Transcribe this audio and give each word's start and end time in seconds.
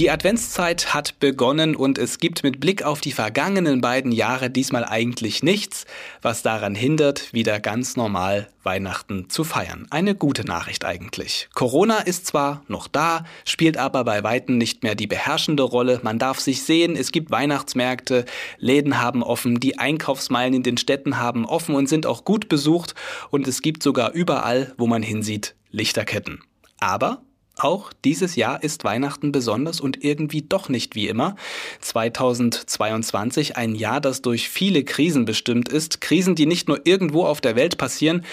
Die 0.00 0.10
Adventszeit 0.10 0.92
hat 0.92 1.20
begonnen 1.20 1.76
und 1.76 1.98
es 1.98 2.18
gibt 2.18 2.42
mit 2.42 2.58
Blick 2.58 2.82
auf 2.82 3.00
die 3.00 3.12
vergangenen 3.12 3.80
beiden 3.80 4.10
Jahre 4.10 4.50
diesmal 4.50 4.84
eigentlich 4.84 5.44
nichts, 5.44 5.86
was 6.20 6.42
daran 6.42 6.74
hindert, 6.74 7.32
wieder 7.32 7.60
ganz 7.60 7.94
normal 7.94 8.48
Weihnachten 8.64 9.30
zu 9.30 9.44
feiern. 9.44 9.86
Eine 9.90 10.16
gute 10.16 10.44
Nachricht 10.44 10.84
eigentlich. 10.84 11.48
Corona 11.54 11.98
ist 11.98 12.26
zwar 12.26 12.64
noch 12.66 12.88
da, 12.88 13.22
spielt 13.44 13.76
aber 13.76 14.02
bei 14.02 14.24
weitem 14.24 14.58
nicht 14.58 14.82
mehr 14.82 14.96
die 14.96 15.06
beherrschende 15.06 15.62
Rolle. 15.62 16.00
Man 16.02 16.18
darf 16.18 16.40
sich 16.40 16.64
sehen, 16.64 16.96
es 16.96 17.12
gibt 17.12 17.30
Weihnachtsmärkte, 17.30 18.24
Läden 18.58 19.00
haben 19.00 19.22
offen, 19.22 19.60
die 19.60 19.78
Einkaufsmeilen 19.78 20.54
in 20.54 20.64
den 20.64 20.76
Städten 20.76 21.18
haben 21.18 21.46
offen 21.46 21.76
und 21.76 21.88
sind 21.88 22.04
auch 22.04 22.24
gut 22.24 22.48
besucht 22.48 22.96
und 23.30 23.46
es 23.46 23.62
gibt 23.62 23.84
sogar 23.84 24.10
überall, 24.10 24.74
wo 24.76 24.88
man 24.88 25.04
hinsieht, 25.04 25.54
Lichterketten. 25.70 26.42
Aber 26.80 27.22
auch 27.56 27.92
dieses 28.04 28.36
Jahr 28.36 28.62
ist 28.62 28.84
Weihnachten 28.84 29.30
besonders 29.32 29.80
und 29.80 30.02
irgendwie 30.04 30.42
doch 30.42 30.68
nicht 30.68 30.94
wie 30.94 31.08
immer. 31.08 31.36
2022 31.80 33.56
ein 33.56 33.74
Jahr, 33.74 34.00
das 34.00 34.22
durch 34.22 34.48
viele 34.48 34.84
Krisen 34.84 35.24
bestimmt 35.24 35.68
ist. 35.68 36.00
Krisen, 36.00 36.34
die 36.34 36.46
nicht 36.46 36.68
nur 36.68 36.80
irgendwo 36.84 37.24
auf 37.24 37.40
der 37.40 37.56
Welt 37.56 37.78
passieren, 37.78 38.24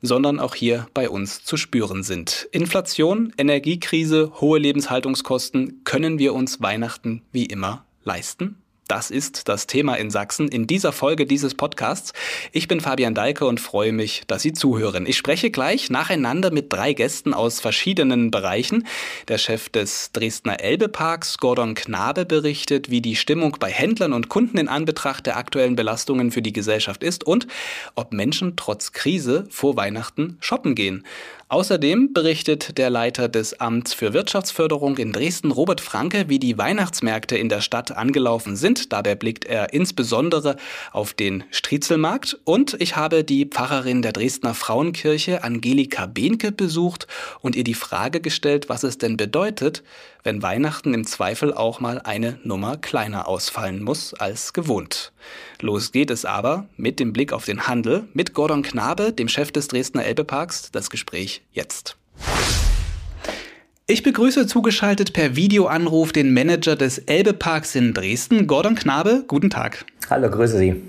sondern 0.00 0.40
auch 0.40 0.54
hier 0.54 0.88
bei 0.94 1.08
uns 1.08 1.44
zu 1.44 1.56
spüren 1.56 2.02
sind. 2.02 2.48
Inflation, 2.50 3.32
Energiekrise, 3.36 4.32
hohe 4.40 4.58
Lebenshaltungskosten. 4.58 5.84
Können 5.84 6.18
wir 6.18 6.34
uns 6.34 6.60
Weihnachten 6.60 7.22
wie 7.30 7.46
immer 7.46 7.84
leisten? 8.04 8.61
Das 8.92 9.10
ist 9.10 9.48
das 9.48 9.66
Thema 9.66 9.94
in 9.94 10.10
Sachsen 10.10 10.48
in 10.48 10.66
dieser 10.66 10.92
Folge 10.92 11.24
dieses 11.24 11.54
Podcasts. 11.54 12.12
Ich 12.52 12.68
bin 12.68 12.78
Fabian 12.78 13.14
Deike 13.14 13.46
und 13.46 13.58
freue 13.58 13.90
mich, 13.90 14.24
dass 14.26 14.42
Sie 14.42 14.52
zuhören. 14.52 15.06
Ich 15.06 15.16
spreche 15.16 15.50
gleich 15.50 15.88
nacheinander 15.88 16.50
mit 16.50 16.70
drei 16.70 16.92
Gästen 16.92 17.32
aus 17.32 17.58
verschiedenen 17.58 18.30
Bereichen. 18.30 18.86
Der 19.28 19.38
Chef 19.38 19.70
des 19.70 20.12
Dresdner 20.12 20.60
Elbeparks, 20.60 21.38
Gordon 21.38 21.74
Knabe, 21.74 22.26
berichtet, 22.26 22.90
wie 22.90 23.00
die 23.00 23.16
Stimmung 23.16 23.56
bei 23.58 23.70
Händlern 23.70 24.12
und 24.12 24.28
Kunden 24.28 24.58
in 24.58 24.68
Anbetracht 24.68 25.24
der 25.24 25.38
aktuellen 25.38 25.74
Belastungen 25.74 26.30
für 26.30 26.42
die 26.42 26.52
Gesellschaft 26.52 27.02
ist 27.02 27.24
und 27.24 27.46
ob 27.94 28.12
Menschen 28.12 28.56
trotz 28.56 28.92
Krise 28.92 29.46
vor 29.48 29.74
Weihnachten 29.74 30.36
shoppen 30.40 30.74
gehen. 30.74 31.06
Außerdem 31.52 32.14
berichtet 32.14 32.78
der 32.78 32.88
Leiter 32.88 33.28
des 33.28 33.60
Amts 33.60 33.92
für 33.92 34.14
Wirtschaftsförderung 34.14 34.96
in 34.96 35.12
Dresden, 35.12 35.50
Robert 35.50 35.82
Franke, 35.82 36.30
wie 36.30 36.38
die 36.38 36.56
Weihnachtsmärkte 36.56 37.36
in 37.36 37.50
der 37.50 37.60
Stadt 37.60 37.94
angelaufen 37.94 38.56
sind. 38.56 38.90
Dabei 38.90 39.16
blickt 39.16 39.44
er 39.44 39.74
insbesondere 39.74 40.56
auf 40.92 41.12
den 41.12 41.44
Striezelmarkt. 41.50 42.38
Und 42.44 42.80
ich 42.80 42.96
habe 42.96 43.22
die 43.22 43.44
Pfarrerin 43.44 44.00
der 44.00 44.12
Dresdner 44.12 44.54
Frauenkirche, 44.54 45.44
Angelika 45.44 46.06
Behnke, 46.06 46.52
besucht 46.52 47.06
und 47.42 47.54
ihr 47.54 47.64
die 47.64 47.74
Frage 47.74 48.22
gestellt, 48.22 48.70
was 48.70 48.82
es 48.82 48.96
denn 48.96 49.18
bedeutet, 49.18 49.82
wenn 50.22 50.42
Weihnachten 50.42 50.94
im 50.94 51.06
Zweifel 51.06 51.52
auch 51.52 51.80
mal 51.80 52.00
eine 52.00 52.38
Nummer 52.44 52.78
kleiner 52.78 53.28
ausfallen 53.28 53.82
muss 53.82 54.14
als 54.14 54.54
gewohnt. 54.54 55.12
Los 55.62 55.92
geht 55.92 56.10
es 56.10 56.24
aber 56.24 56.66
mit 56.76 56.98
dem 56.98 57.12
Blick 57.12 57.32
auf 57.32 57.44
den 57.44 57.68
Handel 57.68 58.08
mit 58.14 58.34
Gordon 58.34 58.62
Knabe, 58.62 59.12
dem 59.12 59.28
Chef 59.28 59.52
des 59.52 59.68
Dresdner 59.68 60.04
Elbeparks. 60.04 60.72
Das 60.72 60.90
Gespräch 60.90 61.42
jetzt. 61.52 61.96
Ich 63.86 64.02
begrüße 64.02 64.48
zugeschaltet 64.48 65.12
per 65.12 65.36
Videoanruf 65.36 66.12
den 66.12 66.34
Manager 66.34 66.74
des 66.74 66.98
Elbeparks 66.98 67.76
in 67.76 67.94
Dresden, 67.94 68.48
Gordon 68.48 68.74
Knabe. 68.74 69.24
Guten 69.28 69.50
Tag. 69.50 69.84
Hallo, 70.10 70.28
grüße 70.28 70.58
Sie. 70.58 70.82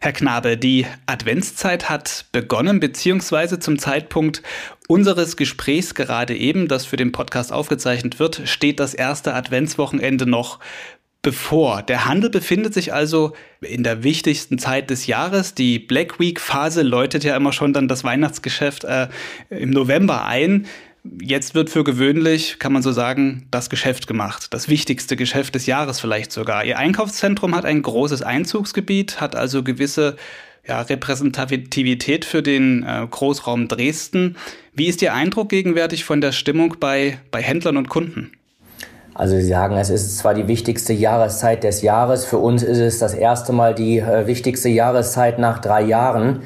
Herr 0.00 0.12
Knabe, 0.12 0.56
die 0.56 0.86
Adventszeit 1.06 1.88
hat 1.88 2.26
begonnen, 2.32 2.80
beziehungsweise 2.80 3.60
zum 3.60 3.78
Zeitpunkt 3.78 4.42
unseres 4.88 5.36
Gesprächs 5.36 5.94
gerade 5.94 6.36
eben, 6.36 6.66
das 6.66 6.84
für 6.84 6.96
den 6.96 7.12
Podcast 7.12 7.52
aufgezeichnet 7.52 8.18
wird, 8.18 8.42
steht 8.44 8.80
das 8.80 8.92
erste 8.92 9.34
Adventswochenende 9.34 10.26
noch 10.26 10.58
bevor. 11.24 11.82
Der 11.82 12.04
Handel 12.04 12.30
befindet 12.30 12.72
sich 12.72 12.92
also 12.92 13.32
in 13.60 13.82
der 13.82 14.04
wichtigsten 14.04 14.58
Zeit 14.58 14.90
des 14.90 15.08
Jahres. 15.08 15.54
Die 15.54 15.80
Black 15.80 16.20
Week 16.20 16.40
Phase 16.40 16.82
läutet 16.82 17.24
ja 17.24 17.36
immer 17.36 17.52
schon 17.52 17.72
dann 17.72 17.88
das 17.88 18.04
Weihnachtsgeschäft 18.04 18.84
äh, 18.84 19.08
im 19.50 19.70
November 19.70 20.24
ein. 20.24 20.66
Jetzt 21.20 21.54
wird 21.54 21.68
für 21.68 21.82
gewöhnlich, 21.82 22.58
kann 22.60 22.72
man 22.72 22.82
so 22.82 22.92
sagen, 22.92 23.46
das 23.50 23.68
Geschäft 23.68 24.06
gemacht. 24.06 24.54
Das 24.54 24.68
wichtigste 24.68 25.16
Geschäft 25.16 25.54
des 25.54 25.66
Jahres 25.66 26.00
vielleicht 26.00 26.30
sogar. 26.30 26.64
Ihr 26.64 26.78
Einkaufszentrum 26.78 27.54
hat 27.56 27.64
ein 27.64 27.82
großes 27.82 28.22
Einzugsgebiet, 28.22 29.20
hat 29.20 29.34
also 29.34 29.62
gewisse 29.62 30.16
ja, 30.66 30.80
Repräsentativität 30.80 32.24
für 32.24 32.42
den 32.42 32.84
äh, 32.84 33.06
Großraum 33.10 33.68
Dresden. 33.68 34.36
Wie 34.72 34.86
ist 34.86 35.02
Ihr 35.02 35.14
Eindruck 35.14 35.48
gegenwärtig 35.48 36.04
von 36.04 36.20
der 36.20 36.32
Stimmung 36.32 36.76
bei, 36.80 37.18
bei 37.30 37.42
Händlern 37.42 37.76
und 37.76 37.88
Kunden? 37.88 38.32
Also 39.16 39.36
Sie 39.36 39.46
sagen, 39.46 39.76
es 39.76 39.90
ist 39.90 40.18
zwar 40.18 40.34
die 40.34 40.48
wichtigste 40.48 40.92
Jahreszeit 40.92 41.62
des 41.62 41.82
Jahres, 41.82 42.24
für 42.24 42.38
uns 42.38 42.64
ist 42.64 42.78
es 42.78 42.98
das 42.98 43.14
erste 43.14 43.52
Mal 43.52 43.72
die 43.72 43.98
äh, 44.00 44.26
wichtigste 44.26 44.68
Jahreszeit 44.68 45.38
nach 45.38 45.60
drei 45.60 45.82
Jahren. 45.82 46.42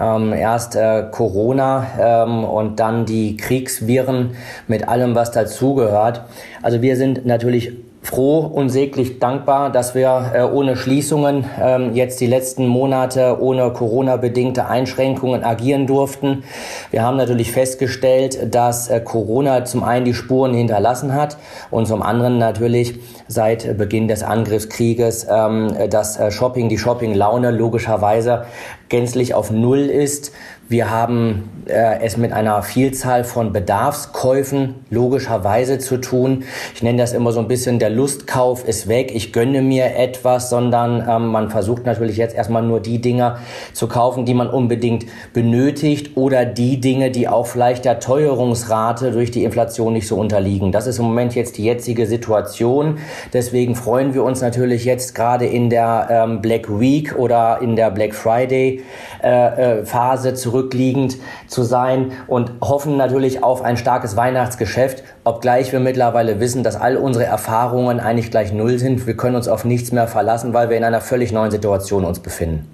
Ähm, 0.00 0.32
erst 0.32 0.76
äh, 0.76 1.04
Corona 1.10 1.86
ähm, 2.00 2.44
und 2.44 2.80
dann 2.80 3.04
die 3.04 3.36
Kriegsviren 3.36 4.30
mit 4.66 4.88
allem, 4.88 5.14
was 5.14 5.30
dazugehört. 5.30 6.22
Also 6.62 6.80
wir 6.80 6.96
sind 6.96 7.26
natürlich 7.26 7.72
froh 8.06 8.38
und 8.38 8.68
säglich 8.68 9.18
dankbar, 9.18 9.70
dass 9.70 9.94
wir 9.94 10.32
äh, 10.32 10.42
ohne 10.42 10.76
Schließungen 10.76 11.44
ähm, 11.60 11.94
jetzt 11.94 12.20
die 12.20 12.26
letzten 12.26 12.66
Monate 12.66 13.38
ohne 13.40 13.72
Corona-bedingte 13.72 14.68
Einschränkungen 14.68 15.42
agieren 15.42 15.86
durften. 15.86 16.44
Wir 16.90 17.02
haben 17.02 17.16
natürlich 17.16 17.50
festgestellt, 17.50 18.54
dass 18.54 18.88
äh, 18.88 19.00
Corona 19.00 19.64
zum 19.64 19.82
einen 19.82 20.04
die 20.04 20.14
Spuren 20.14 20.54
hinterlassen 20.54 21.14
hat 21.14 21.36
und 21.70 21.86
zum 21.86 22.02
anderen 22.02 22.38
natürlich 22.38 22.98
seit 23.26 23.76
Beginn 23.76 24.06
des 24.06 24.22
Angriffskrieges 24.22 25.26
ähm, 25.28 25.74
das 25.90 26.18
äh, 26.18 26.30
Shopping, 26.30 26.68
die 26.68 26.78
Shopping-Laune 26.78 27.50
logischerweise 27.50 28.44
gänzlich 28.88 29.34
auf 29.34 29.50
Null 29.50 29.80
ist. 29.80 30.32
Wir 30.68 30.90
haben 30.90 31.48
äh, 31.66 32.00
es 32.02 32.16
mit 32.16 32.32
einer 32.32 32.60
Vielzahl 32.62 33.22
von 33.22 33.52
Bedarfskäufen 33.52 34.74
logischerweise 34.90 35.78
zu 35.78 35.98
tun. 35.98 36.42
Ich 36.74 36.82
nenne 36.82 36.98
das 36.98 37.12
immer 37.12 37.30
so 37.30 37.38
ein 37.38 37.46
bisschen, 37.46 37.78
der 37.78 37.90
Lustkauf 37.90 38.66
ist 38.66 38.88
weg, 38.88 39.12
ich 39.14 39.32
gönne 39.32 39.62
mir 39.62 39.96
etwas, 39.96 40.50
sondern 40.50 41.06
ähm, 41.08 41.28
man 41.28 41.50
versucht 41.50 41.86
natürlich 41.86 42.16
jetzt 42.16 42.34
erstmal 42.34 42.64
nur 42.64 42.80
die 42.80 43.00
Dinge 43.00 43.36
zu 43.74 43.86
kaufen, 43.86 44.24
die 44.24 44.34
man 44.34 44.48
unbedingt 44.50 45.06
benötigt 45.32 46.16
oder 46.16 46.44
die 46.44 46.80
Dinge, 46.80 47.12
die 47.12 47.28
auch 47.28 47.46
vielleicht 47.46 47.84
der 47.84 48.00
Teuerungsrate 48.00 49.12
durch 49.12 49.30
die 49.30 49.44
Inflation 49.44 49.92
nicht 49.92 50.08
so 50.08 50.16
unterliegen. 50.16 50.72
Das 50.72 50.88
ist 50.88 50.98
im 50.98 51.04
Moment 51.04 51.36
jetzt 51.36 51.58
die 51.58 51.64
jetzige 51.64 52.06
Situation. 52.06 52.98
Deswegen 53.32 53.76
freuen 53.76 54.14
wir 54.14 54.24
uns 54.24 54.40
natürlich 54.40 54.84
jetzt 54.84 55.14
gerade 55.14 55.46
in 55.46 55.70
der 55.70 56.08
ähm, 56.10 56.42
Black 56.42 56.68
Week 56.68 57.16
oder 57.16 57.60
in 57.62 57.76
der 57.76 57.92
Black 57.92 58.16
Friday 58.16 58.82
äh, 59.22 59.78
äh, 59.78 59.84
Phase 59.84 60.34
zurück 60.34 60.55
zurückliegend 60.56 61.18
zu 61.48 61.62
sein 61.62 62.12
und 62.26 62.50
hoffen 62.60 62.96
natürlich 62.96 63.42
auf 63.42 63.62
ein 63.62 63.76
starkes 63.76 64.16
Weihnachtsgeschäft, 64.16 65.02
obgleich 65.24 65.72
wir 65.72 65.80
mittlerweile 65.80 66.40
wissen, 66.40 66.62
dass 66.62 66.76
all 66.76 66.96
unsere 66.96 67.24
Erfahrungen 67.24 68.00
eigentlich 68.00 68.30
gleich 68.30 68.52
null 68.52 68.78
sind. 68.78 69.06
Wir 69.06 69.16
können 69.16 69.36
uns 69.36 69.48
auf 69.48 69.64
nichts 69.64 69.92
mehr 69.92 70.08
verlassen, 70.08 70.54
weil 70.54 70.70
wir 70.70 70.76
in 70.76 70.84
einer 70.84 71.00
völlig 71.00 71.32
neuen 71.32 71.50
Situation 71.50 72.04
uns 72.04 72.20
befinden. 72.20 72.66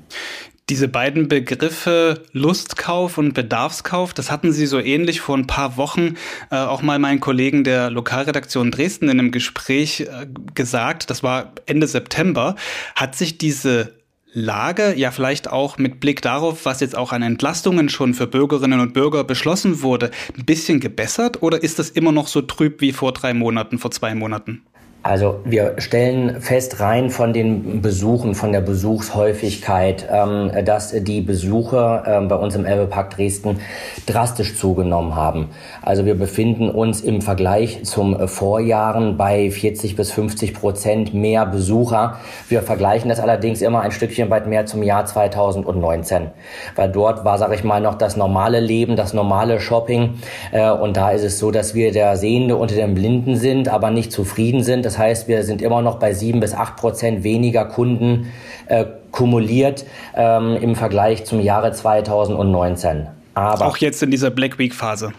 Diese 0.69 0.87
beiden 0.87 1.26
Begriffe 1.26 2.22
Lustkauf 2.32 3.19
und 3.19 3.34
Bedarfskauf, 3.34 4.14
das 4.14 4.31
hatten 4.31 4.53
Sie 4.53 4.66
so 4.66 4.78
ähnlich 4.78 5.20
vor 5.20 5.37
ein 5.37 5.49
paar 5.49 5.76
Wochen 5.76 6.14
äh, 6.50 6.56
auch 6.56 6.82
mal 6.82 7.00
meinen 7.00 7.19
Kollegen 7.19 7.64
der 7.64 7.91
Lokalredaktion 7.91 8.70
Dresden 8.70 9.09
in 9.09 9.19
einem 9.19 9.32
Gespräch 9.32 10.03
äh, 10.03 10.26
gesagt. 10.54 11.11
Das 11.11 11.25
war 11.25 11.52
Ende 11.67 11.88
September. 11.88 12.55
Hat 12.94 13.17
sich 13.17 13.38
diese 13.38 13.93
Lage, 14.34 14.94
ja 14.96 15.11
vielleicht 15.11 15.50
auch 15.50 15.76
mit 15.76 16.00
Blick 16.00 16.23
darauf, 16.23 16.64
was 16.64 16.81
jetzt 16.81 16.96
auch 16.96 17.12
an 17.12 17.23
Entlastungen 17.23 17.90
schon 17.90 18.14
für 18.14 18.26
Bürgerinnen 18.26 18.81
und 18.81 18.94
Bürger 18.94 19.25
beschlossen 19.25 19.82
wurde, 19.82 20.11
ein 20.37 20.46
bisschen 20.46 20.81
gebessert 20.81 21.43
oder 21.43 21.62
ist 21.62 21.79
das 21.79 21.90
immer 21.90 22.12
noch 22.12 22.29
so 22.29 22.40
trüb 22.40 22.81
wie 22.81 22.93
vor 22.93 23.12
drei 23.12 23.34
Monaten, 23.34 23.79
vor 23.79 23.90
zwei 23.90 24.14
Monaten? 24.14 24.62
Also 25.04 25.40
wir 25.44 25.75
stellen 25.78 26.40
fest 26.40 26.78
rein 26.78 27.10
von 27.10 27.32
den 27.32 27.82
Besuchen, 27.82 28.37
von 28.37 28.52
der 28.52 28.60
Besuchshäufigkeit, 28.60 30.06
ähm, 30.08 30.52
dass 30.64 30.93
die 30.93 31.20
Besucher 31.20 32.04
ähm, 32.06 32.28
bei 32.28 32.37
uns 32.37 32.54
im 32.54 32.64
Elbepark 32.64 33.16
Dresden 33.16 33.58
drastisch 34.06 34.56
zugenommen 34.56 35.16
haben. 35.16 35.49
Also 35.82 36.06
wir 36.06 36.14
befinden 36.14 36.70
uns 36.70 37.00
im 37.00 37.20
Vergleich 37.20 37.82
zum 37.82 38.28
Vorjahren 38.28 39.16
bei 39.16 39.50
40 39.50 39.96
bis 39.96 40.12
50 40.12 40.54
Prozent 40.54 41.14
mehr 41.14 41.46
Besucher. 41.46 42.19
Wir 42.49 42.62
vergleichen 42.62 43.08
das 43.08 43.19
allerdings 43.19 43.60
immer 43.60 43.81
ein 43.81 43.90
Stückchen 43.90 44.31
weit 44.31 44.46
mehr 44.46 44.66
zum 44.66 44.84
Jahr 44.84 45.04
2019, 45.04 46.28
weil 46.76 46.88
dort 46.93 47.25
war, 47.25 47.38
sage 47.38 47.56
ich 47.56 47.64
mal, 47.64 47.81
noch 47.81 47.96
das 47.96 48.16
normale 48.16 48.60
Leben, 48.60 48.94
das 48.94 49.14
normale 49.14 49.58
Shopping. 49.58 50.20
Äh, 50.52 50.70
und 50.70 50.96
da 50.96 51.10
ist 51.10 51.25
es 51.25 51.40
so, 51.40 51.50
dass 51.50 51.75
wir 51.75 51.90
der 51.90 52.16
Sehende 52.16 52.54
unter 52.54 52.76
den 52.76 52.94
Blinden 52.94 53.34
sind, 53.34 53.69
aber 53.69 53.90
nicht 53.90 54.12
zufrieden 54.12 54.62
sind 54.62 54.91
Das 54.91 54.91
heißt, 54.98 55.28
wir 55.28 55.42
sind 55.44 55.62
immer 55.62 55.82
noch 55.82 55.98
bei 55.98 56.14
sieben 56.14 56.40
bis 56.40 56.54
acht 56.54 56.76
Prozent 56.76 57.24
weniger 57.24 57.64
Kunden 57.64 58.32
äh, 58.66 58.84
kumuliert 59.10 59.84
ähm, 60.14 60.56
im 60.56 60.74
Vergleich 60.74 61.24
zum 61.24 61.40
Jahre 61.40 61.72
2019. 61.72 63.06
Aber 63.34 63.66
auch 63.66 63.76
jetzt 63.78 64.02
in 64.02 64.10
dieser 64.10 64.30
Black 64.30 64.58
Week 64.58 64.74
Phase. 64.74 65.12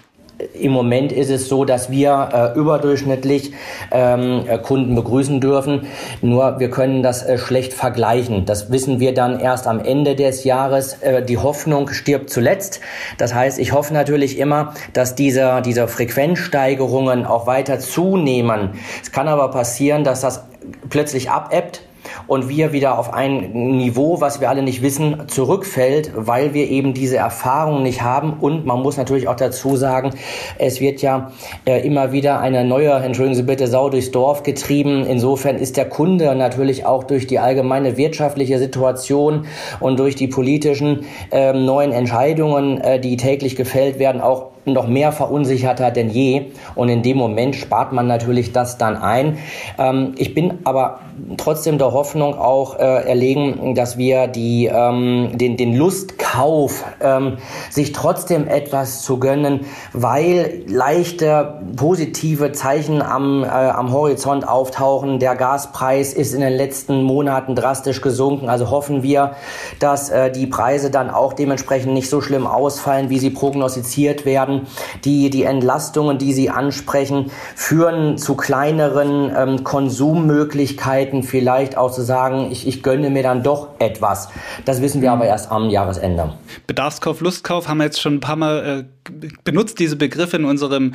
Im 0.54 0.72
Moment 0.72 1.12
ist 1.12 1.30
es 1.30 1.48
so, 1.48 1.66
dass 1.66 1.90
wir 1.90 2.54
äh, 2.56 2.60
überdurchschnittlich 2.60 3.54
ähm, 3.92 4.44
äh, 4.48 4.58
Kunden 4.58 4.96
begrüßen 4.96 5.40
dürfen. 5.40 5.88
Nur 6.22 6.60
wir 6.60 6.70
können 6.70 7.04
das 7.04 7.24
äh, 7.24 7.38
schlecht 7.38 7.74
vergleichen. 7.74 8.46
Das 8.46 8.72
wissen 8.72 9.00
wir 9.00 9.14
dann 9.14 9.40
erst 9.40 9.68
am 9.68 9.80
Ende 9.80 10.16
des 10.16 10.44
Jahres. 10.44 11.02
Äh, 11.02 11.24
die 11.24 11.38
Hoffnung 11.38 11.90
stirbt 11.90 12.30
zuletzt. 12.30 12.82
Das 13.18 13.34
heißt, 13.34 13.60
ich 13.60 13.72
hoffe 13.72 13.94
natürlich 13.94 14.38
immer, 14.38 14.74
dass 14.94 15.16
diese, 15.16 15.62
diese 15.66 15.88
Frequenzsteigerungen 15.88 17.26
auch 17.26 17.48
weiter 17.48 17.80
zunehmen. 17.80 18.72
Es 19.02 19.12
kann 19.12 19.28
aber 19.28 19.50
passieren, 19.52 20.04
dass 20.04 20.22
das 20.22 20.44
plötzlich 20.90 21.30
abebbt 21.30 21.82
und 22.28 22.50
wir 22.50 22.74
wieder 22.74 22.98
auf 22.98 23.14
ein 23.14 23.52
Niveau, 23.78 24.22
was 24.22 24.42
wir 24.42 24.50
alle 24.50 24.64
nicht 24.64 24.82
wissen, 24.82 25.24
zurückfällt, 25.28 26.12
weil 26.16 26.54
wir 26.54 26.70
eben 26.70 26.94
diese 26.94 27.18
Erfahrung 27.18 27.84
nicht 27.84 28.02
haben. 28.02 28.34
Und 28.40 28.66
man 28.66 28.82
muss 28.82 28.98
natürlich 28.98 29.28
auch 29.28 29.36
dazu 29.36 29.76
sagen, 29.76 30.12
es 30.58 30.80
wird 30.80 31.02
ja 31.02 31.32
äh, 31.66 31.86
immer 31.86 32.12
wieder 32.12 32.40
eine 32.40 32.64
neue, 32.64 32.92
entschuldigen 32.92 33.36
Sie 33.36 33.44
bitte, 33.44 33.68
Sau 33.68 33.90
durchs 33.90 34.12
Dorf 34.12 34.44
getrieben. 34.44 35.06
Insofern 35.06 35.58
ist 35.58 35.78
der 35.78 35.86
Kunde 35.90 36.34
natürlich 36.36 36.86
auch 36.86 37.04
durch 37.04 37.28
die 37.28 37.40
allgemeine 37.40 37.98
wirtschaftliche 37.98 38.60
Situation 38.60 39.46
und 39.80 40.00
durch 40.00 40.16
die 40.16 40.28
politischen 40.28 41.06
äh, 41.32 41.54
neuen 41.54 41.92
Entscheidungen, 41.92 42.80
äh, 42.82 43.00
die 43.00 43.18
täglich 43.18 43.56
gefällt 43.56 44.00
werden, 44.00 44.22
auch 44.22 44.54
noch 44.66 44.88
mehr 44.88 45.12
verunsicherter 45.12 45.92
denn 45.92 46.10
je. 46.10 46.52
Und 46.76 46.90
in 46.90 47.04
dem 47.04 47.18
Moment 47.18 47.56
spart 47.56 47.92
man 47.92 48.08
natürlich 48.08 48.52
das 48.54 48.78
dann 48.78 48.96
ein. 48.96 49.38
Ähm, 49.78 50.14
ich 50.18 50.34
bin 50.34 50.60
aber 50.64 51.00
trotzdem 51.38 51.78
der 51.78 51.92
Hoffnung 51.92 52.38
auch 52.38 52.80
äh, 52.80 53.08
erlegen, 53.08 53.76
dass 53.76 53.98
wir 53.98 54.28
die, 54.28 54.70
ähm, 54.74 55.32
den, 55.34 55.58
den 55.58 55.76
Lustkauf, 55.76 56.86
ähm, 57.02 57.38
sich 57.70 57.92
trotzdem 57.92 58.48
etwas 58.48 59.04
zu 59.04 59.20
gönnen, 59.20 59.62
weil 59.92 60.64
leichte 60.68 61.62
positive 61.76 62.52
Zeichen 62.52 63.02
am, 63.02 63.44
äh, 63.44 63.48
am 63.48 63.92
Horizont 63.92 64.48
auftauchen. 64.48 65.20
Der 65.20 65.36
Gaspreis 65.36 66.14
ist 66.14 66.34
in 66.34 66.42
den 66.42 66.54
letzten 66.54 67.04
Monaten 67.04 67.56
drastisch 67.56 68.02
gesunken. 68.02 68.50
Also 68.50 68.70
hoffen 68.70 69.04
wir, 69.04 69.36
dass 69.80 70.10
äh, 70.10 70.32
die 70.32 70.48
Preise 70.48 70.90
dann 70.90 71.10
auch 71.10 71.34
dementsprechend 71.34 71.94
nicht 71.94 72.10
so 72.10 72.22
schlimm 72.22 72.48
ausfallen, 72.48 73.10
wie 73.10 73.20
sie 73.20 73.30
prognostiziert 73.30 74.26
werden 74.26 74.53
werden. 74.54 74.68
Die, 75.04 75.30
die 75.30 75.44
Entlastungen, 75.44 76.18
die 76.18 76.34
Sie 76.34 76.50
ansprechen, 76.50 77.32
führen 77.56 78.18
zu 78.18 78.36
kleineren 78.36 79.32
ähm, 79.36 79.64
Konsummöglichkeiten, 79.64 81.24
vielleicht 81.24 81.78
auch 81.78 81.92
zu 81.92 82.02
sagen, 82.02 82.50
ich, 82.52 82.68
ich 82.68 82.84
gönne 82.84 83.10
mir 83.10 83.24
dann 83.24 83.44
doch 83.44 83.70
etwas. 83.80 84.30
Das 84.66 84.82
wissen 84.82 85.02
wir 85.02 85.12
mhm. 85.12 85.22
aber 85.22 85.26
erst 85.26 85.52
am 85.52 85.70
Jahresende. 85.70 86.34
Bedarfskauf, 86.68 87.22
Lustkauf 87.22 87.68
haben 87.68 87.78
wir 87.78 87.86
jetzt 87.86 88.02
schon 88.02 88.16
ein 88.16 88.20
paar 88.20 88.36
Mal 88.36 88.88
äh, 89.12 89.28
benutzt, 89.44 89.80
diese 89.80 89.96
Begriffe 89.96 90.38
in 90.38 90.46
unserem 90.46 90.94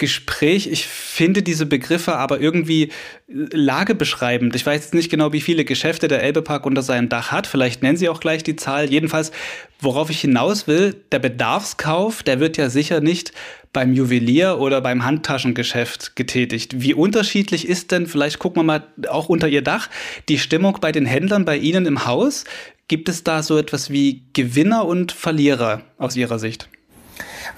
Gespräch. 0.00 0.66
Ich 0.66 0.86
finde 0.86 1.42
diese 1.42 1.66
Begriffe 1.66 2.16
aber 2.16 2.40
irgendwie 2.40 2.90
lagebeschreibend. 3.28 4.56
Ich 4.56 4.66
weiß 4.66 4.82
jetzt 4.82 4.94
nicht 4.94 5.10
genau, 5.10 5.32
wie 5.32 5.42
viele 5.42 5.64
Geschäfte 5.64 6.08
der 6.08 6.22
Elbepark 6.22 6.66
unter 6.66 6.82
seinem 6.82 7.08
Dach 7.08 7.30
hat. 7.30 7.46
Vielleicht 7.46 7.82
nennen 7.82 7.98
Sie 7.98 8.08
auch 8.08 8.18
gleich 8.18 8.42
die 8.42 8.56
Zahl. 8.56 8.90
Jedenfalls, 8.90 9.30
worauf 9.78 10.10
ich 10.10 10.20
hinaus 10.22 10.66
will, 10.66 10.96
der 11.12 11.20
Bedarfskauf, 11.20 12.22
der 12.24 12.40
wird 12.40 12.56
ja 12.56 12.70
sicher 12.70 13.00
nicht 13.00 13.32
beim 13.72 13.92
Juwelier 13.92 14.58
oder 14.58 14.80
beim 14.80 15.04
Handtaschengeschäft 15.04 16.16
getätigt. 16.16 16.80
Wie 16.80 16.94
unterschiedlich 16.94 17.68
ist 17.68 17.92
denn, 17.92 18.06
vielleicht 18.06 18.38
gucken 18.38 18.60
wir 18.60 18.64
mal 18.64 18.86
auch 19.08 19.28
unter 19.28 19.48
Ihr 19.48 19.62
Dach, 19.62 19.90
die 20.28 20.38
Stimmung 20.38 20.78
bei 20.80 20.92
den 20.92 21.06
Händlern 21.06 21.44
bei 21.44 21.58
Ihnen 21.58 21.86
im 21.86 22.06
Haus? 22.06 22.44
Gibt 22.88 23.08
es 23.10 23.22
da 23.22 23.42
so 23.42 23.58
etwas 23.58 23.90
wie 23.90 24.22
Gewinner 24.32 24.86
und 24.86 25.12
Verlierer 25.12 25.82
aus 25.98 26.16
Ihrer 26.16 26.38
Sicht? 26.38 26.68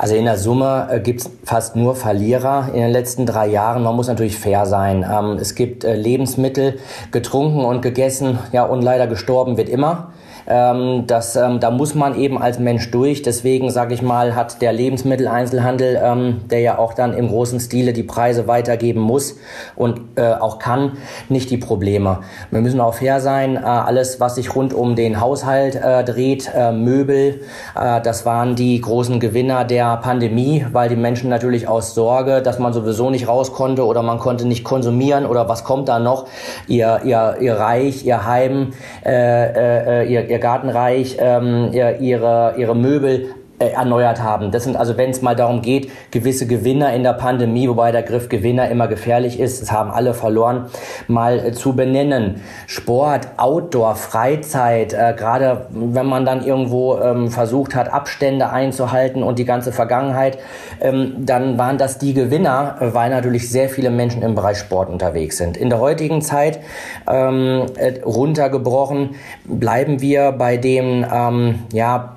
Also 0.02 0.16
in 0.16 0.24
der 0.24 0.36
Summe 0.36 0.88
äh, 0.90 0.98
gibt 0.98 1.20
es 1.20 1.30
fast 1.44 1.76
nur 1.76 1.94
Verlierer 1.94 2.70
in 2.74 2.80
den 2.80 2.90
letzten 2.90 3.24
drei 3.24 3.46
Jahren. 3.46 3.84
Man 3.84 3.94
muss 3.94 4.08
natürlich 4.08 4.36
fair 4.36 4.66
sein. 4.66 5.06
Ähm, 5.08 5.38
es 5.40 5.54
gibt 5.54 5.84
äh, 5.84 5.94
Lebensmittel, 5.94 6.80
getrunken 7.12 7.64
und 7.64 7.82
gegessen, 7.82 8.40
ja 8.50 8.64
und 8.64 8.82
leider 8.82 9.06
gestorben 9.06 9.56
wird 9.56 9.68
immer. 9.68 10.12
Ähm, 10.46 11.04
das, 11.06 11.36
ähm, 11.36 11.60
da 11.60 11.70
muss 11.70 11.94
man 11.94 12.18
eben 12.18 12.40
als 12.40 12.58
Mensch 12.58 12.90
durch. 12.90 13.22
Deswegen 13.22 13.70
sage 13.70 13.94
ich 13.94 14.02
mal, 14.02 14.34
hat 14.34 14.60
der 14.62 14.72
Lebensmitteleinzelhandel, 14.72 16.00
ähm, 16.02 16.40
der 16.50 16.60
ja 16.60 16.78
auch 16.78 16.94
dann 16.94 17.14
im 17.14 17.28
großen 17.28 17.60
Stile 17.60 17.92
die 17.92 18.02
Preise 18.02 18.46
weitergeben 18.46 19.00
muss 19.00 19.36
und 19.76 20.00
äh, 20.16 20.32
auch 20.34 20.58
kann, 20.58 20.98
nicht 21.28 21.50
die 21.50 21.56
Probleme. 21.56 22.20
Wir 22.50 22.60
müssen 22.60 22.80
auch 22.80 22.94
fair 22.94 23.20
sein. 23.20 23.56
Äh, 23.56 23.60
alles, 23.60 24.20
was 24.20 24.34
sich 24.36 24.54
rund 24.54 24.74
um 24.74 24.96
den 24.96 25.20
Haushalt 25.20 25.76
äh, 25.76 26.04
dreht, 26.04 26.50
äh, 26.54 26.72
Möbel, 26.72 27.42
äh, 27.78 28.00
das 28.00 28.26
waren 28.26 28.56
die 28.56 28.80
großen 28.80 29.20
Gewinner 29.20 29.64
der 29.64 29.96
Pandemie, 29.98 30.66
weil 30.72 30.88
die 30.88 30.96
Menschen 30.96 31.30
natürlich 31.30 31.68
aus 31.68 31.94
Sorge, 31.94 32.42
dass 32.42 32.58
man 32.58 32.72
sowieso 32.72 33.10
nicht 33.10 33.28
raus 33.28 33.52
konnte 33.52 33.86
oder 33.86 34.02
man 34.02 34.18
konnte 34.18 34.46
nicht 34.46 34.64
konsumieren 34.64 35.26
oder 35.26 35.48
was 35.48 35.64
kommt 35.64 35.88
da 35.88 35.98
noch, 35.98 36.26
ihr, 36.66 37.00
ihr, 37.04 37.36
ihr 37.40 37.54
Reich, 37.54 38.04
ihr 38.04 38.26
Heim, 38.26 38.72
äh, 39.04 40.06
ihr, 40.08 40.28
ihr 40.28 40.38
Gartenreich, 40.42 41.16
ähm, 41.18 41.70
ihre, 41.72 42.54
ihre 42.58 42.76
Möbel 42.76 43.34
erneuert 43.70 44.22
haben. 44.22 44.50
Das 44.50 44.64
sind 44.64 44.76
also, 44.76 44.96
wenn 44.96 45.10
es 45.10 45.22
mal 45.22 45.36
darum 45.36 45.62
geht, 45.62 45.90
gewisse 46.10 46.46
Gewinner 46.46 46.92
in 46.92 47.02
der 47.02 47.12
Pandemie, 47.12 47.68
wobei 47.68 47.92
der 47.92 48.02
Griff 48.02 48.28
Gewinner 48.28 48.68
immer 48.68 48.88
gefährlich 48.88 49.38
ist, 49.38 49.62
das 49.62 49.72
haben 49.72 49.90
alle 49.90 50.14
verloren, 50.14 50.66
mal 51.08 51.38
äh, 51.38 51.52
zu 51.52 51.74
benennen. 51.74 52.42
Sport, 52.66 53.28
Outdoor, 53.36 53.94
Freizeit, 53.94 54.92
äh, 54.92 55.14
gerade 55.16 55.66
wenn 55.70 56.06
man 56.06 56.24
dann 56.24 56.44
irgendwo 56.44 56.98
ähm, 56.98 57.30
versucht 57.30 57.74
hat, 57.74 57.92
Abstände 57.92 58.50
einzuhalten 58.50 59.22
und 59.22 59.38
die 59.38 59.44
ganze 59.44 59.72
Vergangenheit, 59.72 60.38
ähm, 60.80 61.14
dann 61.18 61.58
waren 61.58 61.78
das 61.78 61.98
die 61.98 62.14
Gewinner, 62.14 62.76
weil 62.80 63.10
natürlich 63.10 63.50
sehr 63.50 63.68
viele 63.68 63.90
Menschen 63.90 64.22
im 64.22 64.34
Bereich 64.34 64.58
Sport 64.58 64.88
unterwegs 64.88 65.36
sind. 65.36 65.56
In 65.56 65.70
der 65.70 65.78
heutigen 65.78 66.22
Zeit 66.22 66.60
ähm, 67.08 67.66
äh, 67.76 68.00
runtergebrochen 68.04 69.16
bleiben 69.44 70.00
wir 70.00 70.32
bei 70.32 70.56
dem 70.56 71.04
ähm, 71.12 71.60
ja 71.72 72.16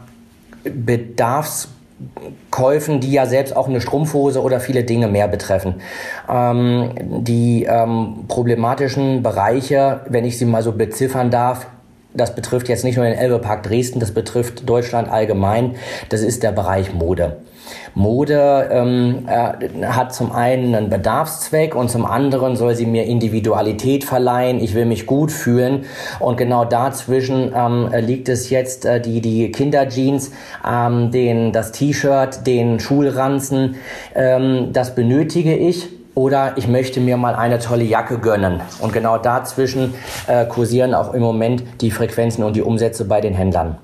Bedarfskäufen, 0.74 3.00
die 3.00 3.12
ja 3.12 3.26
selbst 3.26 3.56
auch 3.56 3.68
eine 3.68 3.82
Strumpfhose 3.82 4.42
oder 4.42 4.60
viele 4.60 4.84
Dinge 4.84 5.08
mehr 5.08 5.28
betreffen. 5.28 5.76
Ähm, 6.30 7.24
die 7.24 7.64
ähm, 7.64 8.26
problematischen 8.28 9.24
Bereiche, 9.24 10.02
wenn 10.10 10.26
ich 10.26 10.38
sie 10.38 10.46
mal 10.46 10.64
so 10.64 10.72
beziffern 10.72 11.32
darf, 11.32 11.68
das 12.16 12.36
betrifft 12.36 12.70
jetzt 12.70 12.84
nicht 12.84 12.98
nur 12.98 13.06
den 13.06 13.18
Elbepark 13.18 13.64
Dresden, 13.64 14.00
das 14.00 14.12
betrifft 14.12 14.68
Deutschland 14.70 15.10
allgemein, 15.10 15.76
das 16.10 16.22
ist 16.22 16.44
der 16.44 16.52
Bereich 16.52 16.94
Mode. 16.94 17.38
Mode 17.94 18.68
ähm, 18.72 19.28
äh, 19.28 19.86
hat 19.86 20.14
zum 20.14 20.32
einen 20.32 20.76
einen 20.76 20.90
Bedarfszweck 20.90 21.76
und 21.76 21.90
zum 21.90 22.06
anderen 22.06 22.56
soll 22.56 22.76
sie 22.76 22.86
mir 22.86 23.06
Individualität 23.06 24.04
verleihen. 24.04 24.60
Ich 24.60 24.76
will 24.76 24.86
mich 24.86 25.06
gut 25.06 25.32
fühlen 25.32 25.86
und 26.20 26.38
genau 26.38 26.66
dazwischen 26.66 27.54
ähm, 27.56 27.90
liegt 28.02 28.30
es 28.30 28.50
jetzt 28.50 28.86
äh, 28.86 29.02
die 29.02 29.22
die 29.22 29.52
Kinderjeans, 29.52 30.32
ähm, 30.68 31.12
den 31.12 31.52
das 31.52 31.72
T-Shirt, 31.72 32.46
den 32.46 32.80
Schulranzen. 32.80 33.76
Ähm, 34.14 34.70
das 34.74 34.94
benötige 34.94 35.56
ich 35.56 35.90
oder 36.16 36.58
ich 36.58 36.68
möchte 36.68 37.00
mir 37.00 37.18
mal 37.18 37.36
eine 37.36 37.60
tolle 37.60 37.84
Jacke 37.84 38.18
gönnen. 38.18 38.62
Und 38.80 38.94
genau 38.94 39.18
dazwischen 39.18 39.94
äh, 40.28 40.46
kursieren 40.46 40.94
auch 40.94 41.14
im 41.14 41.22
Moment 41.22 41.64
die 41.82 41.92
Frequenzen 41.92 42.44
und 42.44 42.56
die 42.56 42.62
Umsätze 42.62 43.06
bei 43.06 43.22
den 43.22 43.34
Händlern. 43.34 43.78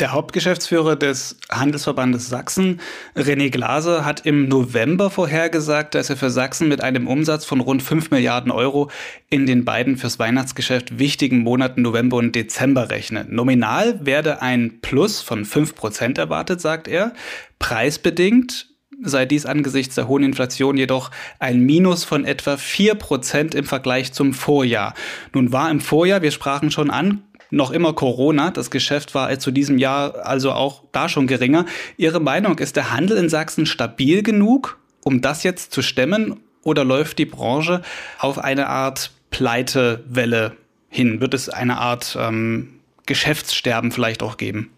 Der 0.00 0.10
Hauptgeschäftsführer 0.10 0.96
des 0.96 1.36
Handelsverbandes 1.48 2.28
Sachsen, 2.28 2.80
René 3.16 3.50
Glaser, 3.50 4.04
hat 4.04 4.26
im 4.26 4.48
November 4.48 5.10
vorhergesagt, 5.10 5.94
dass 5.94 6.10
er 6.10 6.16
für 6.16 6.30
Sachsen 6.30 6.66
mit 6.66 6.80
einem 6.80 7.06
Umsatz 7.06 7.44
von 7.44 7.60
rund 7.60 7.84
5 7.84 8.10
Milliarden 8.10 8.50
Euro 8.50 8.90
in 9.30 9.46
den 9.46 9.64
beiden 9.64 9.96
fürs 9.96 10.18
Weihnachtsgeschäft 10.18 10.98
wichtigen 10.98 11.38
Monaten 11.44 11.82
November 11.82 12.16
und 12.16 12.34
Dezember 12.34 12.90
rechne. 12.90 13.26
Nominal 13.28 14.04
werde 14.04 14.42
ein 14.42 14.80
Plus 14.82 15.20
von 15.20 15.44
5 15.44 15.76
Prozent 15.76 16.18
erwartet, 16.18 16.60
sagt 16.60 16.88
er. 16.88 17.12
Preisbedingt 17.60 18.71
sei 19.02 19.26
dies 19.26 19.46
angesichts 19.46 19.94
der 19.94 20.08
hohen 20.08 20.22
Inflation 20.22 20.76
jedoch 20.76 21.10
ein 21.38 21.60
Minus 21.60 22.04
von 22.04 22.24
etwa 22.24 22.56
4 22.56 22.94
Prozent 22.94 23.54
im 23.54 23.64
Vergleich 23.64 24.12
zum 24.12 24.34
Vorjahr. 24.34 24.94
Nun 25.32 25.52
war 25.52 25.70
im 25.70 25.80
Vorjahr, 25.80 26.22
wir 26.22 26.30
sprachen 26.30 26.70
schon 26.70 26.90
an, 26.90 27.22
noch 27.50 27.70
immer 27.70 27.92
Corona. 27.92 28.50
Das 28.50 28.70
Geschäft 28.70 29.14
war 29.14 29.38
zu 29.38 29.50
diesem 29.50 29.78
Jahr 29.78 30.26
also 30.26 30.52
auch 30.52 30.84
da 30.92 31.08
schon 31.08 31.26
geringer. 31.26 31.66
Ihre 31.96 32.20
Meinung, 32.20 32.58
ist 32.58 32.76
der 32.76 32.90
Handel 32.90 33.16
in 33.18 33.28
Sachsen 33.28 33.66
stabil 33.66 34.22
genug, 34.22 34.78
um 35.04 35.20
das 35.20 35.42
jetzt 35.42 35.72
zu 35.72 35.82
stemmen? 35.82 36.40
Oder 36.64 36.84
läuft 36.84 37.18
die 37.18 37.26
Branche 37.26 37.82
auf 38.18 38.38
eine 38.38 38.68
Art 38.68 39.10
Pleitewelle 39.30 40.56
hin? 40.88 41.20
Wird 41.20 41.34
es 41.34 41.48
eine 41.48 41.78
Art 41.78 42.16
ähm, 42.18 42.80
Geschäftssterben 43.06 43.90
vielleicht 43.90 44.22
auch 44.22 44.36
geben? 44.36 44.70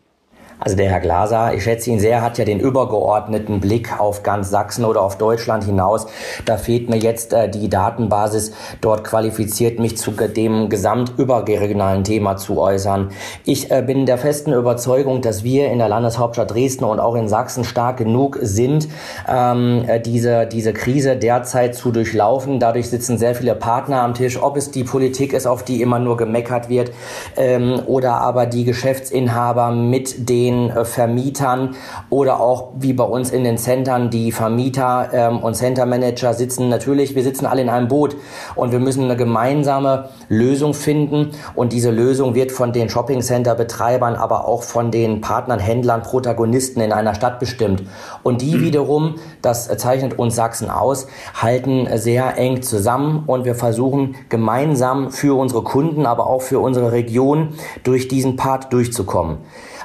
Also 0.60 0.76
der 0.76 0.88
Herr 0.88 1.00
Glaser, 1.00 1.52
ich 1.52 1.64
schätze 1.64 1.90
ihn 1.90 1.98
sehr, 1.98 2.22
hat 2.22 2.38
ja 2.38 2.44
den 2.44 2.60
übergeordneten 2.60 3.60
Blick 3.60 4.00
auf 4.00 4.22
ganz 4.22 4.50
Sachsen 4.50 4.84
oder 4.84 5.02
auf 5.02 5.18
Deutschland 5.18 5.64
hinaus. 5.64 6.06
Da 6.44 6.56
fehlt 6.56 6.88
mir 6.88 6.96
jetzt 6.96 7.32
äh, 7.32 7.50
die 7.50 7.68
Datenbasis. 7.68 8.52
Dort 8.80 9.02
qualifiziert 9.02 9.80
mich 9.80 9.98
zu 9.98 10.12
dem 10.12 10.68
gesamtüberregionalen 10.68 12.04
Thema 12.04 12.36
zu 12.36 12.60
äußern. 12.60 13.10
Ich 13.44 13.70
äh, 13.72 13.82
bin 13.82 14.06
der 14.06 14.16
festen 14.16 14.52
Überzeugung, 14.52 15.22
dass 15.22 15.42
wir 15.42 15.70
in 15.70 15.78
der 15.78 15.88
Landeshauptstadt 15.88 16.52
Dresden 16.52 16.84
und 16.84 17.00
auch 17.00 17.16
in 17.16 17.28
Sachsen 17.28 17.64
stark 17.64 17.96
genug 17.96 18.38
sind, 18.40 18.88
ähm, 19.28 19.84
äh, 19.88 20.00
diese, 20.00 20.46
diese 20.46 20.72
Krise 20.72 21.16
derzeit 21.16 21.74
zu 21.74 21.90
durchlaufen. 21.90 22.60
Dadurch 22.60 22.88
sitzen 22.88 23.18
sehr 23.18 23.34
viele 23.34 23.56
Partner 23.56 24.02
am 24.02 24.14
Tisch, 24.14 24.40
ob 24.40 24.56
es 24.56 24.70
die 24.70 24.84
Politik 24.84 25.32
ist, 25.32 25.46
auf 25.46 25.64
die 25.64 25.82
immer 25.82 25.98
nur 25.98 26.16
gemeckert 26.16 26.68
wird, 26.68 26.92
ähm, 27.36 27.80
oder 27.86 28.20
aber 28.20 28.46
die 28.46 28.64
Geschäftsinhaber 28.64 29.72
mit 29.72 30.28
den 30.28 30.43
den 30.44 30.70
äh, 30.70 30.84
Vermietern 30.84 31.74
oder 32.10 32.40
auch 32.40 32.72
wie 32.78 32.92
bei 32.92 33.04
uns 33.04 33.30
in 33.30 33.44
den 33.44 33.58
Centern 33.58 34.10
die 34.10 34.32
Vermieter 34.32 35.08
ähm, 35.12 35.38
und 35.40 35.54
Centermanager 35.54 36.34
sitzen 36.34 36.68
natürlich, 36.68 37.14
wir 37.14 37.22
sitzen 37.22 37.46
alle 37.46 37.62
in 37.62 37.68
einem 37.68 37.88
Boot 37.88 38.16
und 38.54 38.72
wir 38.72 38.78
müssen 38.78 39.04
eine 39.04 39.16
gemeinsame 39.16 40.10
Lösung 40.28 40.74
finden 40.74 41.30
und 41.54 41.72
diese 41.72 41.90
Lösung 41.90 42.34
wird 42.34 42.52
von 42.52 42.72
den 42.72 42.88
Shopping 42.88 43.22
Center 43.22 43.54
Betreibern, 43.54 44.16
aber 44.16 44.46
auch 44.46 44.62
von 44.62 44.90
den 44.90 45.20
Partnern, 45.20 45.58
Händlern, 45.58 46.02
Protagonisten 46.02 46.80
in 46.80 46.92
einer 46.92 47.14
Stadt 47.14 47.40
bestimmt 47.40 47.82
und 48.22 48.42
die 48.42 48.56
mhm. 48.56 48.60
wiederum, 48.60 49.14
das 49.42 49.68
zeichnet 49.78 50.18
uns 50.18 50.36
Sachsen 50.36 50.70
aus, 50.70 51.06
halten 51.40 51.88
sehr 51.96 52.36
eng 52.36 52.62
zusammen 52.62 53.24
und 53.26 53.44
wir 53.44 53.54
versuchen 53.54 54.16
gemeinsam 54.28 55.10
für 55.10 55.38
unsere 55.38 55.62
Kunden, 55.62 56.06
aber 56.06 56.26
auch 56.26 56.42
für 56.42 56.58
unsere 56.58 56.92
Region 56.92 57.54
durch 57.82 58.08
diesen 58.08 58.36
Part 58.36 58.72
durchzukommen. 58.72 59.38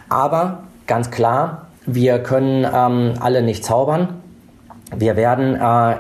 Aber 0.10 0.64
ganz 0.88 1.12
klar, 1.12 1.68
wir 1.86 2.20
können 2.20 2.66
ähm, 2.66 3.14
alle 3.20 3.42
nicht 3.42 3.64
zaubern. 3.64 4.22
Wir 4.96 5.16
werden 5.16 5.56
äh, 5.56 5.96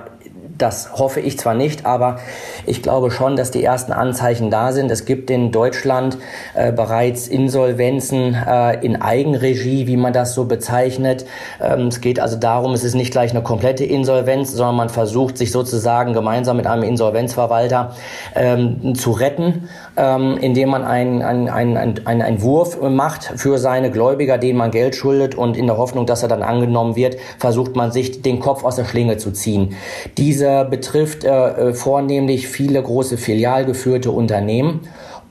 das 0.59 0.93
hoffe 0.93 1.21
ich 1.21 1.39
zwar 1.39 1.53
nicht, 1.53 1.85
aber 1.85 2.19
ich 2.65 2.83
glaube 2.83 3.11
schon, 3.11 3.35
dass 3.35 3.49
die 3.49 3.63
ersten 3.63 3.91
Anzeichen 3.91 4.51
da 4.51 4.71
sind. 4.71 4.91
Es 4.91 5.05
gibt 5.05 5.31
in 5.31 5.51
Deutschland 5.51 6.17
äh, 6.53 6.71
bereits 6.71 7.27
Insolvenzen 7.27 8.35
äh, 8.35 8.85
in 8.85 9.01
Eigenregie, 9.01 9.87
wie 9.87 9.97
man 9.97 10.13
das 10.13 10.33
so 10.33 10.45
bezeichnet. 10.45 11.25
Ähm, 11.61 11.87
es 11.87 12.01
geht 12.01 12.19
also 12.19 12.35
darum, 12.35 12.73
es 12.73 12.83
ist 12.83 12.93
nicht 12.93 13.11
gleich 13.11 13.31
eine 13.31 13.41
komplette 13.41 13.85
Insolvenz, 13.85 14.51
sondern 14.51 14.75
man 14.75 14.89
versucht 14.89 15.37
sich 15.37 15.51
sozusagen 15.51 16.13
gemeinsam 16.13 16.57
mit 16.57 16.67
einem 16.67 16.83
Insolvenzverwalter 16.83 17.95
ähm, 18.35 18.95
zu 18.95 19.11
retten, 19.11 19.69
ähm, 19.99 20.37
indem 20.41 20.69
man 20.69 20.83
einen 20.83 21.21
ein, 21.21 21.47
ein, 21.47 21.77
ein, 21.77 22.21
ein 22.21 22.41
Wurf 22.41 22.81
macht 22.81 23.33
für 23.35 23.59
seine 23.59 23.91
Gläubiger, 23.91 24.39
denen 24.39 24.57
man 24.57 24.71
Geld 24.71 24.95
schuldet 24.95 25.35
und 25.35 25.57
in 25.57 25.67
der 25.67 25.77
Hoffnung, 25.77 26.07
dass 26.07 26.23
er 26.23 26.29
dann 26.29 26.41
angenommen 26.41 26.95
wird, 26.95 27.17
versucht 27.37 27.75
man 27.75 27.91
sich 27.91 28.23
den 28.23 28.39
Kopf 28.39 28.63
aus 28.63 28.77
der 28.77 28.85
Schlinge 28.85 29.17
zu 29.17 29.31
ziehen. 29.31 29.75
Diese 30.17 30.39
dieser 30.39 30.63
betrifft 30.63 31.25
äh, 31.25 31.29
äh, 31.29 31.73
vornehmlich 31.73 32.47
viele 32.47 32.81
große 32.81 33.17
filialgeführte 33.17 34.09
Unternehmen. 34.11 34.81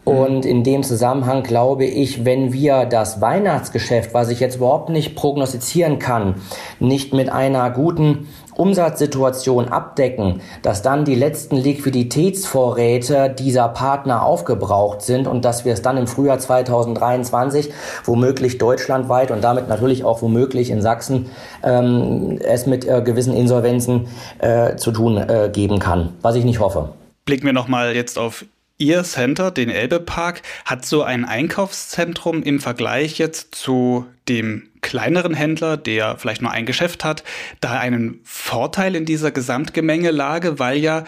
Und 0.04 0.44
in 0.46 0.64
dem 0.64 0.82
Zusammenhang 0.82 1.42
glaube 1.42 1.84
ich, 1.84 2.24
wenn 2.24 2.52
wir 2.52 2.86
das 2.86 3.20
Weihnachtsgeschäft, 3.20 4.14
was 4.14 4.30
ich 4.30 4.40
jetzt 4.40 4.56
überhaupt 4.56 4.88
nicht 4.88 5.14
prognostizieren 5.14 5.98
kann, 5.98 6.36
nicht 6.80 7.12
mit 7.12 7.30
einer 7.30 7.70
guten 7.70 8.26
Umsatzsituation 8.58 9.68
abdecken, 9.68 10.42
dass 10.62 10.82
dann 10.82 11.04
die 11.04 11.14
letzten 11.14 11.56
Liquiditätsvorräte 11.56 13.30
dieser 13.30 13.68
Partner 13.68 14.24
aufgebraucht 14.24 15.02
sind 15.02 15.26
und 15.26 15.44
dass 15.44 15.64
wir 15.64 15.72
es 15.72 15.80
dann 15.80 15.96
im 15.96 16.06
Frühjahr 16.06 16.38
2023 16.38 17.72
womöglich 18.04 18.58
deutschlandweit 18.58 19.30
und 19.30 19.42
damit 19.42 19.68
natürlich 19.68 20.04
auch 20.04 20.20
womöglich 20.22 20.70
in 20.70 20.82
Sachsen 20.82 21.30
ähm, 21.62 22.38
es 22.42 22.66
mit 22.66 22.86
äh, 22.86 23.00
gewissen 23.00 23.32
Insolvenzen 23.32 24.08
äh, 24.38 24.76
zu 24.76 24.90
tun 24.90 25.16
äh, 25.16 25.50
geben 25.52 25.78
kann, 25.78 26.14
was 26.20 26.34
ich 26.34 26.44
nicht 26.44 26.58
hoffe. 26.60 26.90
Blicken 27.24 27.46
wir 27.46 27.52
nochmal 27.52 27.94
jetzt 27.94 28.18
auf 28.18 28.44
Ihr 28.80 29.02
Center, 29.02 29.50
den 29.50 29.70
Elbepark, 29.70 30.42
hat 30.64 30.86
so 30.86 31.02
ein 31.02 31.24
Einkaufszentrum 31.24 32.44
im 32.44 32.60
Vergleich 32.60 33.18
jetzt 33.18 33.56
zu 33.56 34.06
dem 34.28 34.68
kleineren 34.82 35.34
Händler, 35.34 35.76
der 35.76 36.16
vielleicht 36.16 36.42
nur 36.42 36.52
ein 36.52 36.64
Geschäft 36.64 37.04
hat, 37.04 37.24
da 37.60 37.72
einen 37.72 38.20
Vorteil 38.22 38.94
in 38.94 39.04
dieser 39.04 39.32
Gesamtgemengelage, 39.32 40.60
weil 40.60 40.78
ja 40.78 41.02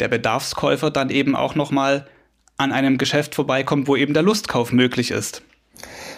der 0.00 0.08
Bedarfskäufer 0.08 0.90
dann 0.90 1.10
eben 1.10 1.36
auch 1.36 1.54
noch 1.54 1.70
mal 1.70 2.06
an 2.56 2.72
einem 2.72 2.96
Geschäft 2.96 3.34
vorbeikommt, 3.34 3.86
wo 3.86 3.96
eben 3.96 4.14
der 4.14 4.22
Lustkauf 4.22 4.72
möglich 4.72 5.10
ist. 5.10 5.42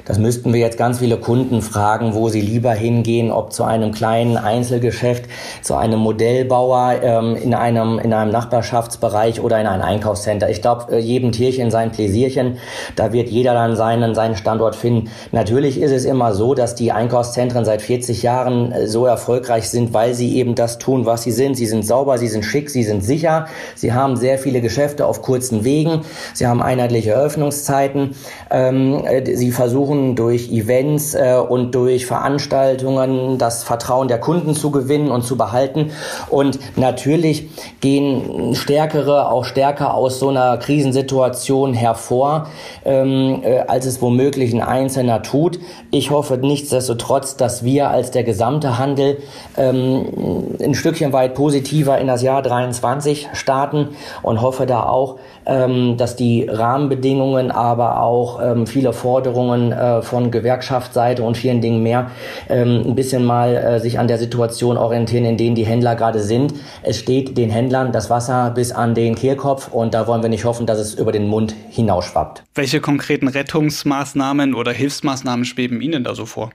Das 0.05 0.19
müssten 0.19 0.53
wir 0.53 0.61
jetzt 0.61 0.79
ganz 0.79 0.99
viele 0.99 1.17
Kunden 1.17 1.63
fragen, 1.63 2.15
wo 2.15 2.29
sie 2.29 2.41
lieber 2.41 2.73
hingehen, 2.73 3.31
ob 3.31 3.53
zu 3.53 3.63
einem 3.63 3.93
kleinen 3.93 4.37
Einzelgeschäft, 4.37 5.27
zu 5.63 5.77
einem 5.77 6.01
Modellbauer 6.01 6.95
ähm, 7.03 7.37
in, 7.37 7.55
einem, 7.55 8.01
in 8.01 8.13
einem 8.13 8.33
Nachbarschaftsbereich 8.33 9.41
oder 9.41 9.61
in 9.61 9.67
einem 9.67 9.83
Einkaufscenter. 9.83 10.51
Ich 10.51 10.61
glaube, 10.61 10.93
äh, 10.93 10.99
jedem 10.99 11.31
Tierchen 11.31 11.71
sein 11.71 11.93
Pläsierchen, 11.93 12.59
da 12.97 13.13
wird 13.13 13.29
jeder 13.29 13.55
dann 13.55 13.77
seinen, 13.77 14.17
seinen 14.17 14.35
Standort 14.35 14.75
finden. 14.75 15.09
Natürlich 15.31 15.81
ist 15.81 15.93
es 15.93 16.05
immer 16.05 16.35
so, 16.35 16.55
dass 16.55 16.75
die 16.75 16.91
Einkaufszentren 16.91 17.65
seit 17.65 17.81
40 17.81 18.23
Jahren 18.23 18.73
äh, 18.73 18.87
so 18.89 19.07
erfolgreich 19.07 19.69
sind, 19.69 19.95
weil 19.95 20.15
sie 20.15 20.37
eben 20.37 20.57
das 20.57 20.79
tun, 20.79 21.07
was 21.07 21.23
sie 21.23 21.33
sind. 21.33 21.57
Sie 21.57 21.67
sind 21.67 21.87
sauber, 21.87 22.19
sie 22.19 22.29
sind 22.29 22.45
schick, 22.45 22.71
sie 22.71 22.83
sind 22.83 23.05
sicher, 23.05 23.47
sie 23.77 23.93
haben 23.93 24.17
sehr 24.17 24.39
viele 24.39 24.61
Geschäfte 24.61 25.07
auf 25.07 25.23
kurzen 25.23 25.63
Wegen, 25.63 26.01
sie 26.35 26.49
haben 26.49 26.61
einheitliche 26.61 27.13
Eröffnungszeiten, 27.13 28.17
ähm, 28.51 29.05
äh, 29.05 29.37
sie 29.37 29.53
versuchen 29.53 29.92
versuchen, 29.93 30.17
durch 30.17 30.51
Events 30.51 31.15
äh, 31.15 31.37
und 31.37 31.75
durch 31.75 32.07
Veranstaltungen 32.07 33.39
das 33.39 33.63
Vertrauen 33.63 34.09
der 34.09 34.19
Kunden 34.19 34.55
zu 34.55 34.71
gewinnen 34.71 35.11
und 35.11 35.23
zu 35.23 35.37
behalten. 35.37 35.91
Und 36.29 36.59
natürlich 36.77 37.49
gehen 37.81 38.55
Stärkere 38.55 39.31
auch 39.31 39.45
stärker 39.45 39.95
aus 39.95 40.19
so 40.19 40.29
einer 40.29 40.57
Krisensituation 40.59 41.75
hervor, 41.75 42.49
ähm, 42.85 43.41
äh, 43.43 43.61
als 43.61 43.87
es 43.87 44.01
womöglich 44.01 44.53
ein 44.53 44.63
Einzelner 44.63 45.23
tut. 45.23 45.59
Ich 45.91 46.11
hoffe 46.11 46.39
nichtsdestotrotz, 46.39 47.37
dass 47.37 47.65
wir 47.65 47.91
als 47.91 48.11
der 48.11 48.25
gesamte 48.25 48.79
Handel 48.79 49.19
ähm, 49.57 50.57
ein 50.63 50.75
Stückchen 50.75 51.13
weit 51.13 51.35
positiver 51.35 51.99
in 51.99 52.07
das 52.07 52.23
Jahr 52.23 52.43
23 52.43 53.29
starten 53.35 53.89
und 54.23 54.41
hoffe 54.41 54.67
da 54.67 54.85
auch, 54.85 55.19
ähm, 55.47 55.97
dass 55.97 56.17
die 56.17 56.47
Rahmenbedingungen, 56.49 57.51
aber 57.51 58.01
auch 58.01 58.41
ähm, 58.43 58.67
viele 58.67 58.93
Forderungen 58.93 59.73
äh, 59.73 60.03
von 60.03 60.31
Gewerkschaftsseite 60.31 61.23
und 61.23 61.37
vielen 61.37 61.61
Dingen 61.61 61.83
mehr 61.83 62.11
ähm, 62.49 62.83
ein 62.87 62.95
bisschen 62.95 63.25
mal 63.25 63.57
äh, 63.57 63.81
sich 63.81 63.99
an 63.99 64.09
der 64.09 64.19
Situation 64.19 64.77
orientieren, 64.77 65.25
in 65.25 65.37
denen 65.37 65.55
die 65.55 65.67
Händler 65.67 65.97
gerade 65.97 66.21
sind. 66.21 66.55
Es 66.83 66.99
steht 66.99 67.37
den 67.37 67.51
Händlern 67.51 67.93
das 67.93 68.11
Wasser 68.11 68.51
bis 68.55 68.73
an 68.73 68.95
den 68.95 69.15
Kehlkopf 69.15 69.69
und 69.69 69.95
da 69.95 70.07
wollen 70.07 70.23
wir 70.23 70.29
nicht 70.29 70.45
hoffen, 70.45 70.67
dass 70.67 70.79
es 70.79 70.95
über 70.95 71.13
den 71.13 71.27
Mund 71.27 71.55
hinausschwappt. 71.71 72.45
Welche 72.55 72.81
konkreten 72.81 73.29
Rettungsmaßnahmen 73.29 74.55
oder 74.55 74.73
Hilfsmaßnahmen 74.73 75.45
schweben 75.45 75.81
Ihnen 75.81 76.05
da 76.05 76.15
so 76.15 76.27
vor? 76.27 76.51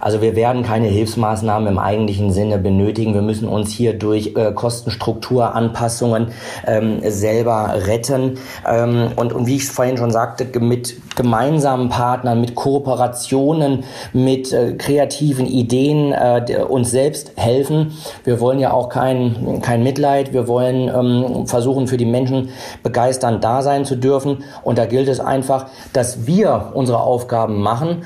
Also 0.00 0.20
wir 0.20 0.36
werden 0.36 0.62
keine 0.62 0.88
Hilfsmaßnahmen 0.88 1.68
im 1.68 1.78
eigentlichen 1.78 2.32
Sinne 2.32 2.58
benötigen. 2.58 3.14
Wir 3.14 3.22
müssen 3.22 3.48
uns 3.48 3.70
hier 3.72 3.94
durch 3.94 4.32
äh, 4.36 4.52
Kostenstrukturanpassungen 4.52 6.28
ähm, 6.66 7.00
selber 7.02 7.74
retten. 7.86 8.25
Ähm, 8.66 9.12
und, 9.16 9.32
und 9.32 9.46
wie 9.46 9.56
ich 9.56 9.66
vorhin 9.66 9.96
schon 9.96 10.10
sagte, 10.10 10.46
mit 10.60 10.96
gemeinsamen 11.16 11.88
Partnern, 11.88 12.40
mit 12.40 12.54
Kooperationen, 12.54 13.84
mit 14.12 14.52
äh, 14.52 14.74
kreativen 14.74 15.46
Ideen 15.46 16.12
äh, 16.12 16.62
uns 16.68 16.90
selbst 16.90 17.32
helfen. 17.36 17.92
Wir 18.24 18.40
wollen 18.40 18.58
ja 18.58 18.72
auch 18.72 18.88
kein, 18.88 19.60
kein 19.62 19.82
Mitleid. 19.82 20.32
Wir 20.32 20.48
wollen 20.48 20.88
ähm, 20.88 21.46
versuchen, 21.46 21.86
für 21.86 21.96
die 21.96 22.04
Menschen 22.04 22.50
begeisternd 22.82 23.42
da 23.42 23.62
sein 23.62 23.84
zu 23.84 23.96
dürfen. 23.96 24.44
Und 24.62 24.78
da 24.78 24.86
gilt 24.86 25.08
es 25.08 25.20
einfach, 25.20 25.66
dass 25.92 26.26
wir 26.26 26.72
unsere 26.74 27.00
Aufgaben 27.00 27.60
machen 27.60 28.02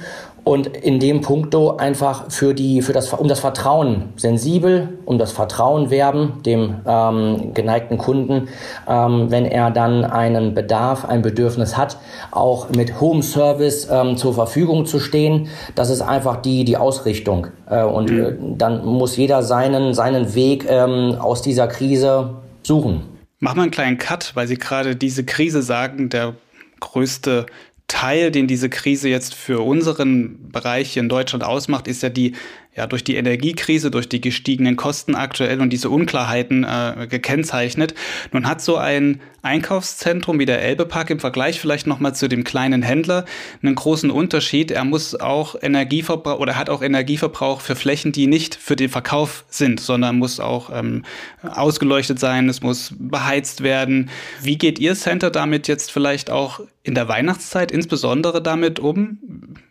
und 0.50 0.66
in 0.66 0.98
dem 0.98 1.20
Punkto 1.20 1.76
einfach 1.76 2.28
für 2.28 2.54
die, 2.54 2.82
für 2.82 2.92
das, 2.92 3.12
um 3.12 3.28
das 3.28 3.38
Vertrauen 3.38 4.08
sensibel, 4.16 4.98
um 5.04 5.16
das 5.16 5.30
Vertrauen 5.30 5.90
werben 5.90 6.42
dem 6.44 6.74
ähm, 6.84 7.54
geneigten 7.54 7.98
Kunden, 7.98 8.48
ähm, 8.88 9.30
wenn 9.30 9.44
er 9.44 9.70
dann 9.70 10.04
einen 10.04 10.52
Bedarf, 10.52 11.04
ein 11.04 11.22
Bedürfnis 11.22 11.76
hat, 11.76 11.98
auch 12.32 12.68
mit 12.70 13.00
Home 13.00 13.22
Service 13.22 13.86
ähm, 13.92 14.16
zur 14.16 14.34
Verfügung 14.34 14.86
zu 14.86 14.98
stehen. 14.98 15.46
Das 15.76 15.88
ist 15.88 16.00
einfach 16.02 16.42
die, 16.42 16.64
die 16.64 16.76
Ausrichtung. 16.76 17.46
Äh, 17.70 17.84
und 17.84 18.10
mhm. 18.10 18.18
äh, 18.18 18.32
dann 18.58 18.84
muss 18.84 19.16
jeder 19.16 19.44
seinen, 19.44 19.94
seinen 19.94 20.34
Weg 20.34 20.66
ähm, 20.68 21.14
aus 21.20 21.42
dieser 21.42 21.68
Krise 21.68 22.30
suchen. 22.64 23.02
Machen 23.38 23.58
wir 23.58 23.62
einen 23.62 23.70
kleinen 23.70 23.98
Cut, 23.98 24.32
weil 24.34 24.48
Sie 24.48 24.58
gerade 24.58 24.96
diese 24.96 25.22
Krise 25.22 25.62
sagen, 25.62 26.08
der 26.08 26.34
größte 26.80 27.46
Teil, 27.90 28.30
den 28.30 28.46
diese 28.46 28.70
Krise 28.70 29.08
jetzt 29.08 29.34
für 29.34 29.60
unseren 29.60 30.48
Bereich 30.50 30.92
hier 30.92 31.02
in 31.02 31.08
Deutschland 31.08 31.42
ausmacht, 31.42 31.88
ist 31.88 32.04
ja 32.04 32.08
die 32.08 32.36
ja 32.76 32.86
durch 32.86 33.02
die 33.02 33.16
Energiekrise, 33.16 33.90
durch 33.90 34.08
die 34.08 34.20
gestiegenen 34.20 34.76
Kosten 34.76 35.14
aktuell 35.14 35.60
und 35.60 35.70
diese 35.70 35.90
Unklarheiten 35.90 36.64
äh, 36.64 37.08
gekennzeichnet. 37.08 37.94
Nun 38.32 38.46
hat 38.46 38.62
so 38.62 38.76
ein 38.76 39.20
Einkaufszentrum 39.42 40.38
wie 40.38 40.46
der 40.46 40.62
Elbepark 40.62 41.10
im 41.10 41.18
Vergleich 41.18 41.58
vielleicht 41.58 41.86
nochmal 41.86 42.14
zu 42.14 42.28
dem 42.28 42.44
kleinen 42.44 42.82
Händler 42.82 43.24
einen 43.62 43.74
großen 43.74 44.10
Unterschied. 44.10 44.70
Er 44.70 44.84
muss 44.84 45.18
auch 45.18 45.56
Energieverbrauch 45.60 46.38
oder 46.38 46.56
hat 46.56 46.70
auch 46.70 46.82
Energieverbrauch 46.82 47.60
für 47.60 47.74
Flächen, 47.74 48.12
die 48.12 48.26
nicht 48.26 48.54
für 48.54 48.76
den 48.76 48.90
Verkauf 48.90 49.44
sind, 49.48 49.80
sondern 49.80 50.18
muss 50.18 50.38
auch 50.38 50.70
ähm, 50.72 51.04
ausgeleuchtet 51.42 52.20
sein, 52.20 52.48
es 52.48 52.60
muss 52.60 52.94
beheizt 52.98 53.62
werden. 53.62 54.10
Wie 54.42 54.58
geht 54.58 54.78
Ihr 54.78 54.94
Center 54.94 55.30
damit 55.30 55.66
jetzt 55.68 55.90
vielleicht 55.90 56.30
auch 56.30 56.60
in 56.82 56.94
der 56.94 57.08
Weihnachtszeit 57.08 57.72
insbesondere 57.72 58.42
damit 58.42 58.78
um? 58.78 59.18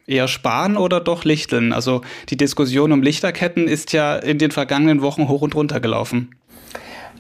Eher 0.10 0.28
sparen 0.28 0.76
oder 0.76 1.00
doch 1.00 1.24
lichteln? 1.24 1.72
Also 1.72 2.02
die 2.30 2.38
Diskussion 2.38 2.92
um 2.92 3.02
Lichterketten 3.02 3.68
ist 3.68 3.94
ja 3.94 4.16
in 4.16 4.40
den 4.40 4.52
vergangenen 4.52 5.02
Wochen 5.02 5.28
hoch 5.28 5.42
und 5.42 5.56
runter 5.56 5.80
gelaufen. 5.80 6.36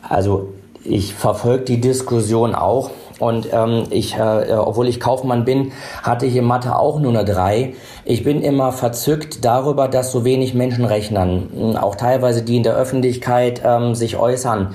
Also 0.01 0.53
ich 0.83 1.13
verfolge 1.13 1.65
die 1.65 1.81
Diskussion 1.81 2.55
auch. 2.55 2.91
Und 3.19 3.49
ähm, 3.51 3.83
ich, 3.89 4.15
äh, 4.15 4.53
obwohl 4.53 4.87
ich 4.87 4.99
Kaufmann 4.99 5.45
bin, 5.45 5.71
hatte 6.01 6.25
ich 6.25 6.35
in 6.35 6.45
Mathe 6.45 6.75
auch 6.77 6.99
nur 6.99 7.11
eine 7.11 7.25
3. 7.25 7.73
Ich 8.05 8.23
bin 8.23 8.41
immer 8.41 8.71
verzückt 8.71 9.45
darüber, 9.45 9.87
dass 9.87 10.11
so 10.11 10.25
wenig 10.25 10.53
Menschen 10.53 10.85
rechnen, 10.85 11.49
hm, 11.53 11.75
auch 11.75 11.95
teilweise 11.95 12.41
die 12.41 12.57
in 12.57 12.63
der 12.63 12.75
Öffentlichkeit 12.75 13.61
ähm, 13.63 13.93
sich 13.93 14.17
äußern. 14.17 14.73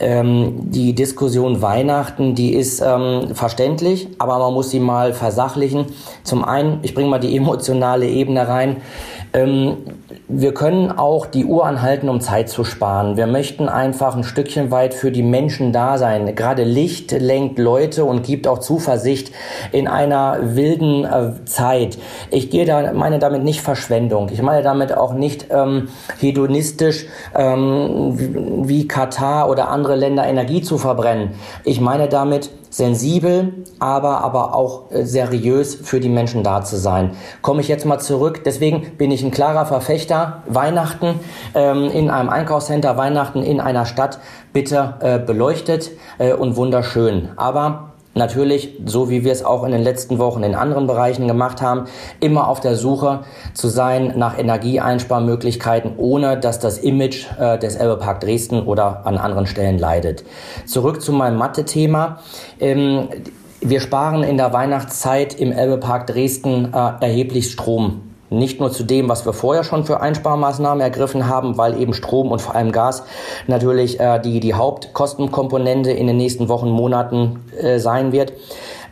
Ähm, 0.00 0.70
die 0.70 0.94
Diskussion 0.94 1.62
Weihnachten, 1.62 2.34
die 2.34 2.54
ist 2.54 2.82
ähm, 2.84 3.34
verständlich, 3.34 4.08
aber 4.18 4.38
man 4.38 4.52
muss 4.52 4.70
sie 4.70 4.80
mal 4.80 5.12
versachlichen. 5.14 5.86
Zum 6.24 6.44
einen, 6.44 6.80
ich 6.82 6.94
bringe 6.94 7.08
mal 7.08 7.20
die 7.20 7.36
emotionale 7.36 8.06
Ebene 8.06 8.48
rein. 8.48 8.78
Ähm, 9.32 9.76
wir 10.26 10.54
können 10.54 10.90
auch 10.90 11.26
die 11.26 11.44
Uhr 11.44 11.66
anhalten, 11.66 12.08
um 12.08 12.20
Zeit 12.20 12.48
zu 12.48 12.64
sparen. 12.64 13.18
Wir 13.18 13.26
möchten 13.26 13.68
einfach 13.68 14.16
ein 14.16 14.24
Stückchen 14.24 14.70
weit 14.70 14.94
für 14.94 15.12
die 15.12 15.22
Menschen 15.22 15.72
da 15.72 15.98
sein. 15.98 16.34
Gerade 16.34 16.64
Licht 16.64 17.12
lenkt 17.12 17.58
Leute 17.58 18.06
und 18.06 18.24
gibt 18.24 18.48
auch 18.48 18.58
Zuversicht 18.58 19.32
in 19.70 19.86
einer 19.86 20.56
wilden 20.56 21.04
äh, 21.04 21.44
Zeit. 21.44 21.98
Ich 22.30 22.48
gehe 22.48 22.64
da, 22.64 22.94
meine 22.94 23.18
damit 23.18 23.44
nicht 23.44 23.60
Verschwendung. 23.60 24.30
Ich 24.32 24.40
meine 24.40 24.62
damit 24.62 24.96
auch 24.96 25.12
nicht 25.12 25.48
ähm, 25.50 25.88
hedonistisch 26.18 27.04
ähm, 27.34 28.66
wie 28.66 28.88
Katar 28.88 29.50
oder 29.50 29.68
andere 29.68 29.94
Länder 29.94 30.26
Energie 30.26 30.62
zu 30.62 30.78
verbrennen. 30.78 31.32
Ich 31.64 31.82
meine 31.82 32.08
damit 32.08 32.50
sensibel, 32.74 33.52
aber, 33.78 34.22
aber 34.22 34.52
auch 34.52 34.90
äh, 34.90 35.04
seriös 35.04 35.76
für 35.76 36.00
die 36.00 36.08
Menschen 36.08 36.42
da 36.42 36.64
zu 36.64 36.76
sein. 36.76 37.12
Komme 37.40 37.60
ich 37.60 37.68
jetzt 37.68 37.86
mal 37.86 38.00
zurück. 38.00 38.42
Deswegen 38.44 38.96
bin 38.98 39.12
ich 39.12 39.22
ein 39.22 39.30
klarer 39.30 39.64
Verfechter. 39.64 40.42
Weihnachten 40.48 41.20
ähm, 41.54 41.84
in 41.84 42.10
einem 42.10 42.28
Einkaufscenter, 42.28 42.96
Weihnachten 42.96 43.44
in 43.44 43.60
einer 43.60 43.86
Stadt, 43.86 44.18
bitte 44.52 44.94
äh, 44.98 45.20
beleuchtet 45.20 45.92
äh, 46.18 46.32
und 46.32 46.56
wunderschön. 46.56 47.28
Aber 47.36 47.93
natürlich, 48.14 48.70
so 48.84 49.10
wie 49.10 49.24
wir 49.24 49.32
es 49.32 49.44
auch 49.44 49.64
in 49.64 49.72
den 49.72 49.82
letzten 49.82 50.18
Wochen 50.18 50.42
in 50.42 50.54
anderen 50.54 50.86
Bereichen 50.86 51.28
gemacht 51.28 51.60
haben, 51.60 51.84
immer 52.20 52.48
auf 52.48 52.60
der 52.60 52.76
Suche 52.76 53.20
zu 53.52 53.68
sein 53.68 54.14
nach 54.16 54.38
Energieeinsparmöglichkeiten, 54.38 55.92
ohne 55.96 56.38
dass 56.38 56.58
das 56.58 56.78
Image 56.78 57.26
äh, 57.38 57.58
des 57.58 57.76
Elbepark 57.76 58.20
Dresden 58.20 58.62
oder 58.62 59.06
an 59.06 59.18
anderen 59.18 59.46
Stellen 59.46 59.78
leidet. 59.78 60.24
Zurück 60.66 61.02
zu 61.02 61.12
meinem 61.12 61.36
Mathe-Thema. 61.36 62.20
Ähm, 62.60 63.08
wir 63.60 63.80
sparen 63.80 64.22
in 64.22 64.36
der 64.36 64.52
Weihnachtszeit 64.52 65.34
im 65.34 65.50
Elbepark 65.50 66.06
Dresden 66.06 66.72
äh, 66.72 66.92
erheblich 67.00 67.50
Strom. 67.50 68.13
Nicht 68.38 68.60
nur 68.60 68.70
zu 68.70 68.84
dem, 68.84 69.08
was 69.08 69.26
wir 69.26 69.32
vorher 69.32 69.64
schon 69.64 69.84
für 69.84 70.00
Einsparmaßnahmen 70.00 70.80
ergriffen 70.80 71.28
haben, 71.28 71.56
weil 71.58 71.80
eben 71.80 71.94
Strom 71.94 72.30
und 72.30 72.40
vor 72.40 72.54
allem 72.54 72.72
Gas 72.72 73.04
natürlich 73.46 74.00
äh, 74.00 74.18
die, 74.20 74.40
die 74.40 74.54
Hauptkostenkomponente 74.54 75.90
in 75.90 76.06
den 76.06 76.16
nächsten 76.16 76.48
Wochen, 76.48 76.68
Monaten 76.68 77.40
äh, 77.60 77.78
sein 77.78 78.12
wird. 78.12 78.32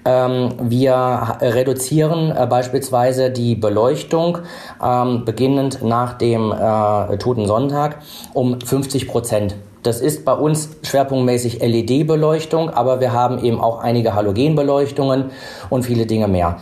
Ähm, 0.05 0.51
wir 0.61 1.37
reduzieren 1.41 2.35
äh, 2.37 2.47
beispielsweise 2.47 3.31
die 3.31 3.55
Beleuchtung 3.55 4.39
ähm, 4.83 5.25
beginnend 5.25 5.83
nach 5.83 6.15
dem 6.15 6.51
äh, 6.51 7.19
Toten 7.19 7.47
Sonntag 7.47 7.99
um 8.33 8.61
50 8.61 9.07
Prozent. 9.07 9.55
Das 9.85 10.01
ist 10.01 10.25
bei 10.25 10.33
uns 10.33 10.77
schwerpunktmäßig 10.83 11.61
LED-Beleuchtung, 11.61 12.71
aber 12.71 13.01
wir 13.01 13.13
haben 13.13 13.43
eben 13.45 13.61
auch 13.61 13.81
einige 13.81 14.15
Halogenbeleuchtungen 14.15 15.31
und 15.71 15.85
viele 15.85 16.07
Dinge 16.07 16.29
mehr 16.29 16.59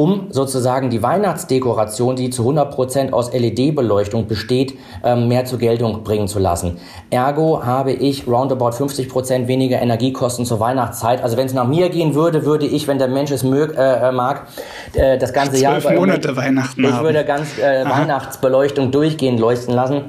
um 0.00 0.28
sozusagen 0.30 0.88
die 0.88 1.02
Weihnachtsdekoration, 1.02 2.16
die 2.16 2.30
zu 2.30 2.50
100% 2.50 3.12
aus 3.12 3.34
LED-Beleuchtung 3.34 4.26
besteht, 4.26 4.78
ähm, 5.04 5.28
mehr 5.28 5.44
zur 5.44 5.58
Geltung 5.58 6.04
bringen 6.04 6.26
zu 6.26 6.38
lassen. 6.38 6.78
Ergo 7.10 7.62
habe 7.66 7.92
ich 7.92 8.26
roundabout 8.26 8.70
50% 8.70 9.46
weniger 9.46 9.78
Energiekosten 9.82 10.46
zur 10.46 10.58
Weihnachtszeit. 10.58 11.22
Also 11.22 11.36
wenn 11.36 11.44
es 11.44 11.52
nach 11.52 11.68
mir 11.68 11.90
gehen 11.90 12.14
würde, 12.14 12.46
würde 12.46 12.64
ich, 12.64 12.88
wenn 12.88 12.98
der 12.98 13.08
Mensch 13.08 13.30
es 13.30 13.44
mög, 13.44 13.76
äh, 13.76 14.08
äh 14.08 14.10
mag, 14.10 14.46
äh, 14.94 15.18
das 15.18 15.34
ganze 15.34 15.58
Jahr... 15.58 15.78
Zwölf 15.78 15.94
Monate 15.94 16.34
Weihnachten 16.34 16.82
Ich 16.82 16.90
haben. 16.90 17.04
würde 17.04 17.22
ganz 17.26 17.58
äh, 17.58 17.84
Weihnachtsbeleuchtung 17.84 18.92
durchgehend 18.92 19.38
leuchten 19.38 19.74
lassen. 19.74 20.04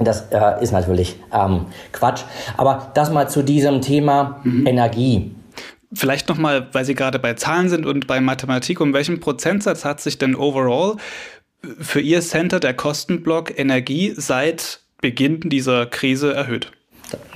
Das 0.00 0.28
äh, 0.30 0.62
ist 0.62 0.72
natürlich 0.72 1.20
ähm, 1.30 1.66
Quatsch. 1.92 2.22
Aber 2.56 2.88
das 2.94 3.10
mal 3.10 3.28
zu 3.28 3.42
diesem 3.42 3.82
Thema 3.82 4.40
mhm. 4.44 4.66
Energie. 4.66 5.34
Vielleicht 5.92 6.28
nochmal, 6.28 6.68
weil 6.72 6.84
Sie 6.84 6.94
gerade 6.94 7.18
bei 7.18 7.34
Zahlen 7.34 7.68
sind 7.68 7.86
und 7.86 8.06
bei 8.06 8.20
Mathematik, 8.20 8.80
um 8.80 8.92
welchen 8.92 9.20
Prozentsatz 9.20 9.84
hat 9.84 10.00
sich 10.00 10.18
denn 10.18 10.34
overall 10.34 10.96
für 11.80 12.00
Ihr 12.00 12.20
Center 12.20 12.60
der 12.60 12.74
Kostenblock 12.74 13.58
Energie 13.58 14.12
seit 14.16 14.80
Beginn 15.00 15.40
dieser 15.40 15.86
Krise 15.86 16.34
erhöht? 16.34 16.72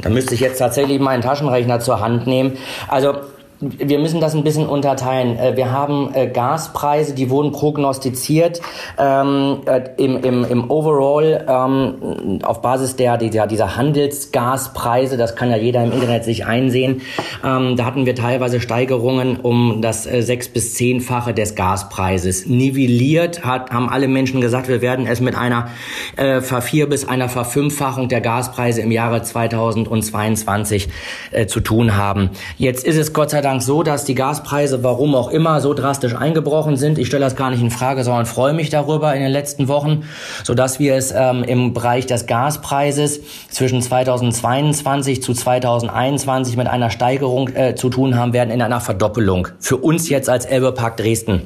Da 0.01 0.09
müsste 0.09 0.35
ich 0.35 0.41
jetzt 0.41 0.59
tatsächlich 0.59 0.99
meinen 0.99 1.23
Taschenrechner 1.23 1.81
zur 1.81 2.01
Hand 2.01 2.27
nehmen. 2.27 2.57
Also 2.89 3.21
wir 3.61 3.99
müssen 3.99 4.21
das 4.21 4.35
ein 4.35 4.43
bisschen 4.43 4.67
unterteilen. 4.67 5.39
Äh, 5.39 5.57
wir 5.57 5.71
haben 5.71 6.11
äh, 6.15 6.29
Gaspreise, 6.29 7.15
die 7.15 7.29
wurden 7.29 7.53
prognostiziert 7.53 8.61
ähm, 8.99 9.61
äh, 9.67 9.83
im, 9.99 10.17
im, 10.23 10.45
im 10.45 10.71
Overall 10.71 11.45
ähm, 11.47 12.39
auf 12.43 12.63
Basis 12.63 12.97
der, 12.97 13.19
dieser, 13.19 13.47
dieser 13.47 13.77
Handelsgaspreise. 13.77 15.19
Das 15.19 15.37
kann 15.37 15.51
ja 15.51 15.57
jeder 15.57 15.85
im 15.85 15.93
Internet 15.93 16.25
sich 16.25 16.47
einsehen. 16.47 17.03
Ähm, 17.45 17.77
da 17.77 17.85
hatten 17.85 18.07
wir 18.07 18.15
teilweise 18.15 18.61
Steigerungen 18.61 19.39
um 19.41 19.83
das 19.83 20.05
sechs 20.05 20.49
bis 20.49 20.75
zehnfache 20.75 21.35
des 21.35 21.55
Gaspreises. 21.55 22.47
Nivelliert 22.47 23.45
hat, 23.45 23.71
haben 23.71 23.91
alle 23.91 24.09
Menschen 24.09 24.41
gesagt, 24.41 24.69
wir 24.69 24.81
werden 24.81 25.07
es 25.07 25.21
mit 25.21 25.35
einer 25.35 25.69
äh, 26.17 26.41
Vervier- 26.41 26.89
bis 26.89 27.07
einer 27.07 27.29
Verfünffachung 27.29 28.09
der 28.09 28.23
Gaspreise 28.23 28.81
im 28.81 28.91
Jahre 28.91 29.23
2022 29.23 30.89
äh, 31.31 31.47
zu 31.47 31.61
tun 31.61 31.97
haben. 31.97 32.31
Jetzt 32.57 32.87
ist 32.87 32.97
es 32.97 33.13
Gott 33.13 33.31
sei 33.31 33.43
Dank 33.43 33.50
Dank 33.51 33.63
so, 33.63 33.83
dass 33.83 34.05
die 34.05 34.15
Gaspreise, 34.15 34.85
warum 34.85 35.17
auch 35.17 35.29
immer, 35.29 35.61
so 35.61 35.75
drastisch 35.75 36.15
eingebrochen 36.15 36.77
sind. 36.77 36.99
Ich 36.99 37.09
stelle 37.09 37.25
das 37.25 37.35
gar 37.35 37.51
nicht 37.51 37.61
in 37.61 37.73
Frage, 37.73 38.05
sondern 38.05 38.25
freue 38.25 38.53
mich 38.53 38.71
darüber 38.71 39.13
in 39.13 39.23
den 39.23 39.33
letzten 39.33 39.67
Wochen, 39.67 40.05
sodass 40.45 40.79
wir 40.79 40.95
es 40.95 41.11
ähm, 41.11 41.43
im 41.43 41.75
Bereich 41.75 42.07
des 42.07 42.27
Gaspreises 42.27 43.21
zwischen 43.49 43.83
2022 43.83 45.21
zu 45.21 45.35
2021 45.35 46.57
mit 46.57 46.69
einer 46.69 46.91
Steigerung 46.91 47.49
äh, 47.49 47.75
zu 47.75 47.91
tun 47.91 48.15
haben 48.15 48.35
werden, 48.35 48.51
in 48.51 48.63
einer 48.63 48.81
Verdoppelung. 48.81 49.49
Für 49.59 49.79
uns 49.79 50.09
jetzt 50.09 50.29
als 50.29 50.47
Elbepark 50.47 50.97
Dresden. 50.97 51.43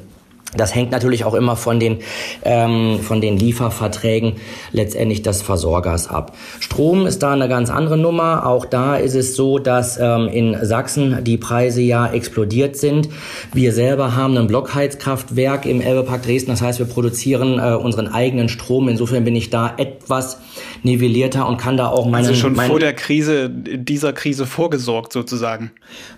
Das 0.57 0.73
hängt 0.73 0.91
natürlich 0.91 1.25
auch 1.25 1.33
immer 1.33 1.55
von 1.55 1.79
den, 1.79 1.97
ähm, 2.43 2.99
von 2.99 3.21
den 3.21 3.37
Lieferverträgen 3.37 4.33
letztendlich 4.71 5.21
des 5.21 5.41
Versorgers 5.41 6.09
ab. 6.09 6.35
Strom 6.59 7.05
ist 7.05 7.23
da 7.23 7.33
eine 7.33 7.47
ganz 7.47 7.69
andere 7.69 7.97
Nummer. 7.97 8.45
Auch 8.45 8.65
da 8.65 8.95
ist 8.95 9.15
es 9.15 9.35
so, 9.35 9.59
dass 9.59 9.97
ähm, 9.97 10.27
in 10.27 10.57
Sachsen 10.65 11.23
die 11.23 11.37
Preise 11.37 11.81
ja 11.81 12.07
explodiert 12.07 12.75
sind. 12.77 13.09
Wir 13.53 13.73
selber 13.73 14.15
haben 14.15 14.37
ein 14.37 14.47
Blockheizkraftwerk 14.47 15.65
im 15.65 15.81
Elbepark 15.81 16.23
Dresden. 16.23 16.51
Das 16.51 16.61
heißt, 16.61 16.79
wir 16.79 16.85
produzieren 16.85 17.59
äh, 17.59 17.75
unseren 17.75 18.07
eigenen 18.07 18.49
Strom. 18.49 18.89
Insofern 18.89 19.23
bin 19.23 19.35
ich 19.35 19.49
da 19.49 19.73
etwas 19.77 20.39
nivellierter 20.83 21.47
und 21.47 21.57
kann 21.57 21.77
da 21.77 21.87
auch 21.87 22.05
meine... 22.05 22.27
Also 22.27 22.39
schon 22.39 22.55
vor 22.55 22.79
der 22.79 22.93
Krise, 22.93 23.49
dieser 23.49 24.13
Krise 24.13 24.45
vorgesorgt 24.45 25.13
sozusagen. 25.13 25.71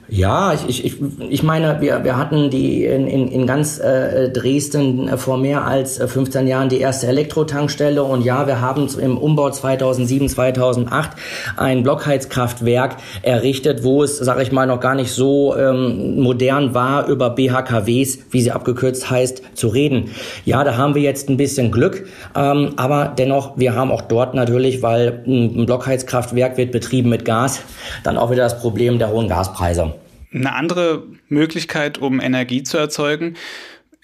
Ja, 0.10 0.54
ich, 0.54 0.86
ich, 0.86 0.96
ich 1.30 1.44
meine, 1.44 1.82
wir, 1.82 2.04
wir 2.04 2.18
hatten 2.18 2.50
die 2.50 2.86
in, 2.86 3.08
in, 3.08 3.28
in 3.28 3.48
ganz 3.48 3.80
äh, 3.80 4.27
Dresden 4.30 5.08
äh, 5.08 5.18
vor 5.18 5.38
mehr 5.38 5.66
als 5.66 5.98
15 5.98 6.46
äh, 6.46 6.50
Jahren 6.50 6.70
die 6.70 6.80
erste 6.80 7.08
Elektrotankstelle 7.08 8.04
und 8.04 8.24
ja, 8.24 8.48
wir 8.48 8.62
haben 8.62 8.88
im 9.00 9.18
Umbau 9.18 9.50
2007, 9.50 10.30
2008 10.30 11.12
ein 11.56 11.84
Blockheizkraftwerk 11.84 12.98
errichtet, 13.22 13.84
wo 13.84 14.04
es, 14.04 14.18
sage 14.18 14.44
ich 14.44 14.52
mal, 14.52 14.68
noch 14.68 14.80
gar 14.80 14.96
nicht 14.96 15.12
so 15.12 15.56
ähm, 15.56 16.20
modern 16.20 16.74
war, 16.74 17.08
über 17.08 17.30
BHKWs, 17.30 18.20
wie 18.32 18.42
sie 18.42 18.52
abgekürzt 18.52 19.10
heißt, 19.10 19.42
zu 19.54 19.68
reden. 19.68 20.12
Ja, 20.46 20.64
da 20.64 20.78
haben 20.78 20.96
wir 20.96 21.02
jetzt 21.02 21.30
ein 21.30 21.38
bisschen 21.38 21.72
Glück, 21.72 22.08
ähm, 22.36 22.74
aber 22.78 23.14
dennoch, 23.18 23.58
wir 23.58 23.76
haben 23.76 23.92
auch 23.92 24.02
dort 24.02 24.34
natürlich, 24.34 24.82
weil 24.82 25.24
ein 25.28 25.66
Blockheizkraftwerk 25.66 26.58
wird 26.58 26.72
betrieben 26.72 27.10
mit 27.10 27.26
Gas, 27.26 27.62
dann 28.04 28.18
auch 28.18 28.32
wieder 28.32 28.44
das 28.44 28.60
Problem 28.60 29.00
der 29.00 29.12
hohen 29.12 29.28
Gaspreise. 29.28 29.94
Eine 30.34 30.54
andere 30.54 31.04
Möglichkeit, 31.30 32.00
um 32.00 32.20
Energie 32.20 32.64
zu 32.64 32.78
erzeugen, 32.78 33.36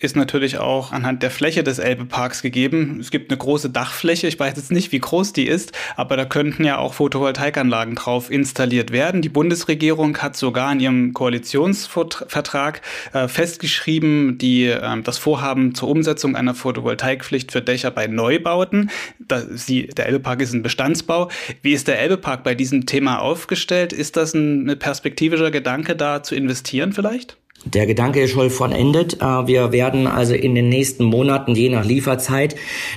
ist 0.03 0.15
natürlich 0.15 0.57
auch 0.57 0.91
anhand 0.91 1.23
der 1.23 1.31
Fläche 1.31 1.63
des 1.63 1.79
Elbeparks 1.79 2.41
gegeben. 2.41 2.97
Es 2.99 3.09
gibt 3.09 3.31
eine 3.31 3.37
große 3.37 3.69
Dachfläche, 3.69 4.27
ich 4.27 4.39
weiß 4.39 4.53
jetzt 4.57 4.71
nicht, 4.71 4.91
wie 4.91 4.99
groß 4.99 5.33
die 5.33 5.47
ist, 5.47 5.71
aber 5.95 6.17
da 6.17 6.25
könnten 6.25 6.63
ja 6.65 6.77
auch 6.77 6.93
Photovoltaikanlagen 6.93 7.95
drauf 7.95 8.29
installiert 8.29 8.91
werden. 8.91 9.21
Die 9.21 9.29
Bundesregierung 9.29 10.17
hat 10.17 10.35
sogar 10.35 10.71
in 10.73 10.79
ihrem 10.79 11.13
Koalitionsvertrag 11.13 12.81
äh, 13.13 13.27
festgeschrieben, 13.27 14.37
die, 14.37 14.65
äh, 14.65 15.01
das 15.01 15.17
Vorhaben 15.17 15.73
zur 15.73 15.89
Umsetzung 15.89 16.35
einer 16.35 16.53
Photovoltaikpflicht 16.53 17.51
für 17.51 17.61
Dächer 17.61 17.91
bei 17.91 18.07
Neubauten. 18.07 18.89
Da, 19.19 19.41
sie, 19.49 19.87
der 19.87 20.07
Elbepark 20.07 20.41
ist 20.41 20.53
ein 20.53 20.63
Bestandsbau. 20.63 21.29
Wie 21.61 21.73
ist 21.73 21.87
der 21.87 21.99
Elbepark 21.99 22.43
bei 22.43 22.55
diesem 22.55 22.85
Thema 22.85 23.19
aufgestellt? 23.19 23.93
Ist 23.93 24.17
das 24.17 24.33
ein, 24.33 24.69
ein 24.69 24.79
perspektivischer 24.79 25.51
Gedanke, 25.51 25.95
da 25.95 26.23
zu 26.23 26.35
investieren 26.35 26.91
vielleicht? 26.91 27.37
Der 27.65 27.85
Gedanke 27.85 28.21
ist 28.21 28.31
schon 28.31 28.49
vollendet. 28.49 29.21
Äh, 29.21 29.47
wir 29.47 29.71
werden 29.71 30.05
also 30.05 30.33
in 30.33 30.53
den 30.53 30.67
nächsten 30.69 31.03
Monaten, 31.05 31.55
je 31.55 31.69
nach 31.69 31.85
Lieferzeit 31.85 32.55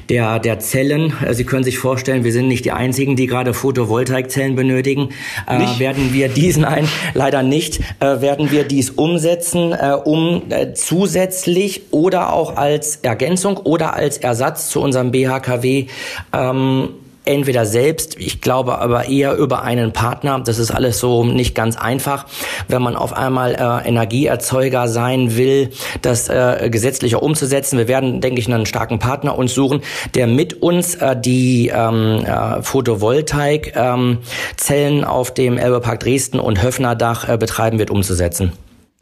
der, 0.08 0.40
der 0.40 0.58
Zellen, 0.58 1.12
äh, 1.24 1.34
Sie 1.34 1.44
können 1.44 1.62
sich 1.64 1.78
vorstellen, 1.78 2.24
wir 2.24 2.32
sind 2.32 2.48
nicht 2.48 2.64
die 2.64 2.72
Einzigen, 2.72 3.14
die 3.14 3.26
gerade 3.26 3.54
Photovoltaikzellen 3.54 4.56
benötigen, 4.56 5.10
äh, 5.48 5.58
nicht? 5.58 5.78
werden 5.78 6.12
wir 6.12 6.28
diesen 6.28 6.64
ein, 6.76 6.88
leider 7.14 7.42
nicht, 7.42 7.80
werden 8.00 8.50
wir 8.50 8.64
dies 8.64 8.90
umsetzen, 8.90 9.74
um 10.04 10.42
zusätzlich 10.74 11.82
oder 11.92 12.32
auch 12.32 12.56
als 12.56 12.96
Ergänzung 12.96 13.56
oder 13.58 13.94
als 13.94 14.18
Ersatz 14.18 14.70
zu 14.70 14.80
unserem 14.80 15.10
BHKW 15.10 15.86
ähm, 16.32 16.88
entweder 17.26 17.66
selbst, 17.66 18.18
ich 18.18 18.40
glaube 18.40 18.78
aber 18.78 19.08
eher 19.08 19.36
über 19.36 19.62
einen 19.62 19.92
Partner. 19.92 20.40
Das 20.40 20.58
ist 20.58 20.70
alles 20.70 20.98
so 20.98 21.24
nicht 21.24 21.54
ganz 21.54 21.76
einfach, 21.76 22.26
wenn 22.68 22.82
man 22.82 22.96
auf 22.96 23.12
einmal 23.12 23.54
äh, 23.54 23.88
Energieerzeuger 23.88 24.88
sein 24.88 25.36
will, 25.36 25.70
das 26.02 26.28
äh, 26.28 26.68
gesetzlicher 26.70 27.22
umzusetzen. 27.22 27.78
Wir 27.78 27.88
werden, 27.88 28.20
denke 28.20 28.40
ich, 28.40 28.52
einen 28.52 28.66
starken 28.66 28.98
Partner 28.98 29.36
uns 29.36 29.54
suchen, 29.54 29.82
der 30.14 30.26
mit 30.26 30.62
uns 30.62 30.96
äh, 30.96 31.16
die 31.18 31.70
ähm, 31.74 32.24
äh, 32.24 32.62
Photovoltaik-Zellen 32.62 34.98
ähm, 34.98 35.04
auf 35.04 35.34
dem 35.34 35.58
Elbepark 35.58 36.00
Dresden 36.00 36.40
und 36.40 36.62
Höfnerdach 36.62 37.28
äh, 37.28 37.36
betreiben 37.36 37.78
wird, 37.78 37.90
umzusetzen. 37.90 38.52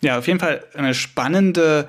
Ja, 0.01 0.19
auf 0.19 0.27
jeden 0.27 0.41
Fall 0.41 0.65
eine 0.75 0.95
spannende 0.95 1.87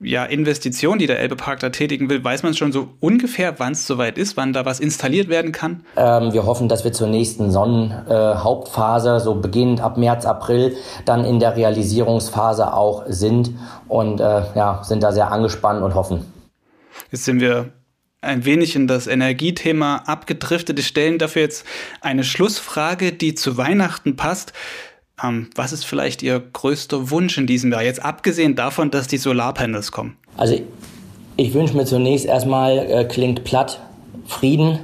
ja, 0.00 0.24
Investition, 0.24 0.98
die 0.98 1.06
der 1.06 1.18
Elbepark 1.18 1.58
da 1.60 1.70
tätigen 1.70 2.08
will, 2.08 2.22
weiß 2.22 2.42
man 2.44 2.54
schon 2.54 2.70
so 2.72 2.88
ungefähr, 3.00 3.58
wann 3.58 3.72
es 3.72 3.86
soweit 3.86 4.16
ist, 4.16 4.36
wann 4.36 4.52
da 4.52 4.64
was 4.64 4.78
installiert 4.78 5.28
werden 5.28 5.50
kann? 5.50 5.84
Ähm, 5.96 6.32
wir 6.32 6.46
hoffen, 6.46 6.68
dass 6.68 6.84
wir 6.84 6.92
zur 6.92 7.08
nächsten 7.08 7.50
Sonnenhauptphase, 7.50 9.16
äh, 9.16 9.20
so 9.20 9.34
beginnend 9.34 9.80
ab 9.80 9.96
März, 9.96 10.24
April, 10.24 10.76
dann 11.04 11.24
in 11.24 11.40
der 11.40 11.56
Realisierungsphase 11.56 12.72
auch 12.72 13.04
sind 13.08 13.50
und 13.88 14.20
äh, 14.20 14.42
ja, 14.54 14.82
sind 14.84 15.02
da 15.02 15.10
sehr 15.12 15.32
angespannt 15.32 15.82
und 15.82 15.94
hoffen. 15.94 16.24
Jetzt 17.10 17.24
sind 17.24 17.40
wir 17.40 17.70
ein 18.20 18.44
wenig 18.44 18.74
in 18.74 18.86
das 18.86 19.06
Energiethema 19.06 20.02
abgedriftet. 20.06 20.78
Ich 20.78 20.88
stellen 20.88 21.18
dafür 21.18 21.42
jetzt 21.42 21.64
eine 22.00 22.24
Schlussfrage, 22.24 23.12
die 23.12 23.34
zu 23.34 23.56
Weihnachten 23.56 24.16
passt. 24.16 24.52
Ähm, 25.22 25.48
was 25.54 25.72
ist 25.72 25.84
vielleicht 25.84 26.22
Ihr 26.22 26.40
größter 26.40 27.10
Wunsch 27.10 27.38
in 27.38 27.46
diesem 27.46 27.72
Jahr, 27.72 27.82
jetzt 27.82 28.04
abgesehen 28.04 28.54
davon, 28.54 28.90
dass 28.90 29.08
die 29.08 29.18
Solarpanels 29.18 29.92
kommen? 29.92 30.16
Also 30.36 30.60
ich 31.36 31.54
wünsche 31.54 31.76
mir 31.76 31.84
zunächst 31.84 32.26
erstmal, 32.26 32.78
äh, 32.78 33.04
klingt 33.04 33.44
platt, 33.44 33.80
Frieden 34.26 34.78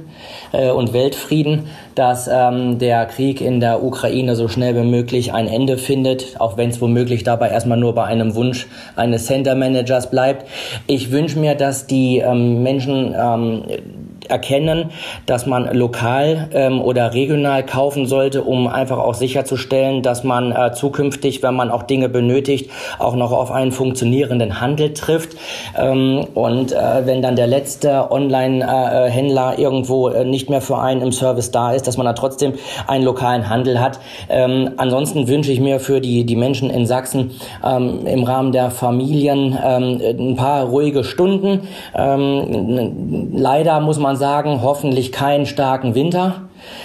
äh, 0.51 0.71
und 0.71 0.91
Weltfrieden, 0.91 1.67
dass 1.93 2.27
ähm, 2.31 2.79
der 2.79 3.05
Krieg 3.05 3.41
in 3.41 3.59
der 3.59 3.83
Ukraine 3.83 4.35
so 4.35 4.47
schnell 4.47 4.75
wie 4.75 4.87
möglich 4.87 5.33
ein 5.33 5.47
Ende 5.47 5.77
findet, 5.77 6.39
auch 6.41 6.57
wenn 6.57 6.71
es 6.71 6.81
womöglich 6.81 7.23
dabei 7.23 7.49
erstmal 7.49 7.77
nur 7.77 7.93
bei 7.93 8.05
einem 8.05 8.33
Wunsch 8.33 8.67
eines 8.95 9.27
Center 9.27 9.53
Managers 9.53 10.09
bleibt. 10.09 10.47
Ich 10.87 11.11
wünsche 11.11 11.39
mir, 11.39 11.53
dass 11.53 11.85
die 11.85 12.17
ähm, 12.17 12.63
Menschen 12.63 13.13
ähm, 13.17 13.63
erkennen, 14.29 14.91
dass 15.25 15.45
man 15.45 15.73
lokal 15.75 16.49
ähm, 16.53 16.81
oder 16.81 17.13
regional 17.13 17.65
kaufen 17.65 18.05
sollte, 18.05 18.43
um 18.43 18.67
einfach 18.67 18.97
auch 18.97 19.13
sicherzustellen, 19.13 20.01
dass 20.01 20.23
man 20.23 20.51
äh, 20.51 20.71
zukünftig, 20.73 21.43
wenn 21.43 21.55
man 21.55 21.71
auch 21.71 21.83
Dinge 21.83 22.09
benötigt, 22.09 22.69
auch 22.99 23.15
noch 23.15 23.31
auf 23.31 23.51
einen 23.51 23.71
funktionierenden 23.71 24.61
Handel 24.61 24.93
trifft. 24.93 25.35
Ähm, 25.77 26.25
und 26.33 26.71
äh, 26.71 27.05
wenn 27.05 27.21
dann 27.21 27.35
der 27.35 27.47
letzte 27.47 28.11
Online-Händler 28.11 29.57
irgendwo 29.57 30.09
äh, 30.09 30.25
nicht 30.25 30.49
mehr 30.49 30.61
für 30.61 30.77
einen 30.77 31.01
im 31.01 31.11
Service 31.11 31.51
da 31.51 31.73
ist, 31.73 31.87
dass 31.87 31.97
man 31.97 32.05
da 32.05 32.13
trotzdem 32.13 32.53
einen 32.87 33.03
lokalen 33.03 33.49
Handel 33.49 33.79
hat. 33.79 33.99
Ähm, 34.29 34.71
ansonsten 34.77 35.27
wünsche 35.27 35.51
ich 35.51 35.59
mir 35.59 35.79
für 35.79 36.01
die, 36.01 36.25
die 36.25 36.35
Menschen 36.35 36.69
in 36.69 36.85
Sachsen 36.85 37.31
ähm, 37.63 38.05
im 38.05 38.23
Rahmen 38.23 38.51
der 38.51 38.71
Familien 38.71 39.57
ähm, 39.63 40.01
ein 40.01 40.35
paar 40.35 40.65
ruhige 40.65 41.03
Stunden. 41.03 41.61
Ähm, 41.95 43.31
leider 43.33 43.79
muss 43.79 43.99
man 43.99 44.14
sagen, 44.15 44.61
hoffentlich 44.61 45.11
keinen 45.11 45.45
starken 45.45 45.95
Winter. 45.95 46.41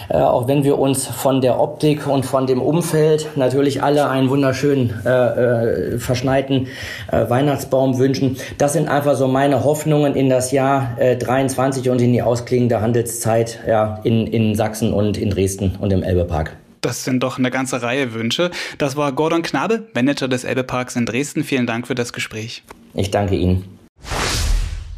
Äh, 0.09 0.19
auch 0.19 0.49
wenn 0.49 0.65
wir 0.65 0.79
uns 0.79 1.07
von 1.07 1.41
der 1.41 1.61
Optik 1.61 2.07
und 2.07 2.27
von 2.27 2.47
dem 2.47 2.61
Umfeld 2.61 3.29
natürlich 3.37 3.83
alle 3.83 4.09
einen 4.09 4.31
wunderschönen 4.31 5.01
äh, 5.05 5.95
äh, 5.95 5.99
verschneiten 5.99 6.69
äh, 7.11 7.29
Weihnachtsbaum 7.29 7.99
wünschen. 7.99 8.37
Das 8.59 8.73
sind 8.73 8.89
einfach 8.89 9.15
so 9.15 9.29
meine 9.29 9.65
Hoffnungen 9.65 10.15
in 10.15 10.29
das 10.29 10.53
Jahr 10.53 10.97
äh, 10.99 11.17
23 11.17 11.91
und 11.91 12.01
in 12.01 12.13
die 12.13 12.23
ausklingende 12.23 12.81
Handelszeit 12.81 13.61
ja, 13.67 14.01
in, 14.05 14.27
in 14.27 14.55
Sachsen 14.55 14.93
und 14.93 15.17
in 15.17 15.31
Dresden 15.31 15.77
und 15.81 15.93
im 15.93 16.03
Elbepark. 16.03 16.57
Das 16.81 17.05
sind 17.05 17.23
doch 17.23 17.39
eine 17.39 17.51
ganze 17.51 17.83
Reihe 17.83 18.15
Wünsche. 18.15 18.51
Das 18.79 18.97
war 18.97 19.13
Gordon 19.13 19.43
Knabe, 19.43 19.89
Manager 19.95 20.29
des 20.29 20.45
Elbeparks 20.45 20.97
in 20.97 21.05
Dresden. 21.05 21.45
Vielen 21.45 21.67
Dank 21.67 21.87
für 21.87 21.95
das 21.95 22.13
Gespräch. 22.13 22.63
Ich 22.95 23.11
danke 23.11 23.37
Ihnen. 23.37 23.80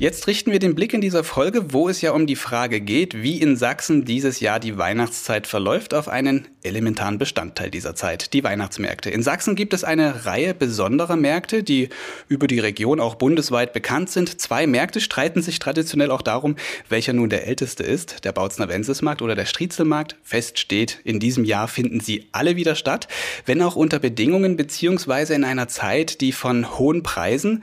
Jetzt 0.03 0.27
richten 0.27 0.51
wir 0.51 0.59
den 0.59 0.75
Blick 0.75 0.95
in 0.95 1.01
dieser 1.01 1.23
Folge, 1.23 1.73
wo 1.73 1.89
es 1.89 2.01
ja 2.01 2.11
um 2.11 2.27
die 2.27 2.35
Frage 2.35 2.81
geht, 2.81 3.23
wie 3.23 3.41
in 3.41 3.55
Sachsen 3.55 4.05
dieses 4.05 4.41
Jahr 4.41 4.59
die 4.59 4.77
Weihnachtszeit 4.77 5.47
verläuft, 5.47 5.95
auf 5.95 6.09
einen 6.09 6.49
elementaren 6.65 7.19
Bestandteil 7.19 7.71
dieser 7.71 7.95
Zeit, 7.95 8.33
die 8.33 8.43
Weihnachtsmärkte. 8.43 9.11
In 9.11 9.23
Sachsen 9.23 9.55
gibt 9.55 9.73
es 9.75 9.85
eine 9.85 10.27
Reihe 10.27 10.55
besonderer 10.55 11.15
Märkte, 11.15 11.63
die 11.63 11.89
über 12.27 12.49
die 12.49 12.59
Region 12.59 12.99
auch 12.99 13.15
bundesweit 13.15 13.73
bekannt 13.73 14.11
sind. 14.11 14.41
Zwei 14.41 14.67
Märkte 14.67 15.01
streiten 15.01 15.41
sich 15.41 15.61
traditionell 15.61 16.11
auch 16.11 16.23
darum, 16.23 16.57
welcher 16.89 17.13
nun 17.13 17.31
der 17.31 17.47
älteste 17.47 17.85
ist, 17.85 18.25
der 18.25 18.33
Bautzner 18.33 18.69
Wenzelsmarkt 18.69 19.23
oder 19.23 19.37
der 19.37 19.47
Striezelmarkt. 19.47 20.17
Fest 20.25 20.59
steht, 20.59 20.99
in 21.05 21.21
diesem 21.21 21.45
Jahr 21.45 21.69
finden 21.69 22.01
sie 22.01 22.27
alle 22.33 22.57
wieder 22.57 22.75
statt, 22.75 23.07
wenn 23.47 23.63
auch 23.63 23.77
unter 23.77 24.01
Bedingungen 24.01 24.57
beziehungsweise 24.57 25.35
in 25.35 25.45
einer 25.45 25.69
Zeit, 25.69 26.21
die 26.23 26.33
von 26.33 26.77
hohen 26.77 27.05
Preisen 27.05 27.63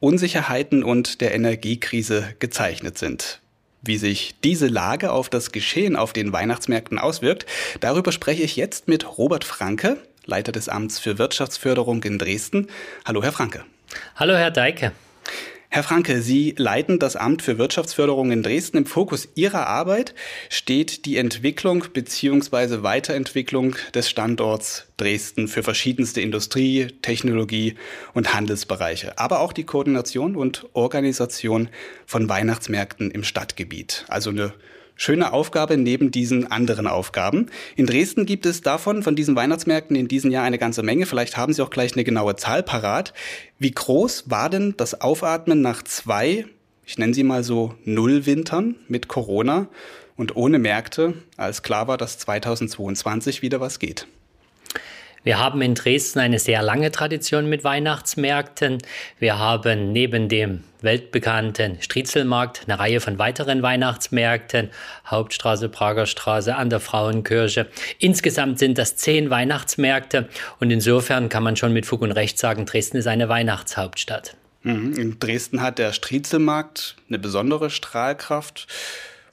Unsicherheiten 0.00 0.82
und 0.82 1.20
der 1.20 1.34
Energiekrise 1.34 2.34
gezeichnet 2.38 2.98
sind. 2.98 3.40
Wie 3.82 3.98
sich 3.98 4.34
diese 4.42 4.66
Lage 4.66 5.12
auf 5.12 5.28
das 5.28 5.52
Geschehen 5.52 5.96
auf 5.96 6.12
den 6.12 6.32
Weihnachtsmärkten 6.32 6.98
auswirkt, 6.98 7.46
darüber 7.80 8.12
spreche 8.12 8.42
ich 8.42 8.56
jetzt 8.56 8.88
mit 8.88 9.18
Robert 9.18 9.44
Franke, 9.44 9.98
Leiter 10.26 10.52
des 10.52 10.68
Amts 10.68 10.98
für 10.98 11.18
Wirtschaftsförderung 11.18 12.02
in 12.02 12.18
Dresden. 12.18 12.68
Hallo, 13.06 13.22
Herr 13.22 13.32
Franke. 13.32 13.64
Hallo, 14.16 14.34
Herr 14.34 14.50
Deike. 14.50 14.92
Herr 15.72 15.84
Franke, 15.84 16.20
Sie 16.20 16.52
leiten 16.58 16.98
das 16.98 17.14
Amt 17.14 17.42
für 17.42 17.56
Wirtschaftsförderung 17.56 18.32
in 18.32 18.42
Dresden. 18.42 18.78
Im 18.78 18.86
Fokus 18.86 19.28
Ihrer 19.36 19.68
Arbeit 19.68 20.16
steht 20.48 21.04
die 21.04 21.16
Entwicklung 21.16 21.84
bzw. 21.92 22.82
Weiterentwicklung 22.82 23.76
des 23.94 24.10
Standorts 24.10 24.88
Dresden 24.96 25.46
für 25.46 25.62
verschiedenste 25.62 26.22
Industrie, 26.22 26.88
Technologie 27.02 27.76
und 28.14 28.34
Handelsbereiche, 28.34 29.16
aber 29.16 29.38
auch 29.38 29.52
die 29.52 29.62
Koordination 29.62 30.34
und 30.34 30.66
Organisation 30.72 31.68
von 32.04 32.28
Weihnachtsmärkten 32.28 33.12
im 33.12 33.22
Stadtgebiet. 33.22 34.06
Also 34.08 34.30
eine 34.30 34.52
schöne 35.00 35.32
Aufgabe 35.32 35.78
neben 35.78 36.10
diesen 36.10 36.52
anderen 36.52 36.86
Aufgaben. 36.86 37.46
In 37.74 37.86
Dresden 37.86 38.26
gibt 38.26 38.44
es 38.44 38.60
davon, 38.60 39.02
von 39.02 39.16
diesen 39.16 39.34
Weihnachtsmärkten 39.34 39.96
in 39.96 40.08
diesem 40.08 40.30
Jahr 40.30 40.44
eine 40.44 40.58
ganze 40.58 40.82
Menge. 40.82 41.06
Vielleicht 41.06 41.38
haben 41.38 41.54
Sie 41.54 41.62
auch 41.62 41.70
gleich 41.70 41.94
eine 41.94 42.04
genaue 42.04 42.36
Zahl 42.36 42.62
parat. 42.62 43.14
Wie 43.58 43.70
groß 43.70 44.24
war 44.28 44.50
denn 44.50 44.74
das 44.76 45.00
Aufatmen 45.00 45.62
nach 45.62 45.82
zwei, 45.82 46.44
ich 46.84 46.98
nenne 46.98 47.14
sie 47.14 47.24
mal 47.24 47.42
so 47.42 47.74
Nullwintern 47.86 48.76
mit 48.88 49.08
Corona 49.08 49.68
und 50.16 50.36
ohne 50.36 50.58
Märkte, 50.58 51.14
als 51.38 51.62
klar 51.62 51.88
war, 51.88 51.96
dass 51.96 52.18
2022 52.18 53.40
wieder 53.40 53.58
was 53.58 53.78
geht? 53.78 54.06
Wir 55.22 55.38
haben 55.38 55.60
in 55.60 55.74
Dresden 55.74 56.18
eine 56.18 56.38
sehr 56.38 56.62
lange 56.62 56.90
Tradition 56.90 57.48
mit 57.48 57.62
Weihnachtsmärkten. 57.62 58.78
Wir 59.18 59.38
haben 59.38 59.92
neben 59.92 60.30
dem 60.30 60.64
weltbekannten 60.80 61.76
Striezelmarkt 61.82 62.62
eine 62.66 62.78
Reihe 62.78 63.00
von 63.00 63.18
weiteren 63.18 63.60
Weihnachtsmärkten, 63.60 64.70
Hauptstraße, 65.06 65.68
Prager 65.68 66.06
Straße, 66.06 66.56
an 66.56 66.70
der 66.70 66.80
Frauenkirche. 66.80 67.66
Insgesamt 67.98 68.58
sind 68.58 68.78
das 68.78 68.96
zehn 68.96 69.28
Weihnachtsmärkte 69.28 70.30
und 70.58 70.70
insofern 70.70 71.28
kann 71.28 71.42
man 71.42 71.56
schon 71.56 71.74
mit 71.74 71.84
Fug 71.84 72.00
und 72.00 72.12
Recht 72.12 72.38
sagen, 72.38 72.64
Dresden 72.64 72.96
ist 72.96 73.06
eine 73.06 73.28
Weihnachtshauptstadt. 73.28 74.36
Mhm. 74.62 74.94
In 74.94 75.18
Dresden 75.18 75.60
hat 75.60 75.78
der 75.78 75.92
Striezelmarkt 75.92 76.96
eine 77.08 77.18
besondere 77.18 77.68
Strahlkraft 77.68 78.68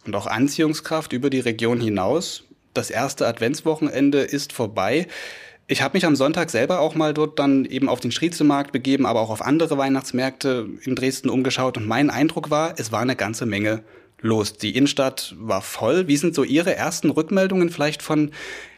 und 0.06 0.16
auch 0.18 0.28
Anziehungskraft 0.28 1.14
über 1.14 1.30
die 1.30 1.40
Region 1.40 1.80
hinaus. 1.80 2.44
Das 2.74 2.90
erste 2.90 3.26
Adventswochenende 3.26 4.20
ist 4.20 4.54
vorbei. 4.54 5.08
Ich 5.70 5.82
habe 5.82 5.98
mich 5.98 6.06
am 6.06 6.16
Sonntag 6.16 6.50
selber 6.50 6.80
auch 6.80 6.96
mal 6.96 7.14
dort 7.14 7.40
dann 7.40 7.66
eben 7.66 7.90
auf 7.90 8.00
den 8.00 8.12
Striezelmarkt 8.12 8.72
begeben, 8.72 9.06
aber 9.06 9.20
auch 9.20 9.30
auf 9.30 9.42
andere 9.42 9.78
Weihnachtsmärkte 9.78 10.66
in 10.84 10.96
Dresden 10.96 11.30
umgeschaut. 11.30 11.76
Und 11.76 11.86
mein 11.86 12.10
Eindruck 12.10 12.50
war, 12.50 12.76
es 12.78 12.94
war 12.94 13.02
eine 13.02 13.18
ganze 13.18 13.46
Menge 13.46 13.84
los. 14.22 14.54
Die 14.54 14.78
Innenstadt 14.78 15.36
war 15.38 15.62
voll. 15.62 16.08
Wie 16.08 16.16
sind 16.16 16.36
so 16.36 16.46
Ihre 16.46 16.74
ersten 16.74 17.10
Rückmeldungen 17.10 17.70
vielleicht 17.70 18.02
von 18.02 18.32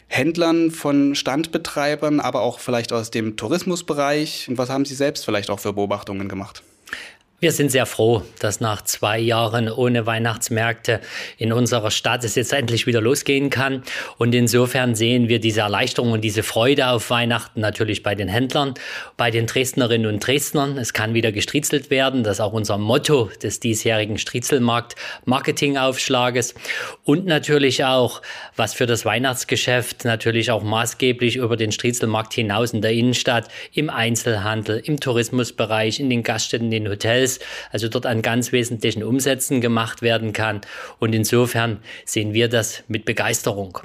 Händlern, 0.07 0.71
von 0.71 1.13
Standbetreibern, 1.13 2.19
aber 2.19 2.41
auch 2.41 2.59
vielleicht 2.59 2.91
aus 2.91 3.11
dem 3.11 3.37
Tourismusbereich? 3.37 4.47
Und 4.49 4.57
was 4.57 4.71
haben 4.71 4.85
Sie 4.85 4.95
selbst 4.95 5.25
vielleicht 5.25 5.51
auch 5.51 5.59
für 5.59 5.73
Beobachtungen 5.73 6.27
gemacht? 6.27 6.63
Wir 7.41 7.53
sind 7.53 7.71
sehr 7.71 7.85
froh, 7.85 8.23
dass 8.39 8.59
nach 8.59 8.81
zwei 8.81 9.17
Jahren 9.17 9.71
ohne 9.71 10.05
Weihnachtsmärkte 10.05 10.99
in 11.37 11.53
unserer 11.53 11.89
Stadt 11.89 12.25
es 12.25 12.35
jetzt 12.35 12.51
endlich 12.51 12.85
wieder 12.85 12.99
losgehen 12.99 13.49
kann. 13.49 13.81
Und 14.17 14.35
insofern 14.35 14.93
sehen 14.93 15.29
wir 15.29 15.39
diese 15.39 15.61
Erleichterung 15.61 16.11
und 16.11 16.19
diese 16.19 16.43
Freude 16.43 16.89
auf 16.89 17.09
Weihnachten 17.09 17.61
natürlich 17.61 18.03
bei 18.03 18.13
den 18.13 18.27
Händlern, 18.27 18.73
bei 19.15 19.31
den 19.31 19.45
Dresdnerinnen 19.45 20.05
und 20.05 20.19
Dresdnern. 20.19 20.77
Es 20.77 20.91
kann 20.91 21.13
wieder 21.13 21.31
gestriezelt 21.31 21.89
werden. 21.89 22.25
Das 22.25 22.39
ist 22.39 22.41
auch 22.41 22.51
unser 22.51 22.77
Motto 22.77 23.31
des 23.41 23.61
diesjährigen 23.61 24.17
Striezelmarkt-Marketingaufschlages. 24.17 26.55
Und 27.05 27.25
natürlich 27.25 27.85
auch, 27.85 28.21
was 28.57 28.73
für 28.73 28.85
das 28.85 29.05
Weihnachtsgeschäft 29.05 30.03
natürlich 30.03 30.51
auch 30.51 30.63
maßgeblich 30.63 31.37
über 31.37 31.55
den 31.55 31.71
Striezelmarkt 31.71 32.33
hinaus 32.33 32.73
in 32.73 32.81
der 32.81 32.91
Innenstadt, 32.91 33.47
im 33.71 33.89
Einzelhandel, 33.89 34.81
im 34.83 34.99
Tourismusbereich, 34.99 36.01
in 36.01 36.09
den 36.09 36.23
Gaststätten, 36.23 36.65
in 36.65 36.83
den 36.83 36.91
Hotels, 36.91 37.28
ist, 37.29 37.41
also 37.71 37.87
dort 37.87 38.05
an 38.05 38.21
ganz 38.21 38.51
wesentlichen 38.51 39.03
Umsätzen 39.03 39.61
gemacht 39.61 40.01
werden 40.01 40.33
kann. 40.33 40.61
Und 40.99 41.13
insofern 41.13 41.79
sehen 42.05 42.33
wir 42.33 42.47
das 42.47 42.83
mit 42.87 43.05
Begeisterung. 43.05 43.79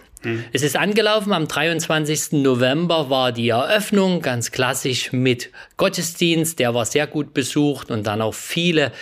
Es 0.54 0.62
ist 0.62 0.76
angelaufen, 0.76 1.35
am 1.35 1.48
23. 1.48 2.42
November 2.42 3.11
war 3.11 3.30
die 3.30 3.50
Eröffnung, 3.50 4.22
ganz 4.22 4.52
klassisch 4.52 5.12
mit 5.12 5.50
Gottesdienst, 5.76 6.60
der 6.60 6.72
war 6.72 6.84
sehr 6.84 7.06
gut 7.08 7.34
besucht 7.34 7.90
und 7.90 8.06
dann 8.06 8.22
auch 8.22 8.34
viele 8.34 8.92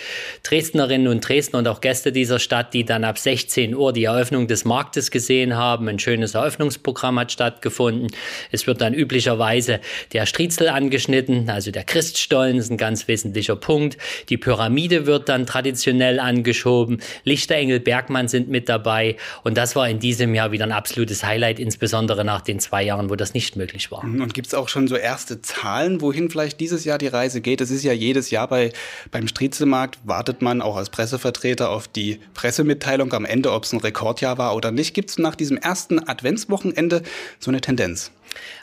Dresdnerinnen 0.41 1.07
und 1.07 1.27
Dresdner 1.27 1.59
und 1.59 1.67
auch 1.67 1.81
Gäste 1.81 2.11
dieser 2.11 2.39
Stadt, 2.39 2.73
die 2.73 2.83
dann 2.83 3.03
ab 3.03 3.19
16 3.19 3.75
Uhr 3.75 3.93
die 3.93 4.05
Eröffnung 4.05 4.47
des 4.47 4.65
Marktes 4.65 5.11
gesehen 5.11 5.55
haben. 5.55 5.87
Ein 5.87 5.99
schönes 5.99 6.33
Eröffnungsprogramm 6.33 7.19
hat 7.19 7.31
stattgefunden. 7.31 8.07
Es 8.51 8.65
wird 8.65 8.81
dann 8.81 8.95
üblicherweise 8.95 9.81
der 10.13 10.25
Striezel 10.25 10.67
angeschnitten, 10.67 11.49
also 11.49 11.69
der 11.69 11.83
Christstollen 11.83 12.57
ist 12.57 12.71
ein 12.71 12.77
ganz 12.77 13.07
wesentlicher 13.07 13.55
Punkt. 13.55 13.97
Die 14.29 14.37
Pyramide 14.37 15.05
wird 15.05 15.29
dann 15.29 15.45
traditionell 15.45 16.19
angeschoben. 16.19 17.01
Lichterengel 17.23 17.81
Bergmann 17.81 18.27
sind 18.27 18.49
mit 18.49 18.67
dabei 18.67 19.17
und 19.43 19.57
das 19.57 19.75
war 19.75 19.87
in 19.87 19.99
diesem 19.99 20.33
Jahr 20.33 20.51
wieder 20.51 20.65
ein 20.65 20.71
absolutes 20.71 21.23
Highlight, 21.23 21.59
insbesondere 21.59 22.25
nach 22.25 22.41
den 22.41 22.59
zwei 22.59 22.81
Jahren, 22.81 23.11
wo 23.11 23.15
das 23.15 23.35
nicht 23.35 23.55
möglich 23.55 23.91
war. 23.91 24.03
Und 24.03 24.33
gibt 24.33 24.47
es 24.47 24.53
auch 24.55 24.69
schon 24.69 24.87
so 24.87 24.95
erste 24.95 25.41
Zahlen, 25.41 26.01
wohin 26.01 26.31
vielleicht 26.31 26.62
dieses 26.63 26.85
Jahr 26.85 26.97
die 26.97 27.07
Reise 27.07 27.41
geht? 27.41 27.59
Es 27.59 27.71
ist 27.71 27.83
ja 27.83 27.91
jedes 27.91 28.31
Jahr 28.31 28.47
bei, 28.47 28.71
beim 29.11 29.27
Striezelmarkt, 29.27 29.99
wartet 30.05 30.41
man 30.41 30.61
auch 30.61 30.77
als 30.77 30.89
Pressevertreter 30.89 31.69
auf 31.69 31.89
die 31.89 32.21
Pressemitteilung 32.33 33.11
am 33.11 33.25
Ende, 33.25 33.51
ob 33.51 33.65
es 33.65 33.73
ein 33.73 33.81
Rekordjahr 33.81 34.37
war 34.37 34.55
oder 34.55 34.71
nicht. 34.71 34.93
Gibt 34.93 35.09
es 35.09 35.17
nach 35.17 35.35
diesem 35.35 35.57
ersten 35.57 36.07
Adventswochenende 36.07 37.03
so 37.37 37.51
eine 37.51 37.59
Tendenz? 37.59 38.11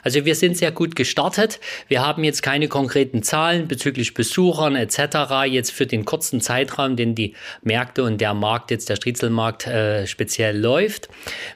Also 0.03 0.25
wir 0.25 0.35
sind 0.35 0.57
sehr 0.57 0.71
gut 0.71 0.95
gestartet. 0.95 1.59
Wir 1.87 2.05
haben 2.05 2.23
jetzt 2.23 2.41
keine 2.41 2.67
konkreten 2.67 3.23
Zahlen 3.23 3.67
bezüglich 3.67 4.13
Besuchern 4.13 4.75
etc. 4.75 5.45
jetzt 5.47 5.71
für 5.71 5.85
den 5.85 6.05
kurzen 6.05 6.41
Zeitraum, 6.41 6.95
den 6.95 7.15
die 7.15 7.35
Märkte 7.61 8.03
und 8.03 8.19
der 8.19 8.33
Markt 8.33 8.71
jetzt 8.71 8.89
der 8.89 8.95
Striezelmarkt 8.95 9.67
äh, 9.67 10.07
speziell 10.07 10.59
läuft. 10.59 11.09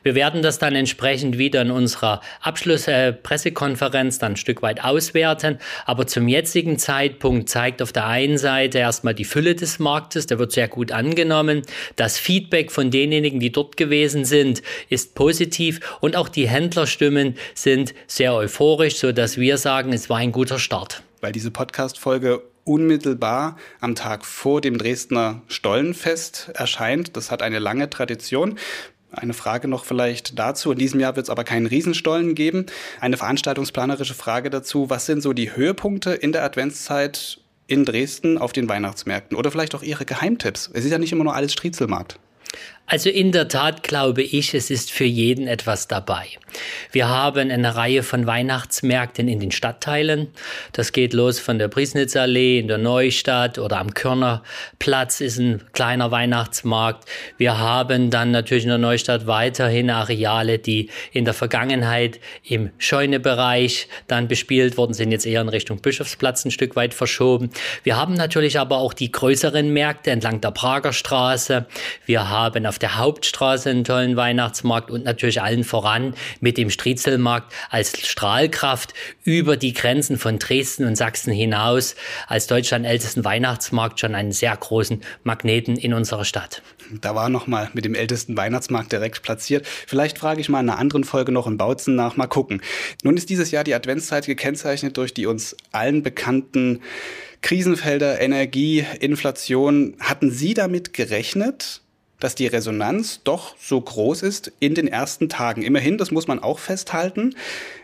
Wir 0.03 0.15
werden 0.15 0.41
das 0.41 0.59
dann 0.59 0.75
entsprechend 0.75 1.37
wieder 1.37 1.61
in 1.61 1.71
unserer 1.71 2.21
Abschlusspressekonferenz 2.41 4.17
äh, 4.17 4.19
dann 4.19 4.33
ein 4.33 4.37
Stück 4.37 4.61
weit 4.61 4.83
auswerten. 4.83 5.57
Aber 5.85 6.07
zum 6.07 6.27
jetzigen 6.27 6.77
Zeitpunkt 6.77 7.49
zeigt 7.49 7.81
auf 7.81 7.91
der 7.91 8.05
einen 8.07 8.37
Seite 8.37 8.77
erstmal 8.77 9.15
die 9.15 9.25
Fülle 9.25 9.55
des 9.55 9.79
Marktes, 9.79 10.27
der 10.27 10.39
wird 10.39 10.51
sehr 10.51 10.67
gut 10.67 10.91
angenommen. 10.91 11.63
Das 11.95 12.19
Feedback 12.19 12.71
von 12.71 12.91
denjenigen, 12.91 13.39
die 13.39 13.51
dort 13.51 13.77
gewesen 13.77 14.25
sind, 14.25 14.61
ist 14.89 15.15
positiv 15.15 15.79
und 16.01 16.15
auch 16.15 16.29
die 16.29 16.47
Händlerstimmen 16.47 17.35
sind 17.53 17.94
sehr 18.07 18.33
euphorisch, 18.33 18.97
so 18.97 19.11
dass 19.11 19.37
wir 19.37 19.57
sagen, 19.57 19.93
es 19.93 20.09
war 20.09 20.17
ein 20.17 20.31
guter 20.31 20.59
Start. 20.59 21.03
Weil 21.21 21.31
diese 21.31 21.51
Podcast-Folge 21.51 22.41
unmittelbar 22.65 23.57
am 23.79 23.95
Tag 23.95 24.25
vor 24.25 24.59
dem 24.59 24.77
Dresdner 24.77 25.41
Stollenfest 25.47 26.51
erscheint. 26.53 27.15
Das 27.15 27.31
hat 27.31 27.41
eine 27.41 27.59
lange 27.59 27.89
Tradition. 27.89 28.57
Eine 29.11 29.33
Frage 29.33 29.67
noch 29.67 29.85
vielleicht 29.85 30.37
dazu. 30.37 30.71
In 30.71 30.77
diesem 30.77 30.99
Jahr 30.99 31.15
wird 31.15 31.27
es 31.27 31.29
aber 31.29 31.43
keinen 31.45 31.67
Riesenstollen 31.67 32.35
geben. 32.35 32.65
Eine 32.99 33.17
veranstaltungsplanerische 33.17 34.13
Frage 34.13 34.49
dazu. 34.49 34.89
Was 34.89 35.05
sind 35.05 35.21
so 35.21 35.31
die 35.31 35.55
Höhepunkte 35.55 36.11
in 36.11 36.31
der 36.31 36.43
Adventszeit 36.43 37.39
in 37.67 37.85
Dresden 37.85 38.37
auf 38.37 38.51
den 38.51 38.67
Weihnachtsmärkten? 38.67 39.37
Oder 39.37 39.51
vielleicht 39.51 39.75
auch 39.75 39.83
Ihre 39.83 40.05
Geheimtipps? 40.05 40.69
Es 40.73 40.83
ist 40.83 40.91
ja 40.91 40.97
nicht 40.97 41.13
immer 41.13 41.23
nur 41.23 41.35
alles 41.35 41.53
Striezelmarkt. 41.53 42.19
Also 42.87 43.09
in 43.09 43.31
der 43.31 43.47
Tat 43.47 43.81
glaube 43.81 44.21
ich, 44.21 44.53
es 44.53 44.69
ist 44.69 44.91
für 44.91 45.05
jeden 45.05 45.47
etwas 45.47 45.87
dabei. 45.87 46.27
Wir 46.91 47.09
haben 47.09 47.49
eine 47.49 47.75
Reihe 47.75 48.03
von 48.03 48.27
Weihnachtsmärkten 48.27 49.27
in 49.27 49.39
den 49.39 49.51
Stadtteilen. 49.51 50.27
Das 50.71 50.91
geht 50.91 51.13
los 51.13 51.39
von 51.39 51.57
der 51.57 51.67
Priesnitzallee 51.67 52.59
in 52.59 52.67
der 52.67 52.77
Neustadt 52.77 53.57
oder 53.57 53.79
am 53.79 53.93
Körnerplatz 53.93 55.19
ist 55.19 55.39
ein 55.39 55.63
kleiner 55.73 56.11
Weihnachtsmarkt. 56.11 57.09
Wir 57.37 57.57
haben 57.57 58.11
dann 58.11 58.29
natürlich 58.29 58.65
in 58.65 58.69
der 58.69 58.77
Neustadt 58.77 59.25
weiterhin 59.25 59.89
Areale, 59.89 60.59
die 60.59 60.91
in 61.11 61.25
der 61.25 61.33
Vergangenheit 61.33 62.19
im 62.43 62.69
Scheunebereich 62.77 63.87
dann 64.07 64.27
bespielt 64.27 64.77
worden 64.77 64.93
sind, 64.93 65.11
jetzt 65.11 65.25
eher 65.25 65.41
in 65.41 65.49
Richtung 65.49 65.81
Bischofsplatz 65.81 66.45
ein 66.45 66.51
Stück 66.51 66.75
weit 66.75 66.93
verschoben. 66.93 67.49
Wir 67.83 67.97
haben 67.97 68.13
natürlich 68.13 68.59
aber 68.59 68.77
auch 68.77 68.93
die 68.93 69.11
größeren 69.11 69.73
Märkte 69.73 70.11
entlang 70.11 70.39
der 70.39 70.51
Prager 70.51 70.93
Straße. 70.93 71.65
Wir 72.05 72.29
haben 72.29 72.65
auf 72.65 72.74
der 72.77 72.97
Hauptstraße 72.97 73.69
einen 73.69 73.83
tollen 73.83 74.15
Weihnachtsmarkt 74.15 74.91
und 74.91 75.03
natürlich 75.03 75.41
allen 75.41 75.63
voran 75.63 76.15
mit 76.39 76.57
dem 76.57 76.69
Striezelmarkt 76.69 77.53
als 77.69 78.07
Strahlkraft 78.07 78.93
über 79.23 79.57
die 79.57 79.73
Grenzen 79.73 80.17
von 80.17 80.39
Dresden 80.39 80.85
und 80.85 80.95
Sachsen 80.95 81.33
hinaus 81.33 81.95
als 82.27 82.47
Deutschland 82.47 82.85
ältesten 82.85 83.23
Weihnachtsmarkt 83.23 83.99
schon 83.99 84.15
einen 84.15 84.31
sehr 84.31 84.55
großen 84.55 85.01
Magneten 85.23 85.77
in 85.77 85.93
unserer 85.93 86.25
Stadt. 86.25 86.61
Da 87.01 87.15
war 87.15 87.29
noch 87.29 87.47
mal 87.47 87.69
mit 87.73 87.85
dem 87.85 87.95
ältesten 87.95 88.37
Weihnachtsmarkt 88.37 88.91
direkt 88.91 89.23
platziert. 89.23 89.65
Vielleicht 89.65 90.19
frage 90.19 90.41
ich 90.41 90.49
mal 90.49 90.59
in 90.59 90.69
einer 90.69 90.79
anderen 90.79 91.03
Folge 91.03 91.31
noch 91.31 91.47
in 91.47 91.57
Bautzen 91.57 91.95
nach. 91.95 92.15
Mal 92.15 92.27
gucken. 92.27 92.61
Nun 93.03 93.17
ist 93.17 93.29
dieses 93.29 93.51
Jahr 93.51 93.63
die 93.63 93.73
Adventszeit 93.73 94.25
gekennzeichnet 94.25 94.97
durch 94.97 95.13
die 95.13 95.25
uns 95.25 95.55
allen 95.71 96.03
bekannten 96.03 96.81
Krisenfelder, 97.41 98.21
Energie, 98.21 98.85
Inflation. 98.99 99.95
Hatten 99.99 100.31
Sie 100.31 100.53
damit 100.53 100.93
gerechnet, 100.93 101.81
dass 102.25 102.33
die 102.33 102.47
Resonanz 102.47 103.21
doch 103.23 103.55
so 103.61 103.79
groß 103.79 104.23
ist 104.23 104.51
in 104.59 104.73
den 104.73 104.87
ersten 104.87 105.29
Tagen. 105.29 105.61
Immerhin, 105.61 105.99
das 105.99 106.09
muss 106.09 106.25
man 106.25 106.39
auch 106.39 106.57
festhalten, 106.57 107.35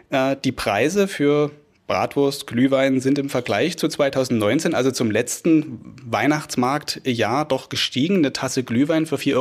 äh, 0.09 0.35
die 0.43 0.51
Preise 0.51 1.07
für 1.07 1.51
Bratwurst, 1.85 2.47
Glühwein 2.47 3.01
sind 3.01 3.19
im 3.19 3.29
Vergleich 3.29 3.77
zu 3.77 3.87
2019, 3.87 4.73
also 4.73 4.89
zum 4.89 5.11
letzten 5.11 5.93
Weihnachtsmarktjahr, 6.03 7.45
doch 7.45 7.69
gestiegen. 7.69 8.15
Eine 8.15 8.33
Tasse 8.33 8.63
Glühwein 8.63 9.05
für 9.05 9.17
4,50 9.17 9.35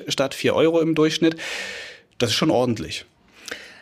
Euro 0.00 0.10
statt 0.10 0.34
4 0.34 0.56
Euro 0.56 0.80
im 0.80 0.96
Durchschnitt. 0.96 1.36
Das 2.18 2.30
ist 2.30 2.36
schon 2.36 2.50
ordentlich. 2.50 3.06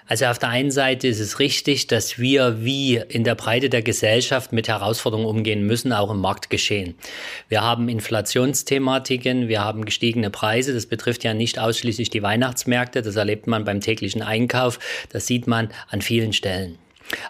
Also 0.07 0.27
auf 0.27 0.39
der 0.39 0.49
einen 0.49 0.71
Seite 0.71 1.09
ist 1.09 1.21
es 1.21 1.39
richtig, 1.39 1.87
dass 1.87 2.19
wir 2.19 2.65
wie 2.65 2.97
in 2.97 3.25
der 3.25 3.35
Breite 3.35 3.71
der 3.71 3.83
Gesellschaft 3.83 4.53
mit 4.53 4.69
Herausforderungen 4.69 5.29
umgehen 5.29 5.67
müssen, 5.67 5.93
auch 5.93 6.11
im 6.11 6.21
Marktgeschehen. 6.21 6.97
Wir 7.49 7.63
haben 7.63 7.89
Inflationsthematiken, 7.89 9.49
wir 9.49 9.63
haben 9.65 9.85
gestiegene 9.85 10.31
Preise. 10.31 10.75
Das 10.75 10.87
betrifft 10.87 11.25
ja 11.25 11.35
nicht 11.35 11.59
ausschließlich 11.59 12.11
die 12.11 12.23
Weihnachtsmärkte. 12.23 13.03
Das 13.03 13.17
erlebt 13.17 13.47
man 13.47 13.65
beim 13.65 13.81
täglichen 13.81 14.23
Einkauf. 14.23 14.79
Das 15.11 15.27
sieht 15.27 15.47
man 15.47 15.69
an 15.89 16.03
vielen 16.03 16.33
Stellen. 16.33 16.79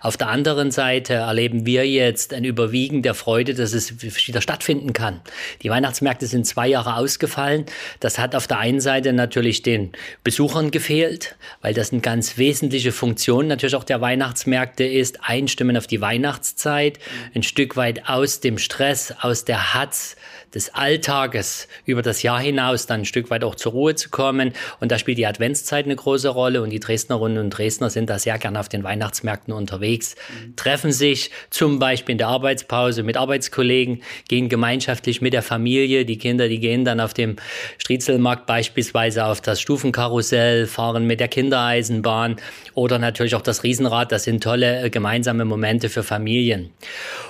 Auf 0.01 0.17
der 0.17 0.29
anderen 0.29 0.71
Seite 0.71 1.15
erleben 1.15 1.67
wir 1.67 1.89
jetzt 1.89 2.35
ein 2.35 2.45
Überwiegen 2.45 3.03
der 3.03 3.15
Freude, 3.15 3.55
dass 3.55 3.73
es 3.73 4.03
wieder 4.03 4.41
stattfinden 4.41 4.93
kann. 4.93 5.21
Die 5.63 5.71
Weihnachtsmärkte 5.71 6.27
sind 6.27 6.47
zwei 6.47 6.69
Jahre 6.69 6.97
ausgefallen. 6.97 7.67
Das 8.01 8.19
hat 8.19 8.35
auf 8.35 8.47
der 8.47 8.59
einen 8.59 8.81
Seite 8.81 9.13
natürlich 9.13 9.63
den 9.63 9.93
Besuchern 10.25 10.71
gefehlt, 10.71 11.37
weil 11.61 11.75
das 11.75 11.93
eine 11.93 12.01
ganz 12.01 12.39
wesentliche 12.39 12.93
Funktion 12.93 13.47
natürlich 13.47 13.77
auch 13.77 13.85
der 13.85 14.01
Weihnachtsmärkte 14.01 14.85
ist. 14.85 15.21
Einstimmen 15.23 15.77
auf 15.77 15.87
die 15.87 16.01
Weihnachtszeit, 16.01 16.99
ein 17.35 17.43
Stück 17.43 17.77
weit 17.77 18.09
aus 18.09 18.41
dem 18.41 18.59
Stress, 18.59 19.15
aus 19.21 19.45
der 19.45 19.75
Hatz 19.75 20.17
des 20.55 20.75
Alltages 20.75 21.69
über 21.85 22.03
das 22.03 22.23
Jahr 22.23 22.41
hinaus 22.41 22.87
dann 22.87 23.01
ein 23.01 23.05
Stück 23.05 23.31
weit 23.31 23.45
auch 23.45 23.55
zur 23.55 23.73
Ruhe 23.73 23.95
zu 23.95 24.11
kommen. 24.11 24.53
Und 24.81 24.93
da 24.93 24.99
spielt 24.99 25.19
die 25.19 25.27
Adventszeit 25.27 25.85
eine 25.85 25.97
große 25.97 26.29
Rolle 26.29 26.63
und 26.63 26.71
die 26.71 26.81
Dresdnerinnen 26.81 27.39
und 27.39 27.51
Dresdner 27.51 27.91
sind 27.91 28.11
da 28.11 28.19
sehr 28.19 28.39
gerne 28.39 28.61
auf 28.61 28.69
den 28.69 28.85
Weihnachtsmärkten 28.85 29.53
unterwegs, 29.53 30.15
treffen 30.57 30.93
sich 30.93 31.31
zum 31.51 31.79
Beispiel 31.79 32.13
in 32.13 32.19
der 32.19 32.29
Arbeitspause 32.29 33.03
mit 33.03 33.17
Arbeitskollegen, 33.17 34.03
gehen 34.29 34.49
gemeinschaftlich 34.49 35.21
mit 35.21 35.33
der 35.33 35.43
Familie. 35.43 36.05
Die 36.05 36.19
Kinder, 36.19 36.49
die 36.49 36.61
gehen 36.61 36.85
dann 36.85 37.01
auf 37.01 37.15
dem 37.15 37.37
Striezelmarkt 37.79 38.47
beispielsweise 38.47 39.25
auf 39.25 39.41
das 39.41 39.61
Stufenkarussell, 39.61 40.67
fahren 40.67 41.07
mit 41.07 41.21
der 41.21 41.29
Kindereisenbahn 41.29 42.37
oder 42.75 42.99
natürlich 42.99 43.35
auch 43.35 43.43
das 43.43 43.63
Riesenrad. 43.63 44.13
Das 44.13 44.25
sind 44.25 44.43
tolle 44.43 44.83
äh, 44.83 44.91
gemeinsame 44.91 45.45
Momente 45.45 45.89
für 45.89 46.03
Familien. 46.03 46.71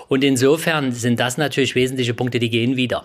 Und 0.08 0.24
insofern 0.24 0.92
sind 0.92 1.20
das 1.20 1.38
natürlich 1.38 1.74
wesentliche 1.74 2.14
Punkte, 2.14 2.38
die 2.38 2.50
gehen 2.50 2.76
wieder. 2.76 3.04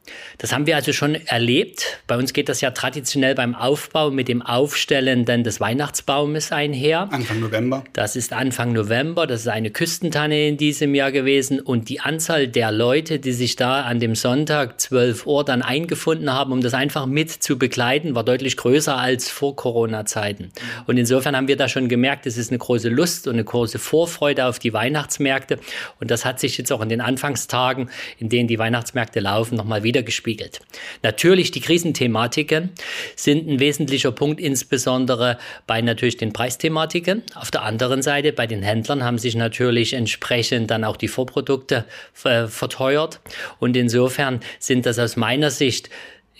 Das 0.39 0.51
haben 0.51 0.65
wir 0.65 0.75
also 0.75 0.91
schon 0.91 1.15
erlebt. 1.15 2.01
Bei 2.07 2.17
uns 2.17 2.33
geht 2.33 2.49
das 2.49 2.61
ja 2.61 2.71
traditionell 2.71 3.35
beim 3.35 3.53
Aufbau 3.53 4.09
mit 4.09 4.27
dem 4.27 4.41
Aufstellen 4.41 5.25
dann 5.25 5.43
des 5.43 5.59
Weihnachtsbaumes 5.59 6.51
einher. 6.51 7.09
Anfang 7.11 7.39
November. 7.39 7.83
Das 7.93 8.15
ist 8.15 8.33
Anfang 8.33 8.73
November. 8.73 9.27
Das 9.27 9.41
ist 9.41 9.47
eine 9.47 9.69
Küstentanne 9.69 10.47
in 10.47 10.57
diesem 10.57 10.95
Jahr 10.95 11.11
gewesen. 11.11 11.59
Und 11.59 11.89
die 11.89 11.99
Anzahl 11.99 12.47
der 12.47 12.71
Leute, 12.71 13.19
die 13.19 13.33
sich 13.33 13.55
da 13.55 13.81
an 13.81 13.99
dem 13.99 14.15
Sonntag 14.15 14.81
12 14.81 15.27
Uhr 15.27 15.45
dann 15.45 15.61
eingefunden 15.61 16.33
haben, 16.33 16.51
um 16.51 16.61
das 16.61 16.73
einfach 16.73 17.05
mit 17.05 17.29
zu 17.29 17.59
begleiten, 17.59 18.15
war 18.15 18.23
deutlich 18.23 18.57
größer 18.57 18.97
als 18.97 19.29
vor 19.29 19.55
Corona-Zeiten. 19.55 20.51
Und 20.87 20.97
insofern 20.97 21.35
haben 21.35 21.47
wir 21.47 21.57
da 21.57 21.69
schon 21.69 21.87
gemerkt, 21.87 22.25
es 22.25 22.37
ist 22.37 22.49
eine 22.49 22.57
große 22.57 22.89
Lust 22.89 23.27
und 23.27 23.33
eine 23.33 23.43
große 23.43 23.77
Vorfreude 23.77 24.45
auf 24.45 24.57
die 24.57 24.73
Weihnachtsmärkte. 24.73 25.59
Und 25.99 26.09
das 26.09 26.25
hat 26.25 26.39
sich 26.39 26.57
jetzt 26.57 26.71
auch 26.71 26.81
in 26.81 26.89
den 26.89 27.01
Anfangstagen, 27.01 27.89
in 28.17 28.29
denen 28.29 28.47
die 28.47 28.57
Weihnachtsmärkte 28.57 29.19
laufen, 29.19 29.55
nochmal 29.55 29.83
wieder 29.83 29.90
gespiegelt. 29.91 30.61
Natürlich 31.03 31.51
die 31.51 31.59
Krisenthematiken 31.59 32.69
sind 33.15 33.47
ein 33.47 33.59
wesentlicher 33.59 34.11
Punkt, 34.11 34.39
insbesondere 34.39 35.37
bei 35.67 35.81
natürlich 35.81 36.17
den 36.17 36.33
Preisthematiken. 36.33 37.23
Auf 37.35 37.51
der 37.51 37.63
anderen 37.63 38.01
Seite 38.01 38.31
bei 38.31 38.47
den 38.47 38.63
Händlern 38.63 39.03
haben 39.03 39.17
sich 39.17 39.35
natürlich 39.35 39.93
entsprechend 39.93 40.71
dann 40.71 40.83
auch 40.83 40.97
die 40.97 41.09
Vorprodukte 41.09 41.85
äh, 42.23 42.47
verteuert. 42.47 43.19
Und 43.59 43.75
insofern 43.75 44.39
sind 44.59 44.85
das 44.85 44.97
aus 44.97 45.15
meiner 45.17 45.51
Sicht 45.51 45.89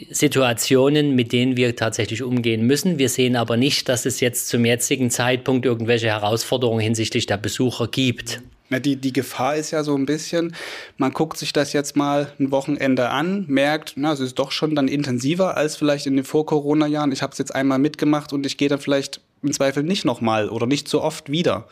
Situationen, 0.09 1.15
mit 1.15 1.31
denen 1.31 1.57
wir 1.57 1.75
tatsächlich 1.75 2.23
umgehen 2.23 2.65
müssen. 2.65 2.97
Wir 2.97 3.09
sehen 3.09 3.35
aber 3.35 3.57
nicht, 3.57 3.87
dass 3.89 4.05
es 4.05 4.19
jetzt 4.19 4.47
zum 4.47 4.65
jetzigen 4.65 5.11
Zeitpunkt 5.11 5.65
irgendwelche 5.65 6.07
Herausforderungen 6.07 6.81
hinsichtlich 6.81 7.25
der 7.25 7.37
Besucher 7.37 7.87
gibt. 7.87 8.41
Die, 8.79 8.95
die 8.95 9.13
Gefahr 9.13 9.55
ist 9.55 9.71
ja 9.71 9.83
so 9.83 9.95
ein 9.95 10.05
bisschen, 10.05 10.55
man 10.97 11.11
guckt 11.11 11.37
sich 11.37 11.51
das 11.51 11.73
jetzt 11.73 11.95
mal 11.95 12.31
ein 12.39 12.51
Wochenende 12.51 13.09
an, 13.09 13.45
merkt, 13.47 13.93
na, 13.97 14.13
es 14.13 14.19
ist 14.19 14.39
doch 14.39 14.51
schon 14.51 14.75
dann 14.75 14.87
intensiver 14.87 15.57
als 15.57 15.75
vielleicht 15.75 16.07
in 16.07 16.15
den 16.15 16.23
Vor-Corona-Jahren. 16.25 17.11
Ich 17.11 17.21
habe 17.21 17.33
es 17.33 17.37
jetzt 17.37 17.53
einmal 17.53 17.79
mitgemacht 17.79 18.31
und 18.31 18.45
ich 18.45 18.57
gehe 18.57 18.69
dann 18.69 18.79
vielleicht 18.79 19.19
im 19.43 19.51
Zweifel 19.51 19.83
nicht 19.83 20.05
nochmal 20.05 20.49
oder 20.49 20.67
nicht 20.67 20.87
so 20.87 21.01
oft 21.01 21.31
wieder. 21.31 21.67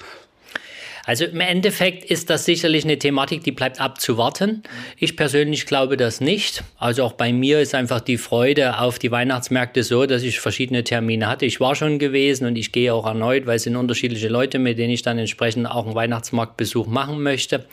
Also 1.10 1.26
im 1.26 1.42
Endeffekt 1.42 2.06
ist 2.12 2.30
das 2.30 2.46
sicherlich 2.46 2.84
eine 2.84 3.00
Thematik, 3.00 3.44
die 3.44 3.52
bleibt 3.52 3.82
abzuwarten. 3.82 4.62
Ich 4.96 5.18
persönlich 5.18 5.66
glaube 5.66 5.98
das 5.98 6.22
nicht. 6.22 6.64
Also 6.78 7.04
auch 7.04 7.14
bei 7.14 7.34
mir 7.34 7.62
ist 7.62 7.74
einfach 7.74 8.00
die 8.00 8.20
Freude 8.20 8.80
auf 8.80 9.00
die 9.00 9.10
Weihnachtsmärkte 9.10 9.82
so, 9.82 10.06
dass 10.06 10.22
ich 10.22 10.40
verschiedene 10.40 10.84
Termine 10.84 11.26
hatte. 11.28 11.48
Ich 11.48 11.60
war 11.60 11.74
schon 11.74 11.98
gewesen 11.98 12.46
und 12.46 12.58
ich 12.58 12.72
gehe 12.72 12.94
auch 12.94 13.08
erneut, 13.08 13.48
weil 13.48 13.56
es 13.56 13.64
sind 13.64 13.76
unterschiedliche 13.76 14.28
Leute, 14.28 14.60
mit 14.60 14.78
denen 14.78 14.94
ich 14.94 15.02
dann 15.02 15.18
entsprechend 15.18 15.66
auch 15.66 15.88
einen 15.88 15.96
Weihnachtsmarktbesuch 15.96 16.86
machen 16.86 17.24
möchte. 17.24 17.66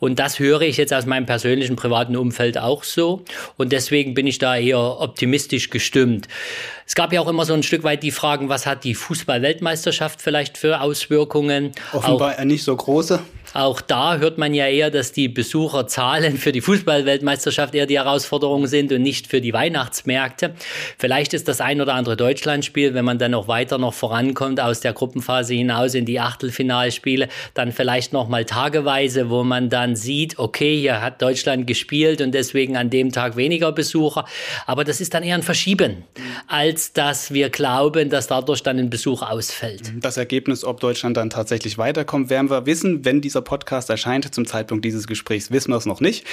Und 0.00 0.18
das 0.18 0.40
höre 0.40 0.62
ich 0.62 0.76
jetzt 0.76 0.92
aus 0.92 1.06
meinem 1.06 1.26
persönlichen 1.26 1.76
privaten 1.76 2.16
Umfeld 2.16 2.58
auch 2.58 2.82
so. 2.82 3.24
Und 3.58 3.70
deswegen 3.70 4.14
bin 4.14 4.26
ich 4.26 4.38
da 4.38 4.56
eher 4.56 5.00
optimistisch 5.00 5.70
gestimmt. 5.70 6.26
Es 6.92 6.96
gab 6.96 7.10
ja 7.14 7.22
auch 7.22 7.28
immer 7.28 7.46
so 7.46 7.54
ein 7.54 7.62
Stück 7.62 7.84
weit 7.84 8.02
die 8.02 8.10
Fragen, 8.10 8.50
was 8.50 8.66
hat 8.66 8.84
die 8.84 8.94
Fußball-Weltmeisterschaft 8.94 10.20
vielleicht 10.20 10.58
für 10.58 10.82
Auswirkungen? 10.82 11.72
Offenbar 11.94 12.34
auch, 12.38 12.44
nicht 12.44 12.64
so 12.64 12.76
große. 12.76 13.18
Auch 13.54 13.82
da 13.82 14.16
hört 14.16 14.38
man 14.38 14.54
ja 14.54 14.66
eher, 14.66 14.90
dass 14.90 15.12
die 15.12 15.28
Besucherzahlen 15.28 16.38
für 16.38 16.52
die 16.52 16.62
Fußball-Weltmeisterschaft 16.62 17.74
eher 17.74 17.84
die 17.84 17.98
Herausforderung 17.98 18.66
sind 18.66 18.92
und 18.92 19.02
nicht 19.02 19.26
für 19.26 19.42
die 19.42 19.52
Weihnachtsmärkte. 19.52 20.54
Vielleicht 20.98 21.34
ist 21.34 21.48
das 21.48 21.60
ein 21.60 21.80
oder 21.82 21.94
andere 21.94 22.16
Deutschlandspiel, 22.16 22.94
wenn 22.94 23.04
man 23.04 23.18
dann 23.18 23.32
noch 23.32 23.48
weiter 23.48 23.76
noch 23.76 23.92
vorankommt 23.92 24.58
aus 24.58 24.80
der 24.80 24.94
Gruppenphase 24.94 25.52
hinaus 25.52 25.94
in 25.94 26.06
die 26.06 26.18
Achtelfinalspiele, 26.18 27.28
dann 27.52 27.72
vielleicht 27.72 28.14
noch 28.14 28.28
mal 28.28 28.46
tageweise, 28.46 29.28
wo 29.28 29.44
man 29.44 29.68
dann 29.68 29.96
sieht, 29.96 30.38
okay, 30.38 30.80
hier 30.80 31.02
hat 31.02 31.20
Deutschland 31.20 31.66
gespielt 31.66 32.22
und 32.22 32.32
deswegen 32.32 32.76
an 32.78 32.88
dem 32.88 33.12
Tag 33.12 33.36
weniger 33.36 33.72
Besucher. 33.72 34.24
Aber 34.66 34.84
das 34.84 35.02
ist 35.02 35.12
dann 35.12 35.22
eher 35.22 35.34
ein 35.34 35.42
Verschieben, 35.42 36.04
als 36.46 36.81
dass 36.92 37.32
wir 37.32 37.50
glauben, 37.50 38.10
dass 38.10 38.26
dadurch 38.26 38.62
dann 38.62 38.78
ein 38.78 38.90
Besuch 38.90 39.22
ausfällt. 39.22 39.92
Das 40.00 40.16
Ergebnis, 40.16 40.64
ob 40.64 40.80
Deutschland 40.80 41.16
dann 41.16 41.30
tatsächlich 41.30 41.78
weiterkommt, 41.78 42.30
werden 42.30 42.50
wir 42.50 42.66
wissen, 42.66 43.04
wenn 43.04 43.20
dieser 43.20 43.42
Podcast 43.42 43.90
erscheint. 43.90 44.34
Zum 44.34 44.46
Zeitpunkt 44.46 44.84
dieses 44.84 45.06
Gesprächs 45.06 45.50
wissen 45.50 45.70
wir 45.70 45.76
es 45.76 45.86
noch 45.86 46.00
nicht. 46.00 46.26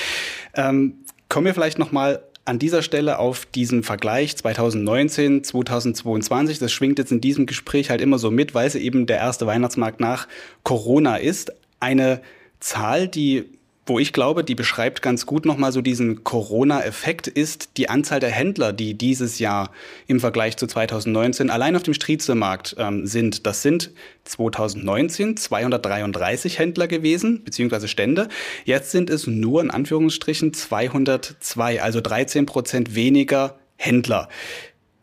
Ähm, 0.55 0.95
kommen 1.29 1.45
wir 1.45 1.53
vielleicht 1.53 1.79
noch 1.79 1.91
mal 1.91 2.23
an 2.45 2.57
dieser 2.57 2.81
Stelle 2.81 3.19
auf 3.19 3.45
diesen 3.45 3.83
Vergleich 3.83 4.35
2019, 4.35 5.43
2022. 5.43 6.57
Das 6.57 6.71
schwingt 6.71 6.97
jetzt 6.97 7.11
in 7.11 7.21
diesem 7.21 7.45
Gespräch 7.45 7.91
halt 7.91 8.01
immer 8.01 8.17
so 8.17 8.31
mit, 8.31 8.55
weil 8.55 8.67
es 8.67 8.75
eben 8.75 9.05
der 9.05 9.17
erste 9.17 9.45
Weihnachtsmarkt 9.45 9.99
nach 9.99 10.27
Corona 10.63 11.17
ist. 11.17 11.53
Eine 11.79 12.21
Zahl, 12.59 13.07
die 13.07 13.58
wo 13.89 13.99
ich 13.99 14.13
glaube, 14.13 14.43
die 14.43 14.55
beschreibt 14.55 15.01
ganz 15.01 15.25
gut 15.25 15.45
nochmal 15.45 15.71
so 15.71 15.81
diesen 15.81 16.23
Corona-Effekt, 16.23 17.27
ist 17.27 17.71
die 17.77 17.89
Anzahl 17.89 18.19
der 18.19 18.29
Händler, 18.29 18.71
die 18.71 18.93
dieses 18.93 19.39
Jahr 19.39 19.71
im 20.07 20.19
Vergleich 20.19 20.55
zu 20.57 20.67
2019 20.67 21.49
allein 21.49 21.75
auf 21.75 21.83
dem 21.83 21.93
Striezelmarkt 21.93 22.75
ähm, 22.77 23.05
sind. 23.07 23.45
Das 23.45 23.63
sind 23.63 23.91
2019 24.25 25.35
233 25.35 26.59
Händler 26.59 26.87
gewesen, 26.87 27.43
beziehungsweise 27.43 27.87
Stände. 27.87 28.29
Jetzt 28.63 28.91
sind 28.91 29.09
es 29.09 29.27
nur 29.27 29.61
in 29.61 29.71
Anführungsstrichen 29.71 30.53
202, 30.53 31.81
also 31.81 31.99
13 31.99 32.45
Prozent 32.45 32.95
weniger 32.95 33.57
Händler. 33.75 34.29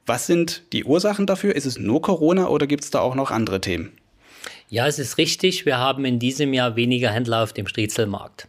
Was 0.07 0.29
sind 0.29 0.63
die 0.73 0.85
Ursachen 0.85 1.27
dafür? 1.27 1.57
Ist 1.57 1.67
es 1.67 1.79
nur 1.79 2.01
Corona 2.01 2.49
oder 2.49 2.69
gibt 2.69 2.85
es 2.85 2.91
da 2.91 3.01
auch 3.01 3.17
noch 3.17 3.33
andere 3.33 3.61
Themen? 3.61 3.93
Ja, 4.69 4.89
es 4.89 4.99
ist 4.99 5.17
richtig. 5.17 5.65
Wir 5.65 5.79
haben 5.79 6.05
in 6.05 6.19
diesem 6.19 6.53
Jahr 6.53 6.75
weniger 6.75 7.11
Händler 7.11 7.45
auf 7.45 7.53
dem 7.53 7.69
Striezelmarkt. 7.69 8.49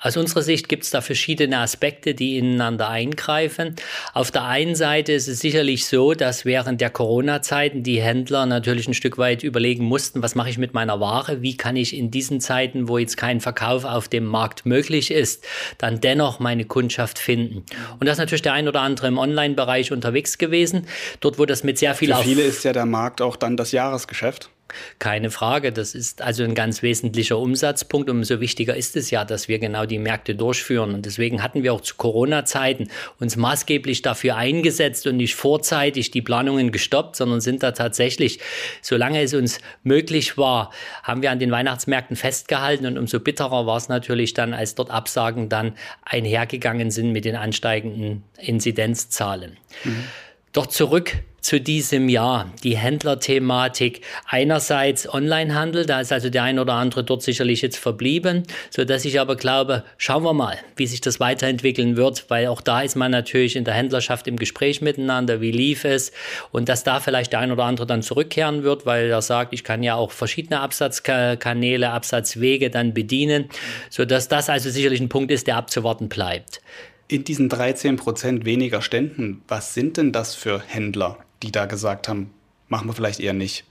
Aus 0.00 0.16
unserer 0.16 0.40
Sicht 0.40 0.70
gibt 0.70 0.84
es 0.84 0.90
da 0.90 1.02
verschiedene 1.02 1.58
Aspekte, 1.58 2.14
die 2.14 2.38
ineinander 2.38 2.88
eingreifen. 2.88 3.76
Auf 4.14 4.30
der 4.30 4.44
einen 4.44 4.74
Seite 4.74 5.12
ist 5.12 5.28
es 5.28 5.40
sicherlich 5.40 5.84
so, 5.84 6.14
dass 6.14 6.46
während 6.46 6.80
der 6.80 6.88
Corona-Zeiten 6.88 7.82
die 7.82 8.00
Händler 8.00 8.46
natürlich 8.46 8.88
ein 8.88 8.94
Stück 8.94 9.18
weit 9.18 9.42
überlegen 9.42 9.84
mussten, 9.84 10.22
was 10.22 10.34
mache 10.34 10.48
ich 10.48 10.56
mit 10.56 10.72
meiner 10.72 10.98
Ware? 10.98 11.42
Wie 11.42 11.58
kann 11.58 11.76
ich 11.76 11.94
in 11.94 12.10
diesen 12.10 12.40
Zeiten, 12.40 12.88
wo 12.88 12.96
jetzt 12.96 13.18
kein 13.18 13.42
Verkauf 13.42 13.84
auf 13.84 14.08
dem 14.08 14.24
Markt 14.24 14.64
möglich 14.64 15.10
ist, 15.10 15.44
dann 15.76 16.00
dennoch 16.00 16.38
meine 16.38 16.64
Kundschaft 16.64 17.18
finden? 17.18 17.66
Und 17.98 18.06
das 18.06 18.14
ist 18.14 18.20
natürlich 18.20 18.40
der 18.40 18.54
ein 18.54 18.66
oder 18.66 18.80
andere 18.80 19.08
im 19.08 19.18
Online-Bereich 19.18 19.92
unterwegs 19.92 20.38
gewesen. 20.38 20.86
Dort, 21.20 21.38
wo 21.38 21.44
das 21.44 21.64
mit 21.64 21.76
sehr 21.76 21.94
viel 21.94 22.14
Für 22.14 22.22
viele 22.22 22.42
ist 22.44 22.64
ja 22.64 22.72
der 22.72 22.86
Markt 22.86 23.20
auch 23.20 23.36
dann 23.36 23.58
das 23.58 23.72
Jahresgeschäft. 23.72 24.48
Keine 24.98 25.30
Frage, 25.30 25.72
das 25.72 25.94
ist 25.94 26.22
also 26.22 26.44
ein 26.44 26.54
ganz 26.54 26.82
wesentlicher 26.82 27.38
Umsatzpunkt. 27.38 28.10
Umso 28.10 28.40
wichtiger 28.40 28.76
ist 28.76 28.96
es 28.96 29.10
ja, 29.10 29.24
dass 29.24 29.48
wir 29.48 29.58
genau 29.58 29.86
die 29.86 29.98
Märkte 29.98 30.34
durchführen. 30.34 30.94
Und 30.94 31.06
deswegen 31.06 31.42
hatten 31.42 31.62
wir 31.62 31.72
auch 31.72 31.80
zu 31.80 31.96
Corona-Zeiten 31.96 32.88
uns 33.18 33.36
maßgeblich 33.36 34.02
dafür 34.02 34.36
eingesetzt 34.36 35.06
und 35.06 35.16
nicht 35.16 35.34
vorzeitig 35.34 36.10
die 36.10 36.22
Planungen 36.22 36.72
gestoppt, 36.72 37.16
sondern 37.16 37.40
sind 37.40 37.62
da 37.62 37.72
tatsächlich, 37.72 38.40
solange 38.82 39.22
es 39.22 39.34
uns 39.34 39.58
möglich 39.82 40.36
war, 40.36 40.70
haben 41.02 41.22
wir 41.22 41.30
an 41.30 41.38
den 41.38 41.50
Weihnachtsmärkten 41.50 42.16
festgehalten. 42.16 42.86
Und 42.86 42.98
umso 42.98 43.20
bitterer 43.20 43.66
war 43.66 43.76
es 43.76 43.88
natürlich 43.88 44.34
dann, 44.34 44.54
als 44.54 44.74
dort 44.74 44.90
Absagen 44.90 45.48
dann 45.48 45.74
einhergegangen 46.04 46.90
sind 46.90 47.12
mit 47.12 47.24
den 47.24 47.36
ansteigenden 47.36 48.24
Inzidenzzahlen. 48.38 49.56
Mhm. 49.84 50.04
Doch 50.52 50.66
zurück 50.66 51.16
zu 51.40 51.60
diesem 51.60 52.08
Jahr. 52.08 52.52
Die 52.62 52.76
Händlerthematik. 52.76 54.02
Einerseits 54.26 55.12
Onlinehandel, 55.12 55.86
da 55.86 56.00
ist 56.00 56.12
also 56.12 56.30
der 56.30 56.44
ein 56.44 56.58
oder 56.58 56.74
andere 56.74 57.04
dort 57.04 57.22
sicherlich 57.22 57.62
jetzt 57.62 57.78
verblieben, 57.78 58.44
so 58.70 58.84
dass 58.84 59.04
ich 59.04 59.20
aber 59.20 59.36
glaube, 59.36 59.84
schauen 59.96 60.22
wir 60.22 60.32
mal, 60.32 60.58
wie 60.76 60.86
sich 60.86 61.00
das 61.00 61.20
weiterentwickeln 61.20 61.96
wird, 61.96 62.26
weil 62.28 62.46
auch 62.48 62.60
da 62.60 62.82
ist 62.82 62.96
man 62.96 63.10
natürlich 63.10 63.56
in 63.56 63.64
der 63.64 63.74
Händlerschaft 63.74 64.26
im 64.26 64.36
Gespräch 64.36 64.80
miteinander, 64.80 65.40
wie 65.40 65.52
lief 65.52 65.84
es 65.84 66.12
und 66.52 66.68
dass 66.68 66.84
da 66.84 67.00
vielleicht 67.00 67.32
der 67.32 67.40
ein 67.40 67.52
oder 67.52 67.64
andere 67.64 67.86
dann 67.86 68.02
zurückkehren 68.02 68.62
wird, 68.62 68.86
weil 68.86 69.10
er 69.10 69.22
sagt, 69.22 69.52
ich 69.52 69.64
kann 69.64 69.82
ja 69.82 69.94
auch 69.94 70.10
verschiedene 70.10 70.60
Absatzkanäle, 70.60 71.90
Absatzwege 71.90 72.70
dann 72.70 72.94
bedienen, 72.94 73.48
so 73.88 74.04
dass 74.04 74.28
das 74.28 74.48
also 74.48 74.70
sicherlich 74.70 75.00
ein 75.00 75.08
Punkt 75.08 75.30
ist, 75.30 75.46
der 75.46 75.56
abzuwarten 75.56 76.08
bleibt. 76.08 76.60
In 77.08 77.24
diesen 77.24 77.48
13 77.48 77.96
Prozent 77.96 78.44
weniger 78.44 78.82
Ständen, 78.82 79.42
was 79.48 79.74
sind 79.74 79.96
denn 79.96 80.12
das 80.12 80.36
für 80.36 80.62
Händler? 80.64 81.18
Die 81.42 81.52
da 81.52 81.66
gesagt 81.66 82.08
haben, 82.08 82.32
machen 82.68 82.88
wir 82.88 82.92
vielleicht 82.92 83.20
eher 83.20 83.32
nicht? 83.32 83.64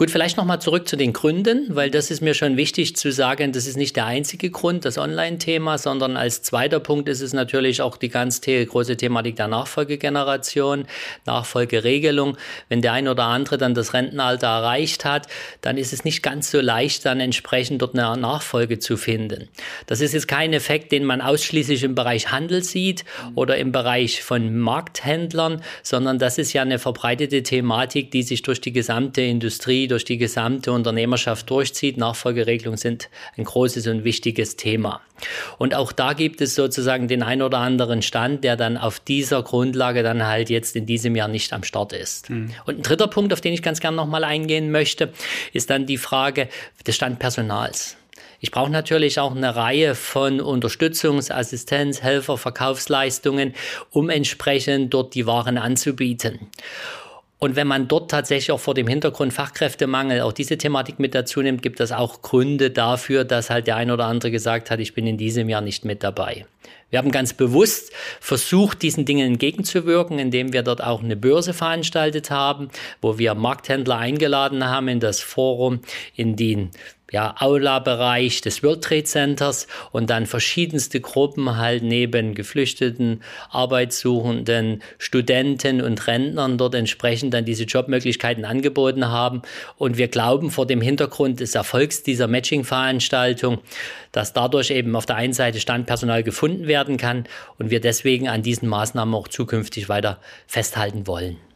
Gut, 0.00 0.10
vielleicht 0.10 0.38
nochmal 0.38 0.62
zurück 0.62 0.88
zu 0.88 0.96
den 0.96 1.12
Gründen, 1.12 1.66
weil 1.76 1.90
das 1.90 2.10
ist 2.10 2.22
mir 2.22 2.32
schon 2.32 2.56
wichtig 2.56 2.96
zu 2.96 3.12
sagen, 3.12 3.52
das 3.52 3.66
ist 3.66 3.76
nicht 3.76 3.96
der 3.96 4.06
einzige 4.06 4.48
Grund, 4.48 4.86
das 4.86 4.96
Online-Thema, 4.96 5.76
sondern 5.76 6.16
als 6.16 6.40
zweiter 6.40 6.80
Punkt 6.80 7.06
ist 7.10 7.20
es 7.20 7.34
natürlich 7.34 7.82
auch 7.82 7.98
die 7.98 8.08
ganz 8.08 8.40
große 8.40 8.96
Thematik 8.96 9.36
der 9.36 9.48
Nachfolgegeneration, 9.48 10.86
Nachfolgeregelung. 11.26 12.38
Wenn 12.70 12.80
der 12.80 12.94
ein 12.94 13.08
oder 13.08 13.24
andere 13.24 13.58
dann 13.58 13.74
das 13.74 13.92
Rentenalter 13.92 14.46
erreicht 14.46 15.04
hat, 15.04 15.26
dann 15.60 15.76
ist 15.76 15.92
es 15.92 16.02
nicht 16.02 16.22
ganz 16.22 16.50
so 16.50 16.62
leicht, 16.62 17.04
dann 17.04 17.20
entsprechend 17.20 17.82
dort 17.82 17.94
eine 17.94 18.18
Nachfolge 18.18 18.78
zu 18.78 18.96
finden. 18.96 19.50
Das 19.86 20.00
ist 20.00 20.14
jetzt 20.14 20.28
kein 20.28 20.54
Effekt, 20.54 20.92
den 20.92 21.04
man 21.04 21.20
ausschließlich 21.20 21.84
im 21.84 21.94
Bereich 21.94 22.32
Handel 22.32 22.64
sieht 22.64 23.04
oder 23.34 23.58
im 23.58 23.70
Bereich 23.70 24.22
von 24.22 24.56
Markthändlern, 24.60 25.60
sondern 25.82 26.18
das 26.18 26.38
ist 26.38 26.54
ja 26.54 26.62
eine 26.62 26.78
verbreitete 26.78 27.42
Thematik, 27.42 28.10
die 28.10 28.22
sich 28.22 28.40
durch 28.40 28.62
die 28.62 28.72
gesamte 28.72 29.20
Industrie 29.20 29.89
durch 29.90 30.04
die 30.04 30.18
gesamte 30.18 30.72
Unternehmerschaft 30.72 31.48
durchzieht. 31.50 31.96
Nachfolgeregelungen 31.96 32.78
sind 32.78 33.08
ein 33.36 33.44
großes 33.44 33.86
und 33.86 34.04
wichtiges 34.04 34.56
Thema. 34.56 35.00
Und 35.58 35.74
auch 35.74 35.92
da 35.92 36.12
gibt 36.12 36.40
es 36.40 36.54
sozusagen 36.54 37.08
den 37.08 37.22
ein 37.22 37.42
oder 37.42 37.58
anderen 37.58 38.02
Stand, 38.02 38.44
der 38.44 38.56
dann 38.56 38.76
auf 38.76 39.00
dieser 39.00 39.42
Grundlage 39.42 40.02
dann 40.02 40.26
halt 40.26 40.50
jetzt 40.50 40.76
in 40.76 40.86
diesem 40.86 41.14
Jahr 41.16 41.28
nicht 41.28 41.52
am 41.52 41.62
Start 41.62 41.92
ist. 41.92 42.30
Mhm. 42.30 42.50
Und 42.66 42.78
ein 42.78 42.82
dritter 42.82 43.08
Punkt, 43.08 43.32
auf 43.32 43.40
den 43.40 43.52
ich 43.52 43.62
ganz 43.62 43.80
gerne 43.80 43.96
nochmal 43.96 44.24
eingehen 44.24 44.70
möchte, 44.70 45.12
ist 45.52 45.70
dann 45.70 45.86
die 45.86 45.98
Frage 45.98 46.48
des 46.86 46.96
Standpersonals. 46.96 47.96
Ich 48.42 48.50
brauche 48.50 48.70
natürlich 48.70 49.20
auch 49.20 49.36
eine 49.36 49.54
Reihe 49.54 49.94
von 49.94 50.40
Unterstützungs-, 50.40 51.30
Assistenz-, 51.30 52.00
Helfer-, 52.00 52.38
Verkaufsleistungen, 52.38 53.54
um 53.90 54.08
entsprechend 54.08 54.94
dort 54.94 55.14
die 55.14 55.26
Waren 55.26 55.58
anzubieten. 55.58 56.48
Und 57.42 57.56
wenn 57.56 57.66
man 57.66 57.88
dort 57.88 58.10
tatsächlich 58.10 58.52
auch 58.52 58.60
vor 58.60 58.74
dem 58.74 58.86
Hintergrund 58.86 59.32
Fachkräftemangel 59.32 60.20
auch 60.20 60.32
diese 60.32 60.58
Thematik 60.58 60.98
mit 60.98 61.14
dazu 61.14 61.40
nimmt, 61.40 61.62
gibt 61.62 61.80
es 61.80 61.90
auch 61.90 62.20
Gründe 62.20 62.70
dafür, 62.70 63.24
dass 63.24 63.48
halt 63.48 63.66
der 63.66 63.76
ein 63.76 63.90
oder 63.90 64.04
andere 64.04 64.30
gesagt 64.30 64.70
hat, 64.70 64.78
ich 64.78 64.92
bin 64.92 65.06
in 65.06 65.16
diesem 65.16 65.48
Jahr 65.48 65.62
nicht 65.62 65.86
mit 65.86 66.02
dabei. 66.04 66.44
Wir 66.90 66.98
haben 66.98 67.12
ganz 67.12 67.32
bewusst 67.32 67.92
versucht, 68.20 68.82
diesen 68.82 69.06
Dingen 69.06 69.26
entgegenzuwirken, 69.26 70.18
indem 70.18 70.52
wir 70.52 70.62
dort 70.62 70.82
auch 70.82 71.02
eine 71.02 71.16
Börse 71.16 71.54
veranstaltet 71.54 72.30
haben, 72.30 72.68
wo 73.00 73.16
wir 73.16 73.34
Markthändler 73.34 73.96
eingeladen 73.96 74.64
haben 74.66 74.88
in 74.88 75.00
das 75.00 75.20
Forum, 75.20 75.80
in 76.16 76.36
den 76.36 76.70
ja, 77.10 77.34
Aula-Bereich 77.38 78.40
des 78.40 78.62
World 78.62 78.82
Trade 78.84 79.04
Centers 79.04 79.66
und 79.92 80.10
dann 80.10 80.26
verschiedenste 80.26 81.00
Gruppen 81.00 81.56
halt 81.56 81.82
neben 81.82 82.34
Geflüchteten, 82.34 83.22
Arbeitssuchenden, 83.50 84.82
Studenten 84.98 85.80
und 85.80 86.06
Rentnern 86.06 86.58
dort 86.58 86.74
entsprechend 86.74 87.34
dann 87.34 87.44
diese 87.44 87.64
Jobmöglichkeiten 87.64 88.44
angeboten 88.44 89.08
haben. 89.08 89.42
Und 89.76 89.98
wir 89.98 90.08
glauben 90.08 90.50
vor 90.50 90.66
dem 90.66 90.80
Hintergrund 90.80 91.40
des 91.40 91.54
Erfolgs 91.54 92.02
dieser 92.02 92.28
Matching-Veranstaltung, 92.28 93.58
dass 94.12 94.32
dadurch 94.32 94.70
eben 94.70 94.94
auf 94.96 95.06
der 95.06 95.16
einen 95.16 95.32
Seite 95.32 95.60
Standpersonal 95.60 96.22
gefunden 96.22 96.66
werden 96.66 96.96
kann 96.96 97.24
und 97.58 97.70
wir 97.70 97.80
deswegen 97.80 98.28
an 98.28 98.42
diesen 98.42 98.68
Maßnahmen 98.68 99.14
auch 99.14 99.28
zukünftig 99.28 99.88
weiter 99.88 100.18
festhalten 100.46 101.06
wollen 101.06 101.49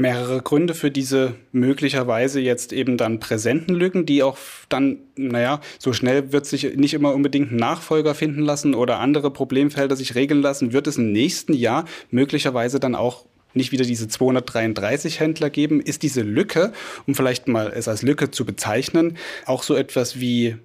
mehrere 0.00 0.40
Gründe 0.40 0.74
für 0.74 0.90
diese 0.90 1.34
möglicherweise 1.52 2.40
jetzt 2.40 2.72
eben 2.72 2.96
dann 2.96 3.20
präsenten 3.20 3.74
Lücken, 3.74 4.06
die 4.06 4.22
auch 4.22 4.38
dann, 4.70 4.98
naja, 5.14 5.60
so 5.78 5.92
schnell 5.92 6.32
wird 6.32 6.46
sich 6.46 6.76
nicht 6.76 6.94
immer 6.94 7.14
unbedingt 7.14 7.52
ein 7.52 7.56
Nachfolger 7.56 8.14
finden 8.14 8.40
lassen 8.40 8.74
oder 8.74 8.98
andere 8.98 9.30
Problemfelder 9.30 9.96
sich 9.96 10.14
regeln 10.14 10.40
lassen, 10.40 10.72
wird 10.72 10.86
es 10.86 10.96
im 10.96 11.12
nächsten 11.12 11.52
Jahr 11.52 11.84
möglicherweise 12.10 12.80
dann 12.80 12.94
auch 12.94 13.26
nicht 13.52 13.72
wieder 13.72 13.84
diese 13.84 14.08
233 14.08 15.20
Händler 15.20 15.50
geben. 15.50 15.80
Ist 15.80 16.02
diese 16.02 16.22
Lücke, 16.22 16.72
um 17.06 17.14
vielleicht 17.14 17.46
mal 17.46 17.72
es 17.74 17.86
als 17.86 18.02
Lücke 18.02 18.30
zu 18.30 18.46
bezeichnen, 18.46 19.18
auch 19.44 19.62
so 19.62 19.74
etwas 19.74 20.18
wie, 20.18 20.56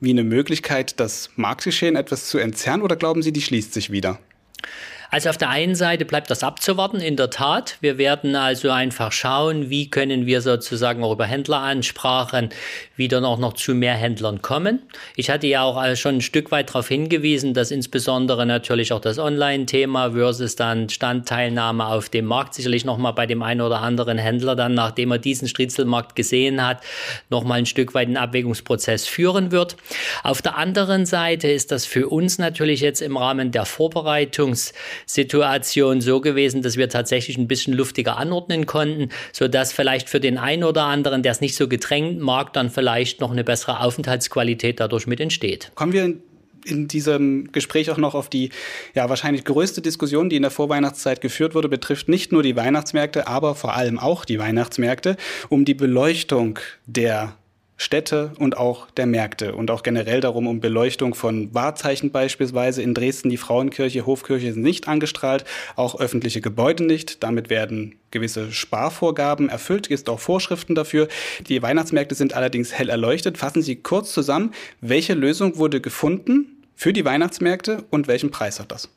wie 0.00 0.10
eine 0.10 0.24
Möglichkeit, 0.24 1.00
das 1.00 1.30
Marktgeschehen 1.36 1.96
etwas 1.96 2.28
zu 2.28 2.38
entzerren 2.38 2.82
oder 2.82 2.96
glauben 2.96 3.22
Sie, 3.22 3.32
die 3.32 3.42
schließt 3.42 3.72
sich 3.72 3.90
wieder? 3.90 4.18
Also 5.12 5.28
auf 5.28 5.36
der 5.36 5.50
einen 5.50 5.74
Seite 5.74 6.06
bleibt 6.06 6.30
das 6.30 6.42
abzuwarten, 6.42 6.98
in 6.98 7.16
der 7.16 7.28
Tat. 7.28 7.76
Wir 7.82 7.98
werden 7.98 8.34
also 8.34 8.70
einfach 8.70 9.12
schauen, 9.12 9.68
wie 9.68 9.90
können 9.90 10.24
wir 10.24 10.40
sozusagen 10.40 11.04
auch 11.04 11.12
über 11.12 11.26
Händleransprachen 11.26 12.48
wieder 12.96 13.20
noch, 13.20 13.38
noch 13.38 13.52
zu 13.52 13.74
mehr 13.74 13.92
Händlern 13.92 14.40
kommen. 14.40 14.80
Ich 15.14 15.28
hatte 15.28 15.46
ja 15.46 15.64
auch 15.64 15.84
äh, 15.84 15.96
schon 15.96 16.16
ein 16.16 16.20
Stück 16.22 16.50
weit 16.50 16.70
darauf 16.70 16.88
hingewiesen, 16.88 17.52
dass 17.52 17.70
insbesondere 17.70 18.46
natürlich 18.46 18.94
auch 18.94 19.02
das 19.02 19.18
Online-Thema 19.18 20.12
versus 20.12 20.56
dann 20.56 20.88
Standteilnahme 20.88 21.88
auf 21.88 22.08
dem 22.08 22.24
Markt 22.24 22.54
sicherlich 22.54 22.86
nochmal 22.86 23.12
bei 23.12 23.26
dem 23.26 23.42
einen 23.42 23.60
oder 23.60 23.82
anderen 23.82 24.16
Händler 24.16 24.56
dann, 24.56 24.72
nachdem 24.72 25.10
er 25.10 25.18
diesen 25.18 25.46
Striezelmarkt 25.46 26.16
gesehen 26.16 26.66
hat, 26.66 26.78
nochmal 27.28 27.58
ein 27.58 27.66
Stück 27.66 27.92
weit 27.92 28.06
einen 28.06 28.16
Abwägungsprozess 28.16 29.06
führen 29.06 29.52
wird. 29.52 29.76
Auf 30.22 30.40
der 30.40 30.56
anderen 30.56 31.04
Seite 31.04 31.48
ist 31.48 31.70
das 31.70 31.84
für 31.84 32.08
uns 32.08 32.38
natürlich 32.38 32.80
jetzt 32.80 33.02
im 33.02 33.18
Rahmen 33.18 33.50
der 33.50 33.66
Vorbereitungs- 33.66 34.72
Situation 35.06 36.00
so 36.00 36.20
gewesen, 36.20 36.62
dass 36.62 36.76
wir 36.76 36.88
tatsächlich 36.88 37.38
ein 37.38 37.48
bisschen 37.48 37.74
luftiger 37.74 38.16
anordnen 38.16 38.66
konnten, 38.66 39.08
sodass 39.32 39.72
vielleicht 39.72 40.08
für 40.08 40.20
den 40.20 40.38
einen 40.38 40.64
oder 40.64 40.84
anderen, 40.84 41.22
der 41.22 41.32
es 41.32 41.40
nicht 41.40 41.56
so 41.56 41.68
gedrängt 41.68 42.20
mag, 42.20 42.52
dann 42.52 42.70
vielleicht 42.70 43.20
noch 43.20 43.30
eine 43.30 43.44
bessere 43.44 43.80
Aufenthaltsqualität 43.80 44.80
dadurch 44.80 45.06
mit 45.06 45.20
entsteht. 45.20 45.72
Kommen 45.74 45.92
wir 45.92 46.14
in 46.64 46.88
diesem 46.88 47.50
Gespräch 47.52 47.90
auch 47.90 47.96
noch 47.96 48.14
auf 48.14 48.28
die 48.28 48.50
ja 48.94 49.08
wahrscheinlich 49.08 49.44
größte 49.44 49.82
Diskussion, 49.82 50.30
die 50.30 50.36
in 50.36 50.42
der 50.42 50.50
Vorweihnachtszeit 50.50 51.20
geführt 51.20 51.54
wurde, 51.54 51.68
betrifft 51.68 52.08
nicht 52.08 52.32
nur 52.32 52.42
die 52.42 52.56
Weihnachtsmärkte, 52.56 53.26
aber 53.26 53.54
vor 53.54 53.74
allem 53.74 53.98
auch 53.98 54.24
die 54.24 54.38
Weihnachtsmärkte, 54.38 55.16
um 55.48 55.64
die 55.64 55.74
Beleuchtung 55.74 56.58
der 56.86 57.36
Städte 57.82 58.32
und 58.38 58.56
auch 58.56 58.90
der 58.92 59.06
Märkte 59.06 59.54
und 59.54 59.70
auch 59.70 59.82
generell 59.82 60.20
darum 60.20 60.46
um 60.46 60.60
Beleuchtung 60.60 61.14
von 61.14 61.52
Wahrzeichen 61.52 62.12
beispielsweise. 62.12 62.80
In 62.80 62.94
Dresden 62.94 63.28
die 63.28 63.36
Frauenkirche, 63.36 64.06
Hofkirche 64.06 64.52
sind 64.52 64.62
nicht 64.62 64.86
angestrahlt, 64.88 65.44
auch 65.74 65.98
öffentliche 65.98 66.40
Gebäude 66.40 66.84
nicht. 66.84 67.22
Damit 67.22 67.50
werden 67.50 67.96
gewisse 68.10 68.52
Sparvorgaben 68.52 69.48
erfüllt, 69.48 69.88
gibt 69.88 70.08
auch 70.08 70.20
Vorschriften 70.20 70.74
dafür. 70.74 71.08
Die 71.48 71.60
Weihnachtsmärkte 71.60 72.14
sind 72.14 72.34
allerdings 72.34 72.72
hell 72.72 72.88
erleuchtet. 72.88 73.36
Fassen 73.36 73.62
Sie 73.62 73.76
kurz 73.76 74.12
zusammen, 74.12 74.52
welche 74.80 75.14
Lösung 75.14 75.56
wurde 75.56 75.80
gefunden 75.80 76.62
für 76.74 76.92
die 76.92 77.04
Weihnachtsmärkte 77.04 77.84
und 77.90 78.06
welchen 78.06 78.30
Preis 78.30 78.60
hat 78.60 78.70
das? 78.70 78.88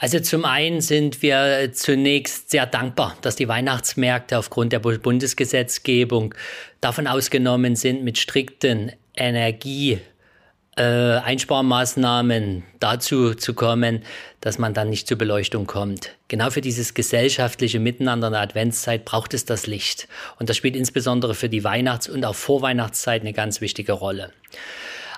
Also 0.00 0.20
zum 0.20 0.44
einen 0.44 0.80
sind 0.80 1.22
wir 1.22 1.72
zunächst 1.72 2.50
sehr 2.50 2.66
dankbar, 2.66 3.16
dass 3.20 3.34
die 3.34 3.48
Weihnachtsmärkte 3.48 4.38
aufgrund 4.38 4.72
der 4.72 4.78
Bundesgesetzgebung 4.78 6.36
davon 6.80 7.08
ausgenommen 7.08 7.74
sind, 7.74 8.04
mit 8.04 8.16
strikten 8.16 8.92
Energie 9.16 9.98
äh, 10.76 10.82
Einsparmaßnahmen 10.82 12.62
dazu 12.78 13.34
zu 13.34 13.54
kommen, 13.54 14.04
dass 14.40 14.58
man 14.58 14.72
dann 14.72 14.88
nicht 14.88 15.08
zur 15.08 15.18
Beleuchtung 15.18 15.66
kommt. 15.66 16.14
Genau 16.28 16.50
für 16.50 16.60
dieses 16.60 16.94
gesellschaftliche 16.94 17.80
Miteinander 17.80 18.28
in 18.28 18.34
der 18.34 18.42
Adventszeit 18.42 19.04
braucht 19.04 19.34
es 19.34 19.46
das 19.46 19.66
Licht. 19.66 20.06
Und 20.38 20.48
das 20.48 20.56
spielt 20.56 20.76
insbesondere 20.76 21.34
für 21.34 21.48
die 21.48 21.64
Weihnachts- 21.64 22.08
und 22.08 22.24
auch 22.24 22.36
Vorweihnachtszeit 22.36 23.22
eine 23.22 23.32
ganz 23.32 23.60
wichtige 23.60 23.92
Rolle. 23.92 24.32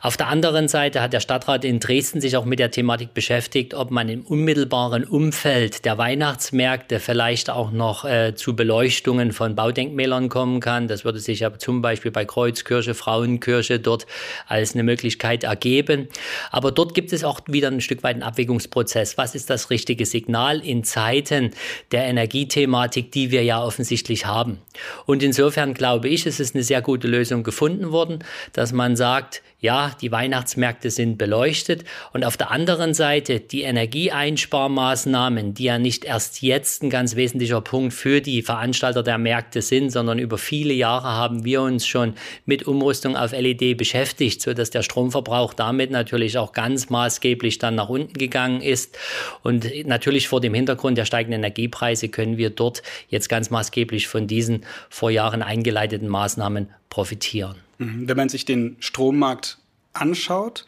Auf 0.02 0.16
der 0.16 0.28
anderen 0.28 0.66
Seite 0.66 1.02
hat 1.02 1.12
der 1.12 1.20
Stadtrat 1.20 1.62
in 1.62 1.78
Dresden 1.78 2.22
sich 2.22 2.34
auch 2.38 2.46
mit 2.46 2.58
der 2.58 2.70
Thematik 2.70 3.12
beschäftigt, 3.12 3.74
ob 3.74 3.90
man 3.90 4.08
im 4.08 4.22
unmittelbaren 4.22 5.04
Umfeld 5.04 5.84
der 5.84 5.98
Weihnachtsmärkte 5.98 7.00
vielleicht 7.00 7.50
auch 7.50 7.70
noch 7.70 8.06
äh, 8.06 8.34
zu 8.34 8.56
Beleuchtungen 8.56 9.32
von 9.32 9.54
Baudenkmälern 9.54 10.30
kommen 10.30 10.60
kann. 10.60 10.88
Das 10.88 11.04
würde 11.04 11.18
sich 11.18 11.40
ja 11.40 11.58
zum 11.58 11.82
Beispiel 11.82 12.10
bei 12.10 12.24
Kreuzkirche, 12.24 12.94
Frauenkirche 12.94 13.78
dort 13.78 14.06
als 14.46 14.72
eine 14.72 14.84
Möglichkeit 14.84 15.44
ergeben. 15.44 16.08
Aber 16.50 16.72
dort 16.72 16.94
gibt 16.94 17.12
es 17.12 17.22
auch 17.22 17.40
wieder 17.46 17.68
ein 17.68 17.82
Stück 17.82 18.02
weit 18.02 18.14
einen 18.14 18.22
Abwägungsprozess. 18.22 19.18
Was 19.18 19.34
ist 19.34 19.50
das 19.50 19.68
richtige 19.68 20.06
Signal 20.06 20.60
in 20.60 20.82
Zeiten 20.82 21.50
der 21.92 22.04
Energiethematik, 22.04 23.12
die 23.12 23.30
wir 23.30 23.44
ja 23.44 23.62
offensichtlich 23.62 24.24
haben? 24.24 24.62
Und 25.04 25.22
insofern 25.22 25.74
glaube 25.74 26.08
ich, 26.08 26.24
es 26.24 26.40
ist 26.40 26.54
eine 26.54 26.64
sehr 26.64 26.80
gute 26.80 27.06
Lösung 27.06 27.42
gefunden 27.42 27.92
worden, 27.92 28.24
dass 28.54 28.72
man 28.72 28.96
sagt, 28.96 29.42
ja, 29.60 29.92
die 30.00 30.10
Weihnachtsmärkte 30.10 30.90
sind 30.90 31.18
beleuchtet 31.18 31.84
und 32.12 32.24
auf 32.24 32.36
der 32.38 32.50
anderen 32.50 32.94
Seite 32.94 33.40
die 33.40 33.62
Energieeinsparmaßnahmen, 33.62 35.52
die 35.52 35.64
ja 35.64 35.78
nicht 35.78 36.04
erst 36.04 36.40
jetzt 36.40 36.82
ein 36.82 36.88
ganz 36.88 37.14
wesentlicher 37.14 37.60
Punkt 37.60 37.92
für 37.92 38.22
die 38.22 38.42
Veranstalter 38.42 39.02
der 39.02 39.18
Märkte 39.18 39.60
sind, 39.60 39.90
sondern 39.90 40.18
über 40.18 40.38
viele 40.38 40.72
Jahre 40.72 41.08
haben 41.08 41.44
wir 41.44 41.60
uns 41.60 41.86
schon 41.86 42.14
mit 42.46 42.66
Umrüstung 42.66 43.16
auf 43.16 43.32
LED 43.32 43.76
beschäftigt, 43.76 44.40
so 44.40 44.54
dass 44.54 44.70
der 44.70 44.82
Stromverbrauch 44.82 45.52
damit 45.52 45.90
natürlich 45.90 46.38
auch 46.38 46.52
ganz 46.52 46.88
maßgeblich 46.88 47.58
dann 47.58 47.74
nach 47.74 47.90
unten 47.90 48.14
gegangen 48.14 48.62
ist 48.62 48.96
und 49.42 49.66
natürlich 49.86 50.28
vor 50.28 50.40
dem 50.40 50.54
Hintergrund 50.54 50.96
der 50.96 51.04
steigenden 51.04 51.40
Energiepreise 51.40 52.08
können 52.08 52.38
wir 52.38 52.48
dort 52.48 52.82
jetzt 53.08 53.28
ganz 53.28 53.50
maßgeblich 53.50 54.08
von 54.08 54.26
diesen 54.26 54.64
vor 54.88 55.10
Jahren 55.10 55.42
eingeleiteten 55.42 56.08
Maßnahmen 56.08 56.70
profitieren. 56.88 57.56
Mhm. 57.80 58.08
Wenn 58.08 58.16
man 58.16 58.28
sich 58.28 58.44
den 58.44 58.76
Strommarkt 58.78 59.58
anschaut, 59.92 60.66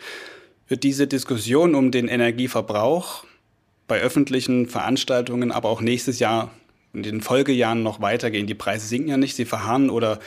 wird 0.66 0.82
diese 0.82 1.06
Diskussion 1.06 1.74
um 1.74 1.90
den 1.90 2.08
Energieverbrauch 2.08 3.24
bei 3.86 4.00
öffentlichen 4.00 4.66
Veranstaltungen, 4.66 5.52
aber 5.52 5.68
auch 5.68 5.82
nächstes 5.82 6.18
Jahr 6.18 6.50
in 6.94 7.02
den 7.02 7.20
Folgejahren 7.20 7.82
noch 7.82 8.00
weitergehen? 8.00 8.46
Die 8.46 8.54
Preise 8.54 8.86
sinken 8.86 9.10
ja 9.10 9.16
nicht, 9.18 9.36
sie 9.36 9.44
verharren 9.44 9.90
oder 9.90 10.18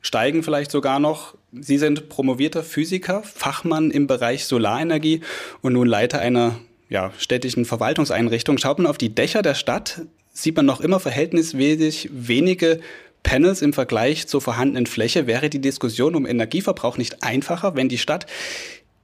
steigen 0.00 0.42
vielleicht 0.42 0.70
sogar 0.70 1.00
noch. 1.00 1.34
Sie 1.52 1.78
sind 1.78 2.08
promovierter 2.08 2.62
Physiker, 2.62 3.22
Fachmann 3.22 3.90
im 3.90 4.06
Bereich 4.06 4.44
Solarenergie 4.44 5.20
und 5.60 5.72
nun 5.72 5.88
Leiter 5.88 6.20
einer 6.20 6.60
ja, 6.88 7.12
städtischen 7.18 7.64
Verwaltungseinrichtung. 7.64 8.58
Schaut 8.58 8.78
man 8.78 8.86
auf 8.86 8.98
die 8.98 9.14
Dächer 9.14 9.42
der 9.42 9.54
Stadt, 9.54 10.02
sieht 10.32 10.56
man 10.56 10.66
noch 10.66 10.80
immer 10.80 11.00
verhältnismäßig 11.00 12.10
wenige 12.12 12.80
Panels 13.22 13.62
im 13.62 13.72
Vergleich 13.72 14.26
zur 14.26 14.40
vorhandenen 14.40 14.86
Fläche. 14.86 15.26
Wäre 15.26 15.50
die 15.50 15.60
Diskussion 15.60 16.14
um 16.14 16.26
Energieverbrauch 16.26 16.96
nicht 16.96 17.22
einfacher, 17.22 17.76
wenn 17.76 17.88
die 17.88 17.98
Stadt 17.98 18.26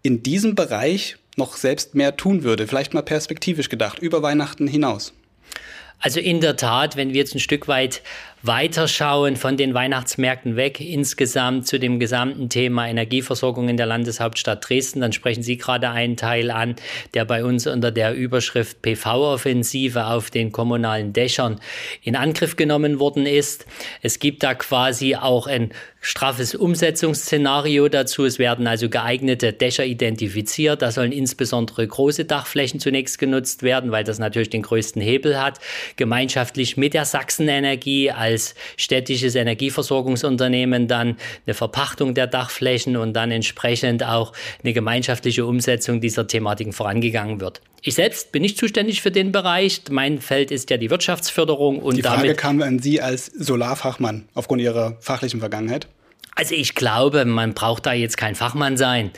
in 0.03 0.23
diesem 0.23 0.55
Bereich 0.55 1.17
noch 1.37 1.57
selbst 1.57 1.95
mehr 1.95 2.17
tun 2.17 2.43
würde? 2.43 2.67
Vielleicht 2.67 2.95
mal 2.95 3.03
perspektivisch 3.03 3.69
gedacht, 3.69 3.99
über 3.99 4.23
Weihnachten 4.23 4.67
hinaus. 4.67 5.13
Also 5.99 6.21
in 6.21 6.41
der 6.41 6.57
Tat, 6.57 6.97
wenn 6.97 7.09
wir 7.13 7.17
jetzt 7.17 7.35
ein 7.35 7.41
Stück 7.41 7.69
weit 7.69 8.03
weiterschauen 8.43 9.37
von 9.37 9.57
den 9.57 9.75
Weihnachtsmärkten 9.75 10.57
weg 10.57 10.81
insgesamt 10.81 11.67
zu 11.67 11.79
dem 11.79 11.99
gesamten 11.99 12.49
Thema 12.49 12.87
Energieversorgung 12.87 13.69
in 13.69 13.77
der 13.77 13.87
Landeshauptstadt 13.87 14.69
Dresden. 14.69 15.01
Dann 15.01 15.13
sprechen 15.13 15.43
Sie 15.43 15.57
gerade 15.57 15.91
einen 15.91 16.17
Teil 16.17 16.51
an, 16.51 16.77
der 17.15 17.25
bei 17.25 17.45
uns 17.45 17.67
unter 17.67 17.91
der 17.91 18.15
Überschrift 18.15 18.83
PV-Offensive 18.83 20.07
auf 20.07 20.31
den 20.31 20.53
kommunalen 20.53 21.13
Dächern 21.13 21.61
in 22.03 22.15
Angriff 22.15 22.57
genommen 22.57 23.01
worden 23.01 23.27
ist. 23.27 23.67
Es 24.03 24.19
gibt 24.19 24.43
da 24.43 24.55
quasi 24.55 25.17
auch 25.17 25.47
ein 25.47 25.73
straffes 26.01 26.55
Umsetzungsszenario 26.55 27.89
dazu. 27.89 28.25
Es 28.25 28.39
werden 28.39 28.69
also 28.69 28.89
geeignete 28.89 29.53
Dächer 29.53 29.85
identifiziert. 29.85 30.83
Da 30.83 30.93
sollen 30.93 31.11
insbesondere 31.11 31.87
große 31.87 32.27
Dachflächen 32.27 32.79
zunächst 32.79 33.19
genutzt 33.19 33.65
werden, 33.65 33.91
weil 33.91 34.05
das 34.05 34.21
natürlich 34.21 34.51
den 34.51 34.63
größten 34.63 35.03
Hebel 35.03 35.43
hat. 35.43 35.59
Gemeinschaftlich 35.97 36.77
mit 36.77 36.95
der 36.95 37.07
Sachsenenergie 37.07 38.13
als 38.13 38.26
als 38.27 38.55
städtisches 38.77 39.35
Energieversorgungsunternehmen 39.35 40.89
dann 40.89 41.17
eine 41.47 41.55
Verpachtung 41.55 42.15
der 42.15 42.27
Dachflächen 42.27 42.97
und 42.97 43.15
dann 43.15 43.31
entsprechend 43.31 44.05
auch 44.05 44.33
eine 44.63 44.73
gemeinschaftliche 44.73 45.47
Umsetzung 45.47 46.01
dieser 46.01 46.27
Thematiken 46.27 46.73
vorangegangen 46.73 47.41
wird. 47.41 47.61
Ich 47.83 47.95
selbst 47.95 48.33
bin 48.33 48.43
nicht 48.43 48.59
zuständig 48.59 49.01
für 49.01 49.13
den 49.13 49.31
Bereich. 49.31 49.83
Mein 49.91 50.21
Feld 50.21 50.51
ist 50.51 50.71
ja 50.71 50.77
die 50.77 50.91
Wirtschaftsförderung 50.91 51.79
und 51.79 51.97
die 51.97 52.03
Frage 52.03 52.23
damit 52.23 52.39
kam 52.39 52.61
an 52.63 52.81
Sie 52.81 53.01
als 53.01 53.27
Solarfachmann 53.27 54.29
aufgrund 54.35 54.61
Ihrer 54.61 54.97
fachlichen 55.01 55.41
Vergangenheit. 55.41 55.87
Also 56.39 56.55
ich 56.55 56.75
glaube, 56.75 57.25
man 57.25 57.55
braucht 57.55 57.87
da 57.87 57.95
jetzt 57.95 58.19
kein 58.19 58.35
Fachmann 58.35 58.77
sein. 58.77 59.11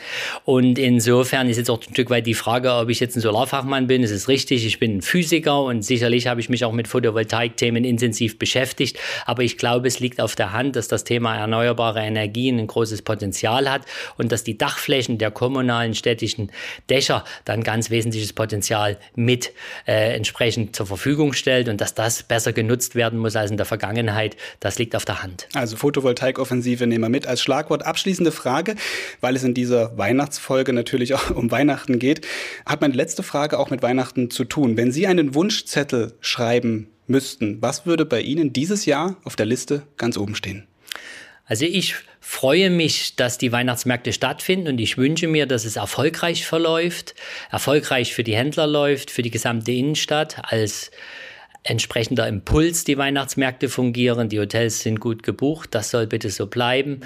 Und 0.45 0.79
insofern 0.79 1.49
ist 1.49 1.57
jetzt 1.57 1.69
auch 1.69 1.81
ein 1.85 1.93
Stück 1.93 2.11
weit 2.11 2.29
die 2.29 2.35
Frage, 2.35 2.73
ob 2.73 2.91
ich 2.91 3.01
jetzt 3.01 3.17
ein 3.17 3.21
Solarfachmann 3.21 3.89
bin. 3.89 4.05
Es 4.05 4.13
ist 4.13 4.29
richtig, 4.29 4.65
ich 4.65 4.79
bin 4.79 4.99
ein 4.99 5.03
Physiker 5.03 5.65
und 5.65 5.83
sicherlich 5.83 6.29
habe 6.29 6.41
ich 6.41 6.49
mich 6.49 6.65
auch 6.65 6.71
mit 6.71 6.87
Photovoltaik-Themen 6.87 7.83
intensiv 7.83 8.39
beschäftigt. 8.39 9.01
Aber 9.27 9.43
ich 9.43 9.59
glaube, 9.59 9.89
es 9.89 9.99
liegt 9.99 10.21
auf 10.21 10.37
der 10.37 10.53
Hand, 10.53 10.77
dass 10.77 10.87
das 10.87 11.03
Thema 11.03 11.37
erneuerbare 11.37 12.03
Energien 12.03 12.61
ein 12.61 12.69
großes 12.69 13.03
Potenzial 13.03 13.69
hat 13.69 13.83
und 14.17 14.31
dass 14.31 14.45
die 14.45 14.57
Dachflächen 14.57 15.19
der 15.19 15.33
kommunalen 15.33 15.97
städtischen 15.97 16.53
Dächer 16.89 17.25
dann 17.45 17.65
ganz 17.65 17.91
wesentliches 17.91 18.33
Potenzial 18.33 18.97
mit 19.17 19.53
äh, 19.89 20.15
entsprechend 20.15 20.77
zur 20.77 20.87
Verfügung 20.87 21.33
stellt 21.33 21.69
und 21.69 21.81
dass 21.81 21.95
das 21.95 22.23
besser 22.23 22.53
genutzt 22.53 22.95
werden 22.95 23.19
muss 23.19 23.35
als 23.35 23.51
in 23.51 23.57
der 23.57 23.67
Vergangenheit. 23.67 24.37
Das 24.61 24.79
liegt 24.79 24.95
auf 24.95 25.05
der 25.05 25.21
Hand. 25.21 25.49
Also 25.55 25.77
Photovoltaik-Offensive 25.77 26.87
nehmen 26.87 27.08
wir 27.09 27.11
mit 27.11 27.27
als 27.27 27.43
Schlagwort. 27.43 27.85
Abschließende 27.85 28.33
Frage, 28.33 28.77
weil 29.21 29.37
es 29.37 29.45
in 29.45 29.55
dieser 29.55 29.97
Weihnachtsfolge 29.99 30.73
natürlich 30.73 31.15
auch 31.15 31.31
um 31.31 31.51
Weihnachten 31.51 31.99
geht, 31.99 32.27
hat 32.67 32.81
meine 32.81 32.95
letzte 32.95 33.23
Frage 33.23 33.59
auch 33.59 33.71
mit 33.71 33.83
Weihnachten 33.83 34.31
zu 34.31 34.45
tun. 34.45 34.77
Wenn 34.77 34.93
Sie 34.93 35.07
einen 35.07 35.35
Wunschzettel 35.35 36.15
schreiben 36.21 36.89
müssten, 37.07 37.61
was 37.63 37.87
würde 37.87 38.05
bei 38.05 38.21
Ihnen 38.21 38.53
dieses 38.53 38.87
Jahr 38.87 39.17
auf 39.25 39.37
der 39.37 39.47
Liste 39.47 39.83
ganz 39.97 40.17
oben 40.17 40.35
stehen? 40.35 40.67
Also 41.47 41.65
ich 41.65 41.95
freue 42.21 42.69
mich, 42.69 43.17
dass 43.17 43.39
die 43.39 43.53
Weihnachtsmärkte 43.53 44.13
stattfinden 44.13 44.69
und 44.69 44.79
ich 44.79 44.99
wünsche 44.99 45.29
mir, 45.29 45.47
dass 45.47 45.65
es 45.65 45.77
erfolgreich 45.77 46.47
verläuft, 46.47 47.15
erfolgreich 47.51 48.13
für 48.13 48.23
die 48.23 48.37
Händler 48.37 48.67
läuft, 48.67 49.11
für 49.11 49.23
die 49.23 49.31
gesamte 49.31 49.73
Innenstadt 49.73 50.37
als 50.43 50.91
entsprechender 51.63 52.27
Impuls 52.27 52.85
die 52.85 52.99
Weihnachtsmärkte 52.99 53.69
fungieren. 53.69 54.29
Die 54.29 54.41
Hotels 54.41 54.81
sind 54.81 55.01
gut 55.01 55.23
gebucht. 55.23 55.75
Das 55.75 55.91
soll 55.91 56.07
bitte 56.07 56.31
so 56.31 56.47
bleiben. 56.47 57.01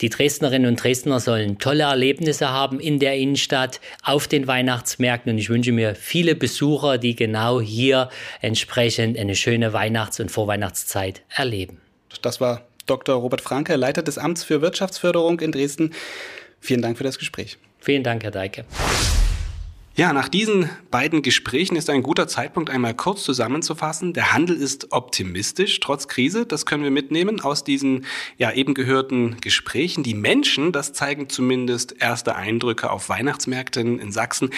Die 0.00 0.08
Dresdnerinnen 0.08 0.68
und 0.68 0.82
Dresdner 0.82 1.20
sollen 1.20 1.58
tolle 1.58 1.84
Erlebnisse 1.84 2.50
haben 2.50 2.80
in 2.80 2.98
der 2.98 3.16
Innenstadt, 3.16 3.80
auf 4.02 4.26
den 4.26 4.46
Weihnachtsmärkten. 4.46 5.32
Und 5.32 5.38
ich 5.38 5.50
wünsche 5.50 5.72
mir 5.72 5.94
viele 5.94 6.34
Besucher, 6.34 6.98
die 6.98 7.14
genau 7.14 7.60
hier 7.60 8.10
entsprechend 8.40 9.18
eine 9.18 9.36
schöne 9.36 9.72
Weihnachts- 9.72 10.18
und 10.18 10.30
Vorweihnachtszeit 10.30 11.22
erleben. 11.28 11.80
Das 12.22 12.40
war 12.40 12.62
Dr. 12.86 13.14
Robert 13.16 13.40
Franke, 13.40 13.76
Leiter 13.76 14.02
des 14.02 14.18
Amts 14.18 14.44
für 14.44 14.60
Wirtschaftsförderung 14.60 15.40
in 15.40 15.52
Dresden. 15.52 15.94
Vielen 16.60 16.82
Dank 16.82 16.98
für 16.98 17.04
das 17.04 17.18
Gespräch. 17.18 17.58
Vielen 17.78 18.02
Dank, 18.02 18.24
Herr 18.24 18.30
Deike. 18.30 18.64
Ja, 19.96 20.12
nach 20.12 20.28
diesen 20.28 20.68
beiden 20.90 21.22
Gesprächen 21.22 21.76
ist 21.76 21.88
ein 21.88 22.02
guter 22.02 22.26
Zeitpunkt, 22.26 22.68
einmal 22.68 22.94
kurz 22.94 23.22
zusammenzufassen. 23.22 24.12
Der 24.12 24.32
Handel 24.32 24.56
ist 24.56 24.90
optimistisch, 24.90 25.78
trotz 25.78 26.08
Krise. 26.08 26.46
Das 26.46 26.66
können 26.66 26.82
wir 26.82 26.90
mitnehmen 26.90 27.40
aus 27.40 27.62
diesen 27.62 28.04
ja 28.36 28.50
eben 28.50 28.74
gehörten 28.74 29.36
Gesprächen. 29.40 30.02
Die 30.02 30.14
Menschen, 30.14 30.72
das 30.72 30.94
zeigen 30.94 31.28
zumindest 31.28 31.94
erste 32.00 32.34
Eindrücke 32.34 32.90
auf 32.90 33.08
Weihnachtsmärkten 33.08 34.00
in 34.00 34.10
Sachsen, 34.10 34.50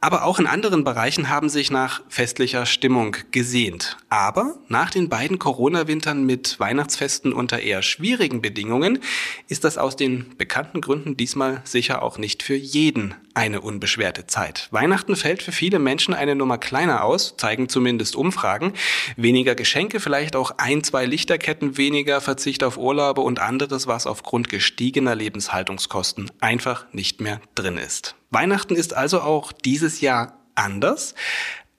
aber 0.00 0.24
auch 0.24 0.38
in 0.38 0.46
anderen 0.46 0.82
Bereichen 0.82 1.28
haben 1.28 1.50
sich 1.50 1.70
nach 1.70 2.00
festlicher 2.08 2.64
Stimmung 2.64 3.16
gesehnt. 3.32 3.98
Aber 4.08 4.54
nach 4.68 4.90
den 4.90 5.10
beiden 5.10 5.38
Corona-Wintern 5.38 6.24
mit 6.24 6.58
Weihnachtsfesten 6.58 7.34
unter 7.34 7.60
eher 7.60 7.82
schwierigen 7.82 8.40
Bedingungen 8.40 9.00
ist 9.48 9.64
das 9.64 9.76
aus 9.76 9.96
den 9.96 10.36
bekannten 10.38 10.80
Gründen 10.80 11.18
diesmal 11.18 11.60
sicher 11.64 12.02
auch 12.02 12.16
nicht 12.16 12.42
für 12.42 12.54
jeden 12.54 13.14
eine 13.34 13.60
unbeschwerte 13.60 14.26
Zeit. 14.26 14.68
Weihnachten 14.70 15.16
fällt 15.16 15.42
für 15.42 15.52
viele 15.52 15.78
Menschen 15.78 16.14
eine 16.14 16.34
Nummer 16.34 16.56
kleiner 16.56 17.04
aus, 17.04 17.36
zeigen 17.36 17.68
zumindest 17.68 18.16
Umfragen. 18.16 18.72
Weniger 19.16 19.54
Geschenke, 19.54 20.00
vielleicht 20.00 20.34
auch 20.34 20.52
ein, 20.56 20.82
zwei 20.82 21.04
Lichterketten 21.04 21.76
weniger, 21.76 22.20
Verzicht 22.20 22.64
auf 22.64 22.78
Urlaube 22.78 23.20
und 23.20 23.38
anderes, 23.38 23.86
was 23.86 24.06
aufgrund 24.06 24.48
gestiegener 24.48 25.14
Lebenshaltungskosten 25.14 26.30
einfach 26.40 26.86
nicht 26.92 27.20
mehr 27.20 27.40
drin 27.54 27.76
ist. 27.76 28.16
Weihnachten 28.30 28.76
ist 28.76 28.94
also 28.94 29.20
auch 29.22 29.50
dieses 29.50 30.00
Jahr 30.00 30.38
anders, 30.54 31.16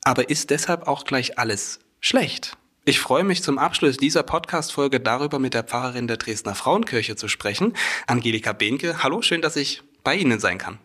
aber 0.04 0.30
ist 0.30 0.50
deshalb 0.50 0.86
auch 0.86 1.06
gleich 1.06 1.40
alles 1.40 1.80
schlecht. 2.02 2.58
Ich 2.84 3.00
freue 3.00 3.24
mich 3.24 3.42
zum 3.42 3.58
Abschluss 3.58 3.96
dieser 3.96 4.24
Podcast-Folge 4.24 5.00
darüber 5.00 5.40
mit 5.40 5.54
der 5.54 5.64
Pfarrerin 5.64 6.08
der 6.08 6.18
Dresdner 6.18 6.54
Frauenkirche 6.54 7.16
zu 7.16 7.30
sprechen, 7.30 7.74
Angelika 8.06 8.52
Behnke. 8.52 9.02
Hallo, 9.02 9.22
schön, 9.22 9.42
dass 9.42 9.56
ich 9.56 9.82
bei 10.04 10.16
Ihnen 10.16 10.42
sein 10.42 10.58
kann. 10.58 10.78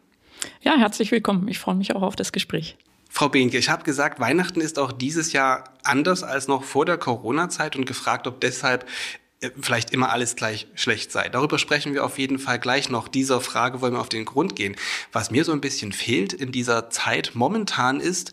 Ja, 0.61 0.77
herzlich 0.77 1.11
willkommen. 1.11 1.49
Ich 1.49 1.59
freue 1.59 1.75
mich 1.75 1.97
auch 1.97 2.03
auf 2.03 2.15
das 2.15 2.31
Gespräch. 2.31 2.77
Frau 3.09 3.29
Behnke, 3.29 3.59
ich 3.59 3.69
habe 3.69 3.83
gesagt, 3.83 4.21
Weihnachten 4.21 4.61
ist 4.61 4.79
auch 4.79 4.93
dieses 4.93 5.33
Jahr 5.33 5.65
anders 5.83 6.23
als 6.23 6.47
noch 6.47 6.63
vor 6.63 6.85
der 6.85 6.99
Corona-Zeit 6.99 7.75
und 7.75 7.87
gefragt, 7.87 8.29
ob 8.29 8.41
deshalb 8.41 8.87
vielleicht 9.61 9.91
immer 9.91 10.11
alles 10.11 10.37
gleich 10.37 10.67
schlecht 10.75 11.13
sei. 11.13 11.29
Darüber 11.29 11.59
sprechen 11.59 11.95
wir 11.95 12.05
auf 12.05 12.19
jeden 12.19 12.39
Fall 12.39 12.59
gleich 12.59 12.89
noch. 12.89 13.09
Dieser 13.09 13.41
Frage 13.41 13.81
wollen 13.81 13.95
wir 13.95 14.01
auf 14.01 14.09
den 14.09 14.25
Grund 14.25 14.57
gehen. 14.57 14.77
Was 15.13 15.31
mir 15.31 15.45
so 15.45 15.53
ein 15.53 15.61
bisschen 15.61 15.93
fehlt 15.93 16.33
in 16.33 16.53
dieser 16.53 16.91
Zeit 16.91 17.33
momentan 17.35 18.01
ist, 18.01 18.33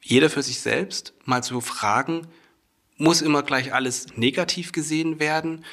jeder 0.00 0.30
für 0.30 0.42
sich 0.42 0.60
selbst 0.60 1.14
mal 1.24 1.42
zu 1.42 1.60
fragen, 1.60 2.26
muss 2.96 3.22
immer 3.22 3.42
gleich 3.42 3.72
alles 3.72 4.16
negativ 4.16 4.72
gesehen 4.72 5.20
werden? 5.20 5.64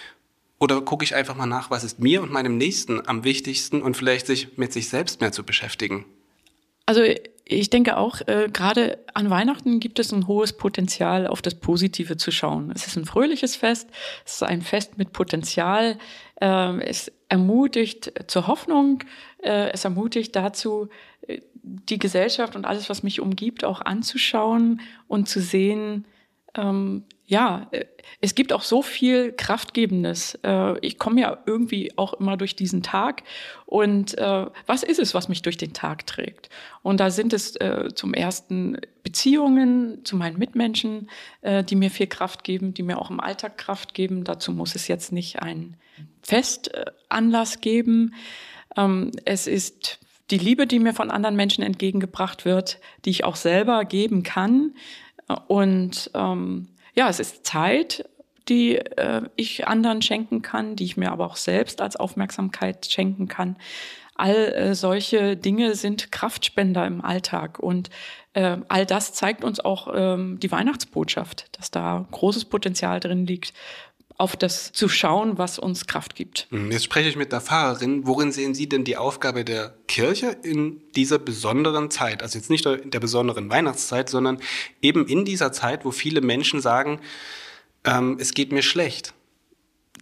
Oder 0.59 0.81
gucke 0.81 1.05
ich 1.05 1.15
einfach 1.15 1.35
mal 1.35 1.45
nach, 1.45 1.71
was 1.71 1.83
ist 1.83 1.99
mir 1.99 2.21
und 2.21 2.31
meinem 2.31 2.57
Nächsten 2.57 3.07
am 3.07 3.23
wichtigsten 3.23 3.81
und 3.81 3.95
vielleicht 3.95 4.27
sich 4.27 4.57
mit 4.57 4.73
sich 4.73 4.89
selbst 4.89 5.21
mehr 5.21 5.31
zu 5.31 5.43
beschäftigen? 5.43 6.05
Also 6.85 7.01
ich 7.51 7.71
denke 7.71 7.97
auch, 7.97 8.21
äh, 8.27 8.47
gerade 8.53 8.99
an 9.15 9.29
Weihnachten 9.31 9.79
gibt 9.79 9.97
es 9.97 10.13
ein 10.13 10.27
hohes 10.27 10.53
Potenzial, 10.53 11.25
auf 11.25 11.41
das 11.41 11.55
Positive 11.55 12.15
zu 12.15 12.31
schauen. 12.31 12.71
Es 12.75 12.85
ist 12.85 12.95
ein 12.95 13.05
fröhliches 13.05 13.55
Fest, 13.55 13.89
es 14.23 14.35
ist 14.35 14.43
ein 14.43 14.61
Fest 14.61 14.97
mit 14.99 15.13
Potenzial, 15.13 15.97
äh, 16.39 16.81
es 16.81 17.11
ermutigt 17.27 18.13
zur 18.27 18.45
Hoffnung, 18.45 19.03
äh, 19.41 19.71
es 19.71 19.83
ermutigt 19.83 20.35
dazu, 20.35 20.89
äh, 21.27 21.41
die 21.63 21.97
Gesellschaft 21.97 22.55
und 22.55 22.65
alles, 22.65 22.87
was 22.89 23.01
mich 23.01 23.19
umgibt, 23.19 23.63
auch 23.63 23.81
anzuschauen 23.81 24.81
und 25.07 25.27
zu 25.27 25.41
sehen, 25.41 26.05
ähm, 26.55 27.03
ja, 27.29 27.67
äh, 27.69 27.85
es 28.21 28.33
gibt 28.33 28.51
auch 28.51 28.63
so 28.63 28.81
viel 28.81 29.31
Kraftgebendes. 29.31 30.39
Äh, 30.43 30.79
ich 30.79 30.97
komme 30.97 31.21
ja 31.21 31.37
irgendwie 31.45 31.95
auch 31.95 32.13
immer 32.13 32.37
durch 32.37 32.55
diesen 32.55 32.81
Tag. 32.81 33.21
Und 33.67 34.17
äh, 34.17 34.47
was 34.65 34.81
ist 34.81 34.97
es, 34.99 35.13
was 35.13 35.29
mich 35.29 35.43
durch 35.43 35.55
den 35.55 35.73
Tag 35.73 36.07
trägt? 36.07 36.49
Und 36.81 36.99
da 36.99 37.11
sind 37.11 37.33
es 37.33 37.57
zum 37.93 38.13
ersten 38.13 38.77
Beziehungen 39.03 40.03
zu 40.05 40.15
meinen 40.15 40.39
Mitmenschen, 40.39 41.09
die 41.43 41.75
mir 41.75 41.91
viel 41.91 42.07
Kraft 42.07 42.45
geben, 42.45 42.73
die 42.73 42.83
mir 42.83 42.97
auch 42.97 43.09
im 43.09 43.19
Alltag 43.19 43.57
Kraft 43.57 43.93
geben. 43.93 44.23
Dazu 44.23 44.53
muss 44.53 44.75
es 44.75 44.87
jetzt 44.87 45.11
nicht 45.11 45.41
einen 45.41 45.75
Festanlass 46.23 47.59
geben. 47.59 48.13
Ähm, 48.77 49.11
es 49.25 49.45
ist 49.45 49.99
die 50.31 50.37
Liebe, 50.37 50.67
die 50.67 50.79
mir 50.79 50.93
von 50.93 51.11
anderen 51.11 51.35
Menschen 51.35 51.63
entgegengebracht 51.63 52.45
wird, 52.45 52.79
die 53.03 53.09
ich 53.09 53.23
auch 53.25 53.35
selber 53.35 53.83
geben 53.83 54.23
kann. 54.23 54.73
Und 55.47 56.09
ähm, 56.13 56.69
ja, 56.95 57.09
es 57.09 57.19
ist 57.19 57.45
Zeit, 57.45 58.05
die 58.49 58.75
äh, 58.75 59.21
ich 59.35 59.67
anderen 59.67 60.01
schenken 60.01 60.41
kann, 60.41 60.75
die 60.75 60.85
ich 60.85 60.97
mir 60.97 61.11
aber 61.11 61.25
auch 61.25 61.35
selbst 61.35 61.81
als 61.81 61.95
Aufmerksamkeit 61.95 62.87
schenken 62.89 63.27
kann. 63.27 63.57
All 64.15 64.35
äh, 64.35 64.75
solche 64.75 65.37
Dinge 65.37 65.75
sind 65.75 66.11
Kraftspender 66.11 66.85
im 66.85 67.01
Alltag 67.01 67.59
und 67.59 67.89
äh, 68.33 68.57
all 68.67 68.85
das 68.85 69.13
zeigt 69.13 69.43
uns 69.43 69.59
auch 69.59 69.87
ähm, 69.93 70.39
die 70.39 70.51
Weihnachtsbotschaft, 70.51 71.57
dass 71.57 71.71
da 71.71 72.05
großes 72.11 72.45
Potenzial 72.45 72.99
drin 72.99 73.25
liegt, 73.25 73.53
auf 74.17 74.35
das 74.35 74.73
zu 74.73 74.89
schauen, 74.89 75.37
was 75.37 75.57
uns 75.57 75.87
Kraft 75.87 76.15
gibt. 76.15 76.47
Hm, 76.49 76.71
jetzt 76.71 76.83
spreche 76.83 77.07
ich 77.07 77.15
mit 77.15 77.31
der 77.31 77.39
Pfarrerin. 77.39 78.05
Worin 78.05 78.33
sehen 78.33 78.53
Sie 78.53 78.67
denn 78.67 78.83
die 78.83 78.97
Aufgabe 78.97 79.45
der 79.45 79.78
Kirche 79.89 80.37
in 80.43 80.81
dieser 80.95 81.19
besonderen 81.19 81.91
Zeit? 81.91 82.23
Also 82.23 82.37
jetzt 82.37 82.49
nicht 82.49 82.65
in 82.65 82.91
der 82.91 83.01
besonderen 83.01 83.49
Weihnachtszeit, 83.49 84.07
sondern 84.07 84.39
eben 84.81 85.05
in 85.05 85.25
dieser 85.25 85.51
Zeit, 85.51 85.83
wo 85.83 85.91
viele 85.91 86.21
Menschen 86.21 86.61
sagen, 86.61 87.01
ähm, 87.83 88.17
es 88.19 88.33
geht 88.33 88.53
mir 88.53 88.61
schlecht. 88.61 89.13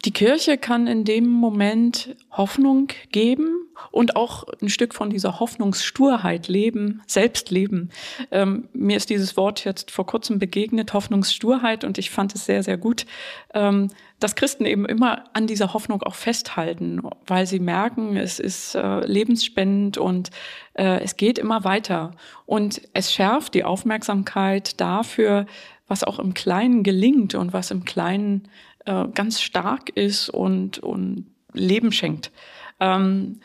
Die 0.05 0.11
Kirche 0.11 0.57
kann 0.57 0.87
in 0.87 1.05
dem 1.05 1.27
Moment 1.27 2.15
Hoffnung 2.31 2.89
geben 3.11 3.67
und 3.91 4.15
auch 4.15 4.43
ein 4.61 4.69
Stück 4.69 4.93
von 4.93 5.09
dieser 5.09 5.39
Hoffnungssturheit 5.39 6.47
leben, 6.47 7.01
selbst 7.07 7.49
leben. 7.51 7.89
Ähm, 8.31 8.69
mir 8.73 8.97
ist 8.97 9.09
dieses 9.09 9.37
Wort 9.37 9.65
jetzt 9.65 9.91
vor 9.91 10.05
kurzem 10.05 10.39
begegnet, 10.39 10.93
Hoffnungssturheit, 10.93 11.83
und 11.83 11.97
ich 11.97 12.11
fand 12.11 12.35
es 12.35 12.45
sehr, 12.45 12.63
sehr 12.63 12.77
gut, 12.77 13.05
ähm, 13.53 13.89
dass 14.19 14.35
Christen 14.35 14.65
eben 14.65 14.85
immer 14.85 15.23
an 15.33 15.47
dieser 15.47 15.73
Hoffnung 15.73 16.03
auch 16.03 16.15
festhalten, 16.15 17.01
weil 17.25 17.45
sie 17.45 17.59
merken, 17.59 18.17
es 18.17 18.39
ist 18.39 18.75
äh, 18.75 18.99
lebensspendend 19.05 19.97
und 19.97 20.29
äh, 20.73 21.01
es 21.01 21.17
geht 21.17 21.39
immer 21.39 21.63
weiter. 21.63 22.11
Und 22.45 22.81
es 22.93 23.11
schärft 23.13 23.53
die 23.53 23.63
Aufmerksamkeit 23.63 24.79
dafür, 24.79 25.45
was 25.87 26.03
auch 26.03 26.19
im 26.19 26.33
Kleinen 26.33 26.83
gelingt 26.83 27.35
und 27.35 27.53
was 27.53 27.71
im 27.71 27.85
Kleinen 27.85 28.49
äh, 28.87 29.07
ganz 29.13 29.41
stark 29.41 29.89
ist 29.89 30.29
und, 30.29 30.79
und 30.79 31.27
Leben 31.53 31.91
schenkt. 31.91 32.31
Ähm, 32.79 33.41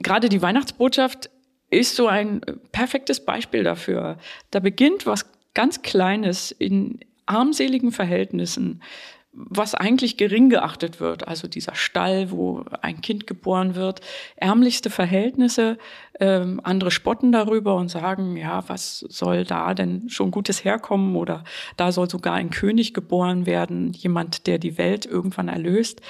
gerade 0.00 0.28
die 0.28 0.42
Weihnachtsbotschaft 0.42 1.30
ist 1.70 1.96
so 1.96 2.08
ein 2.08 2.40
perfektes 2.72 3.24
Beispiel 3.24 3.62
dafür. 3.62 4.18
Da 4.50 4.60
beginnt 4.60 5.06
was 5.06 5.30
ganz 5.54 5.82
Kleines 5.82 6.50
in 6.50 7.00
armseligen 7.26 7.92
Verhältnissen, 7.92 8.82
was 9.32 9.76
eigentlich 9.76 10.16
gering 10.16 10.50
geachtet 10.50 11.00
wird. 11.00 11.28
Also 11.28 11.46
dieser 11.46 11.76
Stall, 11.76 12.32
wo 12.32 12.64
ein 12.82 13.00
Kind 13.00 13.28
geboren 13.28 13.76
wird, 13.76 14.00
ärmlichste 14.36 14.90
Verhältnisse. 14.90 15.78
Ähm, 16.18 16.60
andere 16.64 16.90
spotten 16.90 17.32
darüber 17.32 17.76
und 17.76 17.88
sagen, 17.88 18.36
ja, 18.36 18.68
was 18.68 19.00
soll 19.08 19.44
da 19.44 19.74
denn 19.74 20.08
schon 20.08 20.30
Gutes 20.30 20.64
herkommen? 20.64 21.16
Oder 21.16 21.44
da 21.76 21.92
soll 21.92 22.10
sogar 22.10 22.34
ein 22.34 22.50
König 22.50 22.92
geboren 22.94 23.46
werden, 23.46 23.92
jemand, 23.92 24.46
der 24.46 24.58
die 24.58 24.76
Welt 24.76 25.06
irgendwann 25.06 25.48
erlöst. 25.48 26.00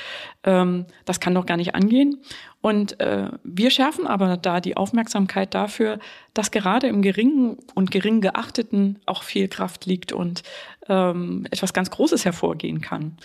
Ähm, 0.44 0.86
das 1.04 1.20
kann 1.20 1.34
doch 1.34 1.46
gar 1.46 1.56
nicht 1.56 1.74
angehen. 1.74 2.20
Und 2.62 3.00
äh, 3.00 3.30
wir 3.42 3.70
schärfen 3.70 4.06
aber 4.06 4.36
da 4.36 4.60
die 4.60 4.76
Aufmerksamkeit 4.76 5.54
dafür, 5.54 5.98
dass 6.34 6.50
gerade 6.50 6.88
im 6.88 7.02
Geringen 7.02 7.58
und 7.74 7.90
gering 7.90 8.20
Geachteten 8.20 9.00
auch 9.06 9.22
viel 9.22 9.48
Kraft 9.48 9.86
liegt 9.86 10.12
und 10.12 10.42
ähm, 10.88 11.46
etwas 11.50 11.72
ganz 11.72 11.90
Großes 11.90 12.24
hervorgehen 12.24 12.80
kann. 12.80 13.16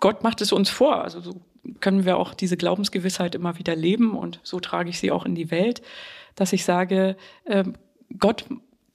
Gott 0.00 0.22
macht 0.22 0.40
es 0.40 0.52
uns 0.52 0.70
vor. 0.70 1.02
Also 1.02 1.20
so 1.20 1.40
können 1.80 2.04
wir 2.04 2.16
auch 2.16 2.34
diese 2.34 2.56
Glaubensgewissheit 2.56 3.34
immer 3.34 3.58
wieder 3.58 3.76
leben 3.76 4.16
und 4.16 4.40
so 4.42 4.60
trage 4.60 4.90
ich 4.90 4.98
sie 4.98 5.10
auch 5.10 5.24
in 5.24 5.34
die 5.34 5.50
Welt, 5.50 5.82
dass 6.34 6.52
ich 6.52 6.64
sage, 6.64 7.16
äh, 7.44 7.64
Gott, 8.18 8.44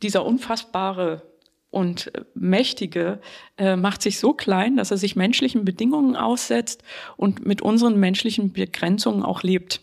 dieser 0.02 0.26
unfassbare 0.26 1.24
und 1.70 2.12
Mächtige 2.34 3.20
äh, 3.58 3.76
macht 3.76 4.02
sich 4.02 4.20
so 4.20 4.34
klein, 4.34 4.76
dass 4.76 4.92
er 4.92 4.98
sich 4.98 5.16
menschlichen 5.16 5.66
Bedingungen 5.66 6.16
aussetzt 6.16 6.84
und 7.18 7.46
mit 7.46 7.62
unseren 7.62 8.00
menschlichen 8.00 8.52
Begrenzungen 8.52 9.24
auch 9.24 9.42
lebt. 9.42 9.82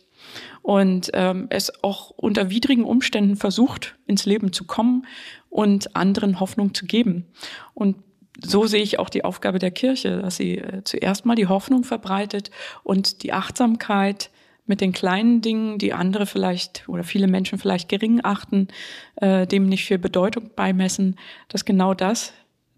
Und 0.61 1.11
ähm, 1.15 1.47
es 1.49 1.83
auch 1.83 2.11
unter 2.11 2.51
widrigen 2.51 2.85
Umständen 2.85 3.37
versucht, 3.37 3.97
ins 4.07 4.27
Leben 4.27 4.53
zu 4.53 4.65
kommen 4.65 5.07
und 5.49 5.97
anderen 5.97 6.41
Hoffnung 6.41 6.75
zu 6.75 6.85
geben. 6.85 7.25
Und 7.73 7.97
so 8.43 8.67
sehe 8.67 8.83
ich 8.83 8.99
auch 8.99 9.09
die 9.09 9.25
Aufgabe 9.25 9.59
der 9.59 9.71
Kirche, 9.71 10.19
dass 10.19 10.37
sie 10.37 10.59
äh, 10.59 10.83
zuerst 10.85 11.27
mal 11.27 11.35
die 11.35 11.47
Hoffnung 11.47 11.85
verbreitet 11.85 12.51
und 12.83 13.23
die 13.23 13.33
Achtsamkeit 13.33 14.31
mit 14.67 14.81
den 14.81 14.93
kleinen 14.93 15.41
Dingen, 15.41 15.79
die 15.79 15.93
andere 15.93 16.27
vielleicht 16.27 16.89
oder 16.89 17.03
viele 17.03 17.27
Menschen 17.27 17.59
vielleicht 17.59 17.89
gering 17.89 18.21
achten, 18.23 18.69
äh, 19.17 19.47
dem 19.47 19.69
nicht 19.69 19.85
viel 19.85 19.99
Bedeutung 19.99 20.51
beimessen, 20.55 21.19
dass 21.49 21.65
genau 21.65 21.95
das 21.95 22.33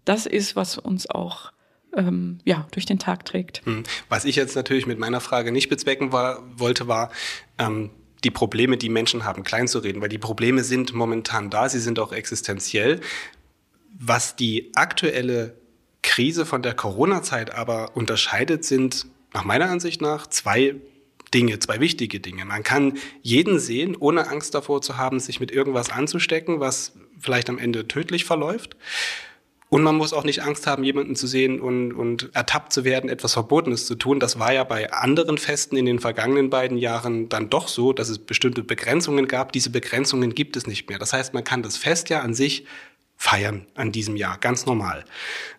das 0.05 0.25
ist, 0.25 0.55
was 0.55 0.77
uns 0.77 1.09
auch 1.09 1.51
ähm, 1.95 2.39
ja, 2.45 2.67
durch 2.71 2.85
den 2.85 2.99
Tag 2.99 3.25
trägt. 3.25 3.65
Hm. 3.65 3.83
Was 4.09 4.25
ich 4.25 4.35
jetzt 4.35 4.55
natürlich 4.55 4.87
mit 4.87 4.99
meiner 4.99 5.19
Frage 5.19 5.51
nicht 5.51 5.69
bezwecken 5.69 6.11
war, 6.11 6.41
wollte, 6.57 6.87
war, 6.87 7.11
ähm, 7.57 7.91
die 8.23 8.31
Probleme, 8.31 8.77
die 8.77 8.89
Menschen 8.89 9.25
haben, 9.25 9.43
klein 9.43 9.67
zu 9.67 9.79
reden, 9.79 10.01
weil 10.01 10.09
die 10.09 10.19
Probleme 10.19 10.63
sind 10.63 10.93
momentan 10.93 11.49
da, 11.49 11.69
sie 11.69 11.79
sind 11.79 11.99
auch 11.99 12.11
existenziell. 12.13 13.01
Was 14.03 14.35
die 14.35 14.71
aktuelle 14.73 15.55
Krise 16.01 16.47
von 16.47 16.63
der 16.63 16.73
Corona-Zeit 16.73 17.53
aber 17.53 17.95
unterscheidet, 17.95 18.65
sind 18.65 19.05
nach 19.31 19.43
meiner 19.43 19.69
Ansicht 19.69 20.01
nach 20.01 20.25
zwei 20.25 20.75
Dinge, 21.35 21.59
zwei 21.59 21.79
wichtige 21.79 22.19
Dinge. 22.19 22.43
Man 22.45 22.63
kann 22.63 22.97
jeden 23.21 23.59
sehen, 23.59 23.95
ohne 23.95 24.27
Angst 24.27 24.55
davor 24.55 24.81
zu 24.81 24.97
haben, 24.97 25.19
sich 25.19 25.39
mit 25.39 25.51
irgendwas 25.51 25.91
anzustecken, 25.91 26.59
was 26.59 26.93
vielleicht 27.19 27.47
am 27.47 27.59
Ende 27.59 27.87
tödlich 27.87 28.25
verläuft. 28.25 28.75
Und 29.69 29.83
man 29.83 29.95
muss 29.95 30.11
auch 30.13 30.25
nicht 30.25 30.41
Angst 30.41 30.65
haben, 30.65 30.83
jemanden 30.83 31.15
zu 31.15 31.27
sehen 31.27 31.61
und, 31.61 31.93
und 31.93 32.31
ertappt 32.33 32.73
zu 32.73 32.83
werden, 32.83 33.09
etwas 33.09 33.33
Verbotenes 33.33 33.85
zu 33.85 33.95
tun. 33.95 34.19
Das 34.19 34.37
war 34.37 34.51
ja 34.51 34.65
bei 34.65 34.91
anderen 34.91 35.37
Festen 35.37 35.77
in 35.77 35.85
den 35.85 35.99
vergangenen 35.99 36.49
beiden 36.49 36.77
Jahren 36.77 37.29
dann 37.29 37.49
doch 37.49 37.69
so, 37.69 37.93
dass 37.93 38.09
es 38.09 38.17
bestimmte 38.17 38.63
Begrenzungen 38.63 39.29
gab. 39.29 39.53
Diese 39.53 39.69
Begrenzungen 39.69 40.35
gibt 40.35 40.57
es 40.57 40.67
nicht 40.67 40.89
mehr. 40.89 40.99
Das 40.99 41.13
heißt, 41.13 41.33
man 41.33 41.45
kann 41.45 41.63
das 41.63 41.77
Fest 41.77 42.09
ja 42.09 42.19
an 42.19 42.33
sich 42.33 42.65
feiern 43.21 43.67
an 43.75 43.91
diesem 43.91 44.15
Jahr, 44.15 44.39
ganz 44.39 44.65
normal. 44.65 45.05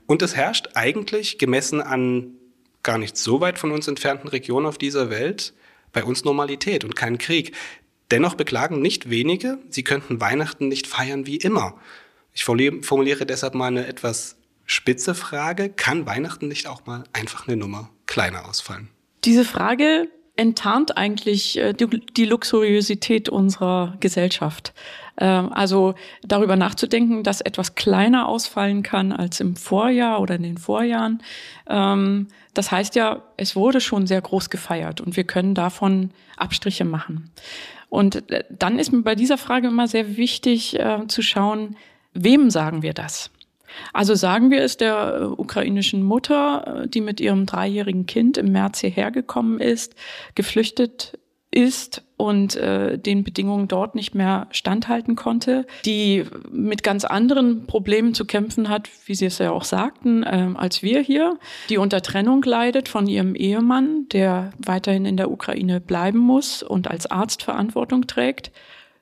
Und 0.06 0.20
es 0.20 0.34
herrscht 0.34 0.70
eigentlich 0.74 1.38
gemessen 1.38 1.80
an 1.80 2.34
gar 2.82 2.98
nicht 2.98 3.16
so 3.16 3.40
weit 3.40 3.56
von 3.56 3.70
uns 3.70 3.86
entfernten 3.86 4.28
Regionen 4.28 4.66
auf 4.66 4.78
dieser 4.78 5.10
Welt 5.10 5.54
bei 5.92 6.02
uns 6.02 6.24
Normalität 6.24 6.82
und 6.82 6.96
kein 6.96 7.18
Krieg. 7.18 7.54
Dennoch 8.10 8.34
beklagen 8.34 8.82
nicht 8.82 9.10
wenige, 9.10 9.58
sie 9.68 9.84
könnten 9.84 10.20
Weihnachten 10.20 10.66
nicht 10.66 10.88
feiern 10.88 11.24
wie 11.26 11.36
immer. 11.36 11.76
Ich 12.34 12.42
formuliere 12.44 13.26
deshalb 13.26 13.54
mal 13.54 13.68
eine 13.68 13.86
etwas 13.86 14.36
spitze 14.66 15.14
Frage. 15.14 15.68
Kann 15.68 16.04
Weihnachten 16.04 16.48
nicht 16.48 16.66
auch 16.66 16.84
mal 16.86 17.04
einfach 17.12 17.46
eine 17.46 17.56
Nummer 17.56 17.90
kleiner 18.06 18.48
ausfallen? 18.48 18.88
Diese 19.24 19.44
Frage 19.44 20.08
enttarnt 20.34 20.96
eigentlich 20.96 21.58
äh, 21.58 21.74
die, 21.74 21.86
die 21.86 22.24
Luxuriosität 22.24 23.28
unserer 23.28 23.96
Gesellschaft. 24.00 24.74
Ähm, 25.18 25.52
also 25.52 25.94
darüber 26.22 26.56
nachzudenken, 26.56 27.22
dass 27.22 27.40
etwas 27.40 27.74
kleiner 27.74 28.28
ausfallen 28.28 28.82
kann 28.82 29.12
als 29.12 29.40
im 29.40 29.56
Vorjahr 29.56 30.20
oder 30.20 30.36
in 30.36 30.42
den 30.42 30.58
Vorjahren. 30.58 31.22
Ähm, 31.68 32.28
das 32.54 32.70
heißt 32.70 32.94
ja, 32.94 33.22
es 33.36 33.56
wurde 33.56 33.80
schon 33.80 34.06
sehr 34.06 34.20
groß 34.20 34.50
gefeiert 34.50 35.00
und 35.00 35.16
wir 35.16 35.24
können 35.24 35.54
davon 35.54 36.10
Abstriche 36.36 36.84
machen. 36.84 37.30
Und 37.88 38.30
äh, 38.30 38.44
dann 38.50 38.78
ist 38.78 38.92
mir 38.92 39.02
bei 39.02 39.14
dieser 39.14 39.38
Frage 39.38 39.68
immer 39.68 39.86
sehr 39.86 40.16
wichtig 40.16 40.78
äh, 40.78 41.06
zu 41.08 41.22
schauen, 41.22 41.76
wem 42.14 42.50
sagen 42.50 42.82
wir 42.82 42.94
das? 42.94 43.30
Also 43.92 44.14
sagen 44.14 44.50
wir 44.50 44.62
es 44.62 44.76
der 44.76 45.18
äh, 45.20 45.24
ukrainischen 45.24 46.02
Mutter, 46.02 46.86
die 46.88 47.00
mit 47.00 47.20
ihrem 47.20 47.46
dreijährigen 47.46 48.06
Kind 48.06 48.38
im 48.38 48.52
März 48.52 48.80
hierher 48.80 49.10
gekommen 49.10 49.60
ist, 49.60 49.94
geflüchtet 50.34 51.18
ist 51.52 52.02
und 52.16 52.56
äh, 52.56 52.98
den 52.98 53.24
Bedingungen 53.24 53.68
dort 53.68 53.94
nicht 53.94 54.14
mehr 54.14 54.48
standhalten 54.50 55.16
konnte, 55.16 55.66
die 55.84 56.24
mit 56.50 56.82
ganz 56.82 57.04
anderen 57.04 57.66
Problemen 57.66 58.14
zu 58.14 58.24
kämpfen 58.24 58.68
hat, 58.68 58.88
wie 59.06 59.14
Sie 59.14 59.26
es 59.26 59.38
ja 59.38 59.50
auch 59.52 59.64
sagten, 59.64 60.22
äh, 60.22 60.48
als 60.54 60.82
wir 60.82 61.00
hier, 61.00 61.38
die 61.68 61.78
unter 61.78 62.00
Trennung 62.00 62.42
leidet 62.42 62.88
von 62.88 63.06
ihrem 63.06 63.34
Ehemann, 63.34 64.06
der 64.12 64.52
weiterhin 64.58 65.04
in 65.04 65.16
der 65.16 65.30
Ukraine 65.30 65.80
bleiben 65.80 66.18
muss 66.18 66.62
und 66.62 66.90
als 66.90 67.10
Arzt 67.10 67.42
Verantwortung 67.42 68.06
trägt. 68.06 68.50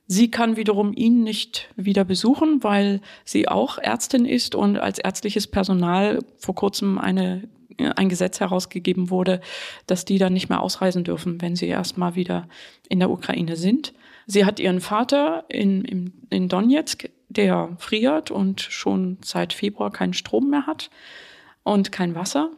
Sie 0.07 0.28
kann 0.28 0.57
wiederum 0.57 0.92
ihn 0.92 1.22
nicht 1.22 1.68
wieder 1.76 2.05
besuchen, 2.05 2.64
weil 2.64 3.01
sie 3.24 3.46
auch 3.46 3.78
Ärztin 3.78 4.24
ist 4.24 4.57
und 4.57 4.76
als 4.76 4.98
ärztliches 4.98 5.46
Personal 5.46 6.18
vor 6.38 6.57
kurzem 6.57 6.98
eine 6.98 7.44
ein 7.87 8.09
Gesetz 8.09 8.41
herausgegeben 8.41 9.11
wurde, 9.11 9.41
dass 9.87 10.05
die 10.05 10.18
dann 10.18 10.33
nicht 10.33 10.49
mehr 10.49 10.61
ausreisen 10.61 11.05
dürfen, 11.05 11.41
wenn 11.41 11.57
sie 11.57 11.68
erstmal 11.68 12.14
wieder 12.14 12.49
in 12.89 13.01
der 13.01 13.11
Ukraine 13.11 13.57
sind. 13.57 13.93
Sie 14.26 14.45
hat 14.45 14.61
ihren 14.61 14.81
Vater 14.81 15.45
in, 15.49 15.85
in, 15.85 16.12
in 16.31 16.49
Donetsk, 16.49 17.09
der 17.28 17.70
friert 17.78 18.31
und 18.31 18.61
schon 18.61 19.18
seit 19.22 19.53
Februar 19.53 19.91
keinen 19.91 20.14
Strom 20.14 20.51
mehr 20.51 20.66
hat 20.66 20.91
und 21.62 21.93
kein 21.93 22.14
Wasser. 22.14 22.51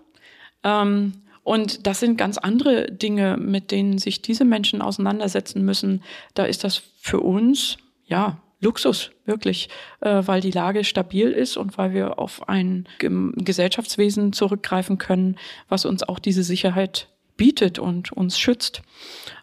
Ähm, 0.65 1.13
und 1.45 1.87
das 1.87 2.01
sind 2.01 2.17
ganz 2.17 2.39
andere 2.39 2.91
Dinge, 2.93 3.37
mit 3.37 3.71
denen 3.71 3.99
sich 3.99 4.23
diese 4.23 4.45
Menschen 4.45 4.81
auseinandersetzen 4.81 5.65
müssen. 5.65 6.03
Da 6.35 6.45
ist 6.45 6.63
das 6.63 6.83
für 6.99 7.21
uns, 7.21 7.79
ja, 8.07 8.39
Luxus, 8.63 9.11
wirklich, 9.27 9.69
äh, 10.01 10.23
weil 10.25 10.41
die 10.41 10.53
Lage 10.53 10.85
stabil 10.85 11.31
ist 11.31 11.57
und 11.57 11.77
weil 11.77 11.93
wir 11.93 12.19
auf 12.19 12.49
ein 12.49 12.87
Gesellschaftswesen 13.01 14.33
zurückgreifen 14.33 14.99
können, 14.99 15.37
was 15.69 15.85
uns 15.85 16.03
auch 16.05 16.21
diese 16.21 16.45
Sicherheit 16.45 17.09
bietet 17.37 17.79
und 17.79 18.13
uns 18.13 18.39
schützt. 18.39 18.83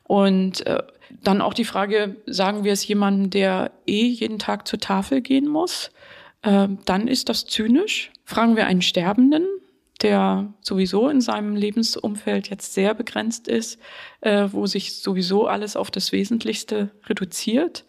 Und 0.03 0.65
äh, 0.65 0.81
dann 1.21 1.41
auch 1.41 1.53
die 1.53 1.65
Frage, 1.65 2.15
sagen 2.27 2.63
wir 2.63 2.71
es 2.71 2.87
jemandem, 2.87 3.29
der 3.29 3.71
eh 3.85 4.07
jeden 4.07 4.39
Tag 4.39 4.67
zur 4.67 4.79
Tafel 4.79 5.21
gehen 5.21 5.47
muss, 5.47 5.91
äh, 6.41 6.69
dann 6.85 7.07
ist 7.07 7.27
das 7.27 7.45
zynisch. 7.45 8.11
Fragen 8.23 8.55
wir 8.55 8.67
einen 8.67 8.81
Sterbenden, 8.81 9.45
der 10.01 10.53
sowieso 10.61 11.09
in 11.09 11.19
seinem 11.19 11.55
Lebensumfeld 11.55 12.49
jetzt 12.49 12.73
sehr 12.73 12.93
begrenzt 12.93 13.47
ist, 13.47 13.79
äh, 14.21 14.47
wo 14.51 14.65
sich 14.65 14.95
sowieso 15.01 15.47
alles 15.47 15.75
auf 15.75 15.91
das 15.91 16.11
Wesentlichste 16.11 16.91
reduziert, 17.07 17.83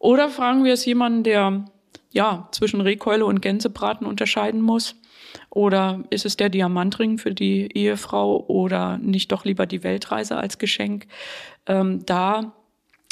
oder 0.00 0.30
fragen 0.30 0.64
wir 0.64 0.72
es 0.72 0.84
jemanden, 0.84 1.22
der 1.22 1.64
ja 2.10 2.48
zwischen 2.50 2.80
Rehkeule 2.80 3.26
und 3.26 3.40
Gänsebraten 3.40 4.06
unterscheiden 4.06 4.62
muss? 4.62 4.96
Oder 5.50 6.02
ist 6.10 6.26
es 6.26 6.36
der 6.36 6.48
Diamantring 6.48 7.18
für 7.18 7.34
die 7.34 7.68
Ehefrau 7.72 8.44
oder 8.48 8.98
nicht 8.98 9.30
doch 9.30 9.44
lieber 9.44 9.66
die 9.66 9.84
Weltreise 9.84 10.36
als 10.36 10.58
Geschenk? 10.58 11.06
Ähm, 11.66 12.04
da 12.06 12.52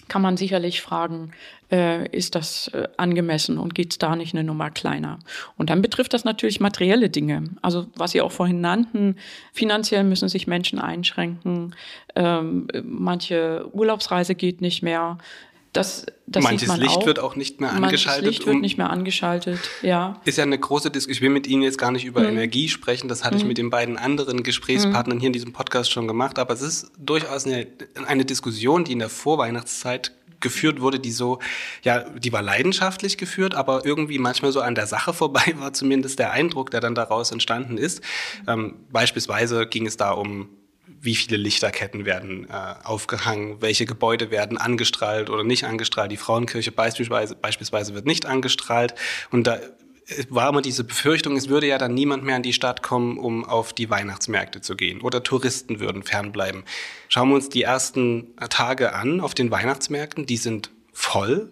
kann 0.09 0.22
man 0.22 0.36
sicherlich 0.36 0.80
fragen, 0.80 1.32
äh, 1.70 2.09
ist 2.16 2.34
das 2.34 2.68
äh, 2.68 2.89
angemessen 2.97 3.59
und 3.59 3.74
geht 3.74 3.93
es 3.93 3.99
da 3.99 4.16
nicht 4.16 4.34
eine 4.34 4.43
Nummer 4.43 4.70
kleiner? 4.70 5.18
Und 5.57 5.70
dann 5.70 5.82
betrifft 5.82 6.14
das 6.14 6.24
natürlich 6.24 6.61
materielle 6.61 7.11
Dinge. 7.11 7.45
Also 7.62 7.86
was 7.95 8.12
Sie 8.12 8.22
auch 8.22 8.32
vorhin 8.32 8.61
nannten, 8.61 9.16
finanziell 9.53 10.05
müssen 10.05 10.28
sich 10.28 10.47
Menschen 10.47 10.78
einschränken, 10.78 11.74
ähm, 12.16 12.68
manche 12.82 13.68
Urlaubsreise 13.72 14.34
geht 14.34 14.61
nicht 14.61 14.82
mehr. 14.82 15.18
Das, 15.79 16.07
das 16.26 16.43
Manches 16.43 16.76
Licht 16.76 16.97
auch. 16.97 17.07
wird 17.07 17.20
auch 17.20 17.37
nicht 17.37 17.61
mehr 17.61 17.70
angeschaltet. 17.70 18.24
Manches 18.24 18.39
Licht 18.39 18.47
wird 18.47 18.61
nicht 18.61 18.79
mehr 18.79 18.91
angeschaltet, 18.91 19.61
ja. 19.81 20.20
Ist 20.24 20.37
ja 20.37 20.43
eine 20.43 20.59
große 20.59 20.91
Diskussion. 20.91 21.14
Ich 21.14 21.20
will 21.20 21.31
mit 21.31 21.47
Ihnen 21.47 21.62
jetzt 21.62 21.79
gar 21.79 21.93
nicht 21.93 22.05
über 22.05 22.22
mhm. 22.22 22.31
Energie 22.31 22.68
sprechen. 22.68 23.09
Das 23.09 23.22
hatte 23.22 23.37
mhm. 23.37 23.43
ich 23.43 23.47
mit 23.47 23.59
den 23.59 23.70
beiden 23.70 23.97
anderen 23.97 24.43
Gesprächspartnern 24.43 25.18
mhm. 25.18 25.20
hier 25.20 25.29
in 25.29 25.33
diesem 25.33 25.53
Podcast 25.53 25.93
schon 25.93 26.09
gemacht. 26.09 26.41
Aber 26.41 26.53
es 26.53 26.62
ist 26.62 26.91
durchaus 26.99 27.47
eine, 27.47 27.68
eine 28.09 28.24
Diskussion, 28.24 28.83
die 28.83 28.93
in 28.93 28.99
der 28.99 29.09
Vorweihnachtszeit 29.09 30.12
geführt 30.41 30.81
wurde, 30.81 30.99
die 30.99 31.12
so, 31.12 31.39
ja, 31.83 32.01
die 32.01 32.33
war 32.33 32.43
leidenschaftlich 32.43 33.18
geführt, 33.18 33.55
aber 33.55 33.85
irgendwie 33.85 34.18
manchmal 34.18 34.53
so 34.53 34.61
an 34.61 34.74
der 34.74 34.87
Sache 34.87 35.12
vorbei 35.12 35.55
war 35.59 35.72
zumindest 35.72 36.18
der 36.18 36.33
Eindruck, 36.33 36.72
der 36.72 36.81
dann 36.81 36.95
daraus 36.97 37.31
entstanden 37.31 37.79
ist. 37.79 38.03
Ähm, 38.49 38.76
beispielsweise 38.91 39.66
ging 39.66 39.87
es 39.87 39.97
da 39.97 40.11
um 40.11 40.49
wie 41.01 41.14
viele 41.14 41.36
Lichterketten 41.36 42.05
werden 42.05 42.49
äh, 42.49 42.74
aufgehangen, 42.84 43.61
welche 43.61 43.86
Gebäude 43.86 44.30
werden 44.30 44.59
angestrahlt 44.59 45.30
oder 45.30 45.44
nicht 45.44 45.64
angestrahlt. 45.64 46.11
Die 46.11 46.16
Frauenkirche 46.16 46.72
beispielsweise, 46.72 47.34
beispielsweise 47.36 47.94
wird 47.94 48.07
nicht 48.07 48.26
angestrahlt. 48.26 48.94
Und 49.30 49.46
da 49.46 49.61
war 50.30 50.49
immer 50.49 50.62
diese 50.62 50.84
Befürchtung, 50.84 51.36
es 51.36 51.49
würde 51.49 51.66
ja 51.66 51.78
dann 51.78 51.94
niemand 51.94 52.24
mehr 52.24 52.36
in 52.36 52.42
die 52.42 52.53
Stadt 52.53 52.82
kommen, 52.82 53.18
um 53.18 53.44
auf 53.44 53.72
die 53.72 53.90
Weihnachtsmärkte 53.90 54.61
zu 54.61 54.74
gehen. 54.74 55.01
Oder 55.01 55.22
Touristen 55.22 55.80
würden 55.80 56.03
fernbleiben. 56.03 56.64
Schauen 57.09 57.28
wir 57.28 57.34
uns 57.34 57.49
die 57.49 57.62
ersten 57.62 58.34
Tage 58.49 58.94
an 58.94 59.20
auf 59.20 59.34
den 59.34 59.51
Weihnachtsmärkten. 59.51 60.26
Die 60.26 60.36
sind 60.36 60.70
voll. 60.92 61.51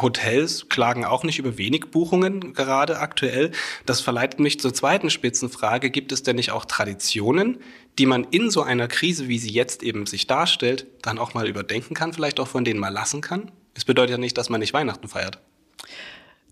Hotels 0.00 0.68
klagen 0.68 1.04
auch 1.04 1.22
nicht 1.22 1.38
über 1.38 1.58
wenig 1.58 1.90
Buchungen 1.90 2.54
gerade 2.54 2.98
aktuell. 2.98 3.50
Das 3.84 4.00
verleitet 4.00 4.40
mich 4.40 4.58
zur 4.58 4.72
zweiten 4.72 5.10
Spitzenfrage. 5.10 5.90
Gibt 5.90 6.12
es 6.12 6.22
denn 6.22 6.36
nicht 6.36 6.50
auch 6.50 6.64
Traditionen, 6.64 7.58
die 7.98 8.06
man 8.06 8.24
in 8.24 8.50
so 8.50 8.62
einer 8.62 8.88
Krise, 8.88 9.28
wie 9.28 9.38
sie 9.38 9.50
jetzt 9.50 9.82
eben 9.82 10.06
sich 10.06 10.26
darstellt, 10.26 10.86
dann 11.02 11.18
auch 11.18 11.34
mal 11.34 11.46
überdenken 11.46 11.94
kann, 11.94 12.14
vielleicht 12.14 12.40
auch 12.40 12.48
von 12.48 12.64
denen 12.64 12.80
mal 12.80 12.88
lassen 12.88 13.20
kann? 13.20 13.50
Es 13.74 13.84
bedeutet 13.84 14.12
ja 14.12 14.18
nicht, 14.18 14.38
dass 14.38 14.48
man 14.48 14.60
nicht 14.60 14.72
Weihnachten 14.72 15.08
feiert. 15.08 15.38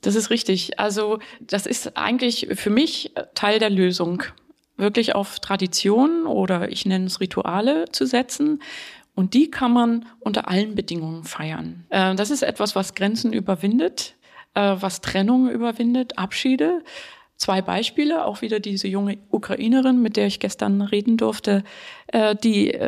Das 0.03 0.14
ist 0.14 0.30
richtig. 0.30 0.78
Also 0.78 1.18
das 1.41 1.66
ist 1.66 1.97
eigentlich 1.97 2.49
für 2.55 2.70
mich 2.70 3.12
Teil 3.34 3.59
der 3.59 3.70
Lösung, 3.70 4.22
wirklich 4.76 5.14
auf 5.14 5.41
Traditionen 5.41 6.26
oder 6.26 6.70
ich 6.70 6.86
nenne 6.86 7.07
es 7.07 7.20
Rituale 7.20 7.84
zu 7.93 8.07
setzen. 8.07 8.62
Und 9.14 9.34
die 9.34 9.50
kann 9.50 9.72
man 9.72 10.06
unter 10.18 10.48
allen 10.48 10.74
Bedingungen 10.74 11.24
feiern. 11.24 11.84
Äh, 11.90 12.14
das 12.14 12.30
ist 12.30 12.42
etwas, 12.42 12.74
was 12.74 12.94
Grenzen 12.94 13.32
überwindet, 13.32 14.16
äh, 14.54 14.76
was 14.78 15.00
Trennung 15.00 15.50
überwindet, 15.50 16.18
Abschiede. 16.18 16.82
Zwei 17.36 17.62
Beispiele, 17.62 18.24
auch 18.26 18.42
wieder 18.42 18.61
diese 18.61 18.86
junge 18.86 19.18
Ukrainerin, 19.30 20.02
mit 20.02 20.16
der 20.16 20.26
ich 20.26 20.40
gestern 20.40 20.82
reden 20.82 21.16
durfte, 21.16 21.64
äh, 22.08 22.36
die 22.36 22.78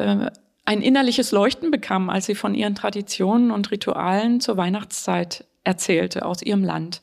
ein 0.65 0.83
innerliches 0.83 1.33
Leuchten 1.33 1.71
bekam, 1.71 2.11
als 2.11 2.27
sie 2.27 2.35
von 2.35 2.55
ihren 2.55 2.75
Traditionen 2.75 3.51
und 3.51 3.71
Ritualen 3.71 4.41
zur 4.41 4.57
Weihnachtszeit 4.57 5.47
erzählte 5.65 6.25
aus 6.27 6.43
ihrem 6.43 6.65
Land 6.65 7.01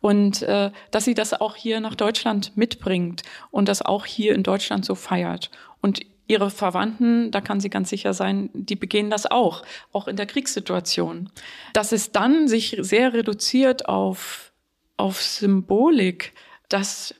und 0.00 0.42
dass 0.42 1.04
sie 1.04 1.14
das 1.14 1.38
auch 1.38 1.56
hier 1.56 1.80
nach 1.80 1.94
Deutschland 1.94 2.56
mitbringt 2.56 3.22
und 3.50 3.68
das 3.68 3.82
auch 3.82 4.06
hier 4.06 4.34
in 4.34 4.42
Deutschland 4.42 4.84
so 4.84 4.94
feiert 4.94 5.50
und 5.80 6.00
ihre 6.26 6.50
Verwandten, 6.50 7.30
da 7.30 7.40
kann 7.40 7.60
sie 7.60 7.70
ganz 7.70 7.90
sicher 7.90 8.14
sein, 8.14 8.50
die 8.54 8.76
begehen 8.76 9.10
das 9.10 9.26
auch, 9.26 9.62
auch 9.92 10.08
in 10.08 10.16
der 10.16 10.26
Kriegssituation. 10.26 11.30
Dass 11.72 11.92
es 11.92 12.12
dann 12.12 12.48
sich 12.48 12.76
sehr 12.80 13.12
reduziert 13.12 13.88
auf, 13.88 14.52
auf 14.96 15.20
Symbolik, 15.20 16.32
das 16.68 17.14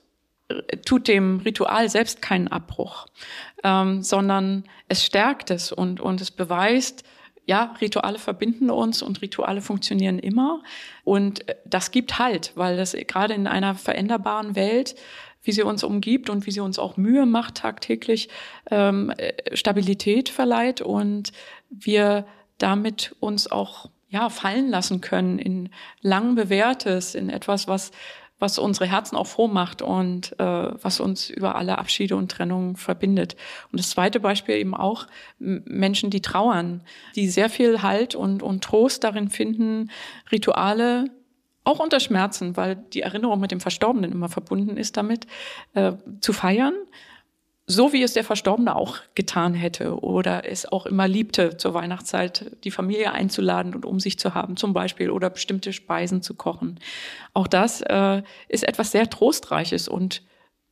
tut 0.85 1.07
dem 1.07 1.39
Ritual 1.39 1.89
selbst 1.89 2.21
keinen 2.21 2.47
Abbruch, 2.47 3.07
ähm, 3.63 4.01
sondern 4.01 4.65
es 4.87 5.03
stärkt 5.03 5.49
es 5.49 5.71
und, 5.71 5.99
und 5.99 6.21
es 6.21 6.31
beweist, 6.31 7.03
ja, 7.47 7.75
Rituale 7.79 8.17
verbinden 8.17 8.71
uns 8.71 9.03
und 9.03 9.21
Rituale 9.21 9.61
funktionieren 9.61 10.17
immer. 10.17 10.63
Und 11.03 11.47
äh, 11.47 11.55
das 11.65 11.91
gibt 11.91 12.17
Halt, 12.17 12.51
weil 12.55 12.77
das 12.77 12.93
gerade 13.07 13.33
in 13.33 13.47
einer 13.47 13.75
veränderbaren 13.75 14.55
Welt 14.55 14.95
wie 15.45 15.51
sie 15.51 15.63
uns 15.63 15.83
umgibt 15.83 16.29
und 16.29 16.45
wie 16.45 16.51
sie 16.51 16.59
uns 16.59 16.79
auch 16.79 16.97
Mühe 16.97 17.25
macht 17.25 17.55
tagtäglich, 17.55 18.29
ähm, 18.69 19.11
äh, 19.17 19.55
Stabilität 19.55 20.29
verleiht 20.29 20.81
und 20.81 21.31
wir 21.69 22.25
damit 22.57 23.15
uns 23.19 23.49
auch 23.49 23.89
ja 24.09 24.29
fallen 24.29 24.69
lassen 24.69 25.01
können 25.01 25.39
in 25.39 25.69
lang 26.01 26.35
bewährtes, 26.35 27.15
in 27.15 27.29
etwas, 27.29 27.67
was 27.67 27.91
was 28.39 28.59
unsere 28.59 28.85
Herzen 28.85 29.15
auch 29.15 29.27
froh 29.27 29.47
macht 29.47 29.81
und 29.81 30.37
äh, 30.39 30.43
was 30.43 30.99
uns 30.99 31.29
über 31.29 31.55
alle 31.55 31.77
Abschiede 31.77 32.15
und 32.15 32.29
Trennungen 32.29 32.75
verbindet. 32.75 33.35
Und 33.71 33.79
das 33.79 33.91
zweite 33.91 34.19
Beispiel 34.19 34.55
eben 34.55 34.75
auch 34.75 35.07
Menschen, 35.39 36.09
die 36.09 36.21
trauern, 36.21 36.83
die 37.15 37.29
sehr 37.29 37.49
viel 37.49 37.81
Halt 37.81 38.13
und, 38.13 38.43
und 38.43 38.63
Trost 38.63 39.03
darin 39.03 39.29
finden, 39.29 39.89
Rituale 40.31 41.05
auch 41.65 41.79
unter 41.79 41.99
Schmerzen, 41.99 42.55
weil 42.55 42.75
die 42.75 43.01
Erinnerung 43.01 43.39
mit 43.39 43.51
dem 43.51 43.59
Verstorbenen 43.59 44.11
immer 44.11 44.29
verbunden 44.29 44.77
ist 44.77 44.97
damit, 44.97 45.27
äh, 45.73 45.93
zu 46.21 46.31
feiern, 46.31 46.75
so 47.67 47.93
wie 47.93 48.03
es 48.03 48.13
der 48.13 48.23
Verstorbene 48.23 48.75
auch 48.75 48.99
getan 49.15 49.55
hätte 49.55 49.99
oder 50.03 50.47
es 50.47 50.71
auch 50.71 50.85
immer 50.85 51.07
liebte, 51.07 51.57
zur 51.57 51.73
Weihnachtszeit 51.73 52.51
die 52.63 52.69
Familie 52.69 53.11
einzuladen 53.11 53.73
und 53.73 53.85
um 53.85 53.99
sich 53.99 54.19
zu 54.19 54.35
haben, 54.35 54.55
zum 54.55 54.73
Beispiel, 54.73 55.09
oder 55.09 55.31
bestimmte 55.31 55.73
Speisen 55.73 56.21
zu 56.21 56.35
kochen. 56.35 56.79
Auch 57.33 57.47
das 57.47 57.81
äh, 57.81 58.21
ist 58.47 58.67
etwas 58.67 58.91
sehr 58.91 59.09
Trostreiches 59.09 59.87
und 59.87 60.21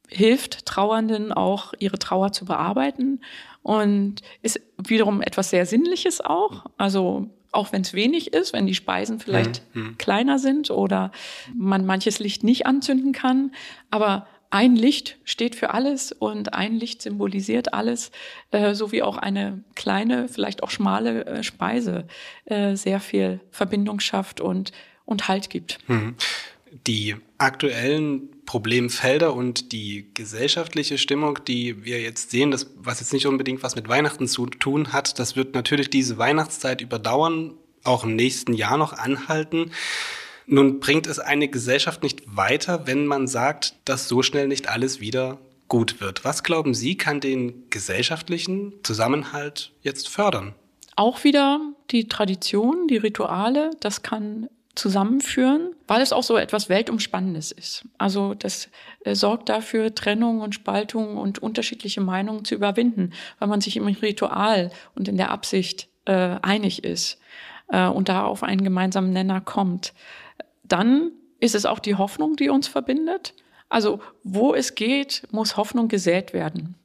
hilft 0.08 0.68
Trauernden 0.68 1.32
auch, 1.32 1.74
ihre 1.80 1.98
Trauer 1.98 2.32
zu 2.32 2.46
bearbeiten 2.46 3.22
und 3.64 4.22
ist 4.44 4.62
wiederum 4.78 5.22
etwas 5.22 5.50
sehr 5.50 5.66
Sinnliches 5.66 6.22
auch. 6.22 6.66
Also 6.78 7.32
auch 7.54 7.72
wenn 7.72 7.82
es 7.82 7.94
wenig 7.94 8.34
ist, 8.34 8.54
wenn 8.54 8.66
die 8.66 8.76
Speisen 8.76 9.20
vielleicht 9.20 9.64
mhm. 9.76 9.98
kleiner 9.98 10.40
sind 10.40 10.72
oder 10.72 11.12
man 11.56 11.86
manches 11.86 12.20
Licht 12.20 12.44
nicht 12.44 12.66
anzünden 12.66 13.14
kann. 13.14 13.52
Aber 13.92 14.28
ein 14.50 14.76
Licht 14.76 15.18
steht 15.24 15.56
für 15.56 15.74
alles 15.74 16.12
und 16.12 16.54
ein 16.54 16.76
Licht 16.76 17.02
symbolisiert 17.02 17.74
alles, 17.74 18.12
äh, 18.52 18.76
so 18.76 18.92
wie 18.92 19.02
auch 19.02 19.18
eine 19.18 19.64
kleine, 19.74 20.28
vielleicht 20.28 20.62
auch 20.62 20.70
schmale 20.70 21.26
äh, 21.26 21.44
Speise 21.44 22.06
äh, 22.46 22.76
sehr 22.76 23.00
viel 23.00 23.40
Verbindung 23.50 24.00
schafft 24.00 24.42
und, 24.42 24.72
und 25.06 25.28
Halt 25.28 25.50
gibt. 25.50 25.80
Mhm. 25.88 26.16
Die 26.88 27.16
aktuellen 27.38 28.30
Problemfelder 28.46 29.34
und 29.34 29.72
die 29.72 30.10
gesellschaftliche 30.14 30.98
Stimmung, 30.98 31.40
die 31.48 31.86
wir 31.86 32.02
jetzt 32.02 32.32
sehen, 32.32 32.52
das, 32.52 32.72
was 32.78 33.00
jetzt 33.00 33.14
nicht 33.14 33.28
unbedingt 33.28 33.64
was 33.64 33.76
mit 33.76 33.88
Weihnachten 33.88 34.28
zu 34.28 34.46
tun 34.48 34.92
hat, 34.92 35.20
das 35.20 35.36
wird 35.36 35.56
natürlich 35.56 35.90
diese 35.90 36.18
Weihnachtszeit 36.18 36.82
überdauern, 36.82 37.54
auch 37.84 38.04
im 38.04 38.16
nächsten 38.16 38.54
Jahr 38.54 38.78
noch 38.78 38.94
anhalten. 38.94 39.72
Nun 40.46 40.80
bringt 40.80 41.08
es 41.08 41.20
eine 41.20 41.48
Gesellschaft 41.48 42.04
nicht 42.04 42.24
weiter, 42.26 42.86
wenn 42.88 43.06
man 43.06 43.28
sagt, 43.28 43.76
dass 43.86 44.08
so 44.08 44.24
schnell 44.24 44.48
nicht 44.48 44.68
alles 44.68 45.00
wieder 45.00 45.40
gut 45.68 46.02
wird. 46.02 46.26
Was 46.26 46.44
glauben 46.44 46.74
Sie, 46.74 46.98
kann 46.98 47.20
den 47.20 47.70
gesellschaftlichen 47.70 48.74
Zusammenhalt 48.84 49.72
jetzt 49.82 50.10
fördern? 50.10 50.54
Auch 50.96 51.24
wieder 51.24 51.60
die 51.92 52.08
Tradition, 52.08 52.88
die 52.88 52.98
Rituale, 52.98 53.72
das 53.80 54.04
kann 54.04 54.50
zusammenführen, 54.76 55.76
weil 55.88 56.02
es 56.02 56.14
auch 56.14 56.24
so 56.24 56.36
etwas 56.38 56.68
Weltumspannendes 56.68 57.52
ist. 57.52 57.86
Also 57.98 58.34
das 58.34 58.70
äh, 59.06 59.14
sorgt 59.14 59.50
dafür, 59.50 59.94
Trennung 59.94 60.42
und 60.42 60.56
Spaltung 60.56 61.18
und 61.18 61.40
unterschiedliche 61.40 62.02
Meinungen 62.02 62.44
zu 62.44 62.56
überwinden, 62.56 63.14
weil 63.40 63.48
man 63.48 63.62
sich 63.62 63.78
im 63.78 63.86
Ritual 63.86 64.72
und 64.96 65.08
in 65.08 65.18
der 65.18 65.32
Absicht 65.32 65.90
äh, 66.06 66.38
einig 66.42 66.84
ist 66.84 67.20
äh, 67.68 67.88
und 67.88 68.10
da 68.10 68.26
auf 68.26 68.44
einen 68.44 68.64
gemeinsamen 68.64 69.12
Nenner 69.12 69.42
kommt. 69.42 69.94
dann 70.64 71.12
ist 71.40 71.56
es 71.56 71.66
auch 71.66 71.80
die 71.80 71.96
Hoffnung, 71.96 72.38
die 72.38 72.50
uns 72.50 72.70
verbindet. 72.70 73.34
Also 73.68 74.00
wo 74.24 74.56
es 74.56 74.76
geht, 74.76 75.24
muss 75.32 75.58
Hoffnung 75.58 75.90
gesät 75.90 76.32
werden. 76.32 76.76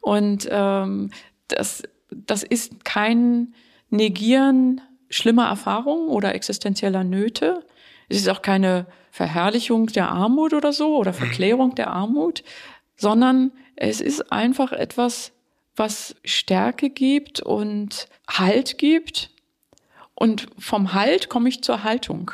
Und 0.00 0.48
ähm, 0.50 1.10
das, 1.48 1.82
das 2.10 2.42
ist 2.42 2.84
kein 2.84 3.52
Negieren 3.90 4.80
schlimmer 5.08 5.46
Erfahrungen 5.46 6.08
oder 6.08 6.34
existenzieller 6.34 7.04
Nöte. 7.04 7.64
Es 8.08 8.18
ist 8.18 8.28
auch 8.28 8.42
keine 8.42 8.86
Verherrlichung 9.10 9.86
der 9.86 10.10
Armut 10.10 10.52
oder 10.52 10.72
so 10.72 10.96
oder 10.96 11.12
Verklärung 11.12 11.74
der 11.74 11.90
Armut, 11.90 12.44
sondern 12.96 13.52
es 13.76 14.00
ist 14.00 14.32
einfach 14.32 14.72
etwas, 14.72 15.32
was 15.76 16.16
Stärke 16.24 16.90
gibt 16.90 17.40
und 17.40 18.08
Halt 18.28 18.78
gibt. 18.78 19.30
Und 20.14 20.48
vom 20.58 20.94
Halt 20.94 21.28
komme 21.28 21.48
ich 21.48 21.62
zur 21.62 21.84
Haltung. 21.84 22.30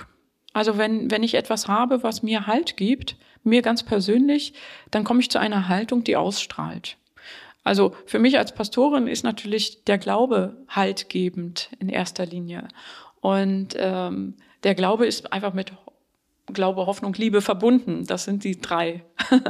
Also 0.52 0.78
wenn, 0.78 1.10
wenn 1.10 1.22
ich 1.22 1.34
etwas 1.34 1.68
habe, 1.68 2.02
was 2.02 2.22
mir 2.22 2.46
Halt 2.46 2.76
gibt, 2.76 3.16
mir 3.42 3.62
ganz 3.62 3.82
persönlich, 3.82 4.54
dann 4.90 5.04
komme 5.04 5.20
ich 5.20 5.30
zu 5.30 5.40
einer 5.40 5.68
Haltung, 5.68 6.04
die 6.04 6.16
ausstrahlt. 6.16 6.96
Also 7.64 7.94
für 8.06 8.18
mich 8.18 8.38
als 8.38 8.54
Pastorin 8.54 9.06
ist 9.06 9.22
natürlich 9.22 9.84
der 9.84 9.98
Glaube 9.98 10.56
haltgebend 10.68 11.70
in 11.78 11.88
erster 11.88 12.26
Linie. 12.26 12.68
Und 13.20 13.74
ähm, 13.76 14.34
der 14.64 14.74
Glaube 14.74 15.06
ist 15.06 15.32
einfach 15.32 15.54
mit 15.54 15.72
Glaube, 16.52 16.86
Hoffnung, 16.86 17.14
Liebe 17.14 17.40
verbunden. 17.40 18.04
Das 18.04 18.24
sind 18.24 18.44
die 18.44 18.60
drei 18.60 19.04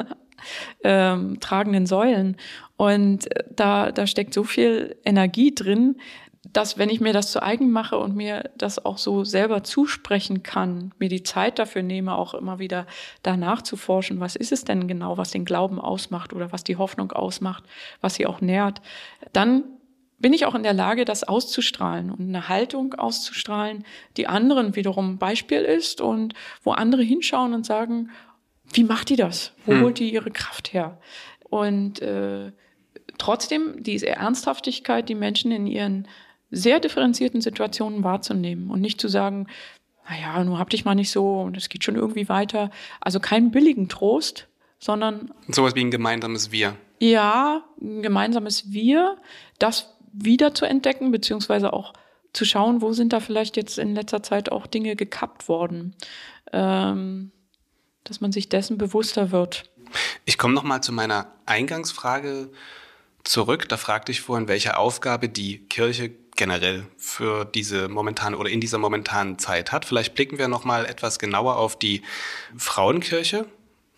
ähm, 0.84 1.40
tragenden 1.40 1.86
Säulen. 1.86 2.36
Und 2.76 3.28
da, 3.50 3.92
da 3.92 4.06
steckt 4.06 4.34
so 4.34 4.44
viel 4.44 4.96
Energie 5.04 5.54
drin, 5.54 5.96
dass 6.45 6.76
wenn 6.76 6.90
ich 6.90 7.01
mir 7.01 7.12
das 7.12 7.30
zu 7.30 7.43
eigen 7.43 7.70
mache 7.70 7.99
und 7.99 8.16
mir 8.16 8.51
das 8.57 8.84
auch 8.84 8.99
so 8.99 9.24
selber 9.24 9.62
zusprechen 9.62 10.43
kann, 10.43 10.93
mir 10.99 11.09
die 11.09 11.22
Zeit 11.22 11.59
dafür 11.59 11.82
nehme, 11.82 12.16
auch 12.16 12.34
immer 12.34 12.59
wieder 12.59 12.86
danach 13.22 13.62
zu 13.62 13.76
forschen, 13.76 14.18
was 14.18 14.34
ist 14.34 14.51
es 14.51 14.64
denn 14.64 14.88
genau, 14.88 15.16
was 15.18 15.30
den 15.30 15.45
Glauben 15.45 15.80
ausmacht 15.80 16.32
oder 16.32 16.51
was 16.51 16.64
die 16.64 16.76
Hoffnung 16.76 17.12
ausmacht, 17.12 17.64
was 18.01 18.16
sie 18.16 18.26
auch 18.26 18.40
nährt, 18.40 18.82
dann 19.32 19.64
bin 20.18 20.32
ich 20.32 20.47
auch 20.47 20.55
in 20.55 20.62
der 20.62 20.72
Lage, 20.72 21.05
das 21.05 21.24
auszustrahlen 21.24 22.11
und 22.11 22.20
eine 22.20 22.49
Haltung 22.49 22.95
auszustrahlen, 22.95 23.84
die 24.16 24.26
anderen 24.26 24.76
wiederum 24.76 25.18
Beispiel 25.18 25.61
ist 25.61 26.01
und 26.01 26.34
wo 26.62 26.72
andere 26.72 27.03
hinschauen 27.03 27.55
und 27.55 27.66
sagen, 27.66 28.11
wie 28.72 28.84
macht 28.84 29.11
die 29.11 29.16
das? 29.16 29.53
Wo 29.66 29.72
hm. 29.72 29.82
holt 29.82 29.99
die 29.99 30.12
ihre 30.12 30.30
Kraft 30.30 30.72
her? 30.72 30.99
Und 31.51 32.01
äh, 32.01 32.53
trotzdem 33.18 33.82
diese 33.82 34.09
Ernsthaftigkeit, 34.09 35.09
die 35.09 35.14
Menschen 35.14 35.51
in 35.51 35.66
ihren 35.66 36.09
sehr 36.53 36.78
differenzierten 36.78 37.40
Situationen 37.40 38.05
wahrzunehmen 38.05 38.70
und 38.70 38.80
nicht 38.80 39.00
zu 39.00 39.09
sagen, 39.09 39.48
naja, 40.09 40.44
nur 40.44 40.59
hab 40.59 40.70
dich 40.70 40.84
mal 40.84 40.94
nicht 40.94 41.11
so 41.11 41.40
und 41.40 41.57
es 41.57 41.68
geht 41.68 41.82
schon 41.82 41.96
irgendwie 41.96 42.28
weiter. 42.28 42.70
Also 43.00 43.18
keinen 43.18 43.50
billigen 43.50 43.88
Trost, 43.88 44.46
sondern. 44.78 45.32
Sowas 45.48 45.74
wie 45.74 45.80
ein 45.80 45.90
gemeinsames 45.90 46.53
Wir. 46.53 46.76
Ja, 47.00 47.64
ein 47.80 48.03
gemeinsames 48.03 48.70
Wir, 48.70 49.16
das 49.59 49.96
wieder 50.12 50.55
zu 50.55 50.66
entdecken, 50.66 51.11
beziehungsweise 51.11 51.72
auch 51.72 51.94
zu 52.32 52.44
schauen, 52.44 52.82
wo 52.82 52.92
sind 52.92 53.12
da 53.12 53.20
vielleicht 53.20 53.57
jetzt 53.57 53.78
in 53.78 53.94
letzter 53.94 54.22
Zeit 54.22 54.53
auch 54.53 54.66
Dinge 54.66 54.94
gekappt 54.94 55.48
worden. 55.48 55.94
Ähm, 56.53 57.32
dass 58.05 58.20
man 58.20 58.32
sich 58.32 58.48
dessen 58.48 58.78
bewusster 58.78 59.30
wird. 59.30 59.64
Ich 60.24 60.38
komme 60.38 60.55
nochmal 60.55 60.82
zu 60.82 60.92
meiner 60.92 61.32
Eingangsfrage 61.46 62.50
zurück. 63.24 63.68
Da 63.68 63.76
fragte 63.76 64.12
ich 64.12 64.20
vorhin, 64.20 64.48
welche 64.48 64.76
Aufgabe 64.76 65.28
die 65.28 65.59
Kirche 65.68 66.11
generell 66.37 66.87
für 66.97 67.45
diese 67.45 67.89
momentane 67.89 68.37
oder 68.37 68.51
in 68.51 68.61
dieser 68.61 68.78
momentanen 68.78 69.39
Zeit 69.39 69.72
hat. 69.72 69.85
Vielleicht 69.85 70.14
blicken 70.14 70.39
wir 70.39 70.49
noch 70.49 70.64
mal 70.64 70.87
etwas 70.87 71.18
genauer 71.18 71.57
auf 71.57 71.78
die 71.78 72.03
Frauenkirche. 72.57 73.47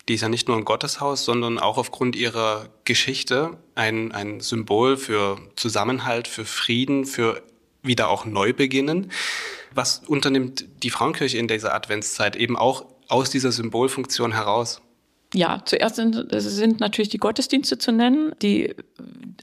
Die 0.07 0.15
ist 0.15 0.21
ja 0.21 0.29
nicht 0.29 0.47
nur 0.47 0.57
ein 0.57 0.65
Gotteshaus, 0.65 1.25
sondern 1.25 1.57
auch 1.57 1.77
aufgrund 1.77 2.15
ihrer 2.15 2.69
Geschichte 2.83 3.57
ein, 3.73 4.11
ein 4.11 4.39
Symbol 4.39 4.97
für 4.97 5.39
Zusammenhalt, 5.55 6.27
für 6.27 6.45
Frieden, 6.45 7.05
für 7.05 7.41
wieder 7.81 8.09
auch 8.09 8.25
Neubeginnen. 8.25 9.11
Was 9.73 9.99
unternimmt 10.05 10.65
die 10.83 10.89
Frauenkirche 10.89 11.37
in 11.37 11.47
dieser 11.47 11.73
Adventszeit 11.73 12.35
eben 12.35 12.55
auch 12.57 12.85
aus 13.07 13.29
dieser 13.29 13.51
Symbolfunktion 13.51 14.33
heraus? 14.33 14.81
Ja, 15.35 15.61
zuerst 15.65 15.97
sind, 15.97 16.25
sind 16.31 16.79
natürlich 16.79 17.09
die 17.09 17.17
Gottesdienste 17.17 17.77
zu 17.77 17.91
nennen, 17.91 18.33
die 18.41 18.73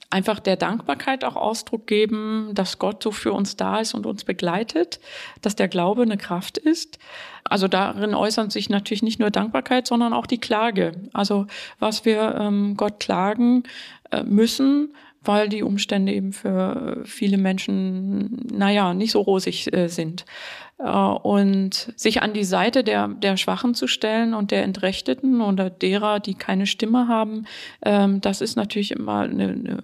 einfach 0.09 0.41
der 0.41 0.57
Dankbarkeit 0.57 1.23
auch 1.23 1.37
Ausdruck 1.37 1.87
geben, 1.87 2.51
dass 2.55 2.79
Gott 2.79 3.03
so 3.03 3.11
für 3.11 3.35
uns 3.35 3.57
da 3.57 3.81
ist 3.81 3.93
und 3.93 4.07
uns 4.07 4.25
begleitet, 4.25 5.01
dass 5.43 5.55
der 5.55 5.69
Glaube 5.69 6.01
eine 6.01 6.17
Kraft 6.17 6.57
ist. 6.57 6.99
Also 7.45 7.69
darin 7.69 8.15
äußern 8.15 8.49
sich 8.49 8.71
natürlich 8.71 9.03
nicht 9.03 9.21
nur 9.21 9.31
Dankbarkeit, 9.31 9.87
sondern 9.87 10.15
auch 10.15 10.27
die 10.27 10.41
Klage. 10.41 10.93
Also 11.13 11.47
was 11.79 12.07
wir 12.07 12.37
ähm, 12.41 12.75
Gott 12.79 12.99
klagen 12.99 13.65
äh, 14.11 14.23
müssen, 14.23 14.95
weil 15.25 15.51
die 15.51 15.63
Umstände 15.63 16.13
eben 16.13 16.33
für 16.33 17.03
viele 17.05 17.37
Menschen, 17.37 18.47
naja, 18.51 18.95
nicht 18.95 19.13
so 19.13 19.21
rosig 19.21 19.71
äh, 19.75 19.89
sind. 19.89 20.25
Äh, 20.83 20.89
und 20.89 21.93
sich 21.97 22.23
an 22.23 22.33
die 22.33 22.45
Seite 22.45 22.85
der, 22.85 23.09
der 23.09 23.37
Schwachen 23.37 23.75
zu 23.75 23.87
stellen 23.87 24.35
und 24.35 24.51
der 24.51 24.65
Entrechteten 24.65 25.41
oder 25.41 25.71
derer, 25.71 26.21
die 26.21 26.35
keine 26.35 26.67
Stimme 26.67 27.09
haben, 27.09 27.47
ähm, 27.85 28.21
das 28.21 28.41
ist 28.41 28.57
natürlich 28.57 28.91
immer 28.91 29.21
eine, 29.21 29.45
eine 29.45 29.79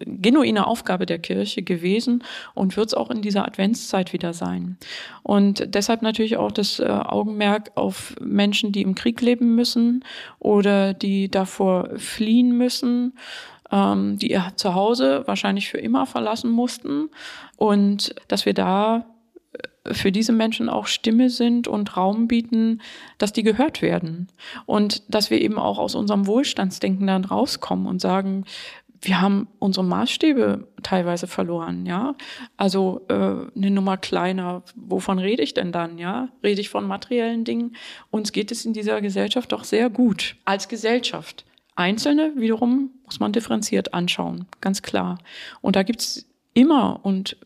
genuine 0.00 0.66
Aufgabe 0.66 1.06
der 1.06 1.18
Kirche 1.18 1.62
gewesen 1.62 2.22
und 2.54 2.76
wird 2.76 2.88
es 2.88 2.94
auch 2.94 3.10
in 3.10 3.22
dieser 3.22 3.46
Adventszeit 3.46 4.12
wieder 4.12 4.32
sein. 4.32 4.76
Und 5.22 5.74
deshalb 5.74 6.02
natürlich 6.02 6.36
auch 6.36 6.52
das 6.52 6.78
äh, 6.78 6.84
Augenmerk 6.86 7.72
auf 7.74 8.14
Menschen, 8.20 8.72
die 8.72 8.82
im 8.82 8.94
Krieg 8.94 9.20
leben 9.20 9.54
müssen 9.54 10.04
oder 10.38 10.94
die 10.94 11.30
davor 11.30 11.90
fliehen 11.96 12.56
müssen 12.56 13.14
ähm, 13.70 14.18
die 14.18 14.30
ihr 14.30 14.46
Zuhause 14.56 15.24
wahrscheinlich 15.26 15.68
für 15.68 15.76
immer 15.76 16.06
verlassen 16.06 16.50
mussten 16.50 17.10
und 17.58 18.14
dass 18.28 18.46
wir 18.46 18.54
da 18.54 19.04
für 19.92 20.12
diese 20.12 20.32
Menschen 20.32 20.68
auch 20.68 20.86
Stimme 20.86 21.30
sind 21.30 21.68
und 21.68 21.96
Raum 21.96 22.28
bieten, 22.28 22.80
dass 23.18 23.32
die 23.32 23.42
gehört 23.42 23.82
werden. 23.82 24.28
Und 24.66 25.02
dass 25.12 25.30
wir 25.30 25.40
eben 25.40 25.58
auch 25.58 25.78
aus 25.78 25.94
unserem 25.94 26.26
Wohlstandsdenken 26.26 27.06
dann 27.06 27.24
rauskommen 27.24 27.86
und 27.86 28.00
sagen, 28.00 28.44
wir 29.00 29.20
haben 29.20 29.48
unsere 29.58 29.84
Maßstäbe 29.84 30.66
teilweise 30.82 31.26
verloren, 31.26 31.86
ja. 31.86 32.14
Also 32.56 33.02
äh, 33.08 33.14
eine 33.14 33.70
Nummer 33.70 33.96
kleiner, 33.96 34.62
wovon 34.74 35.18
rede 35.18 35.42
ich 35.42 35.54
denn 35.54 35.72
dann, 35.72 35.98
ja? 35.98 36.28
Rede 36.42 36.60
ich 36.60 36.68
von 36.68 36.86
materiellen 36.86 37.44
Dingen? 37.44 37.76
Uns 38.10 38.32
geht 38.32 38.50
es 38.50 38.64
in 38.64 38.72
dieser 38.72 39.00
Gesellschaft 39.00 39.52
doch 39.52 39.64
sehr 39.64 39.88
gut 39.90 40.36
als 40.44 40.68
Gesellschaft. 40.68 41.44
Einzelne 41.76 42.32
wiederum 42.34 42.90
muss 43.04 43.20
man 43.20 43.32
differenziert 43.32 43.94
anschauen, 43.94 44.46
ganz 44.60 44.82
klar. 44.82 45.18
Und 45.60 45.76
da 45.76 45.84
gibt's 45.84 46.26
immer, 46.54 47.00
und 47.04 47.36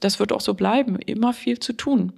das 0.00 0.18
wird 0.18 0.32
auch 0.32 0.40
so 0.40 0.54
bleiben, 0.54 0.98
immer 0.98 1.32
viel 1.32 1.58
zu 1.58 1.72
tun. 1.72 2.12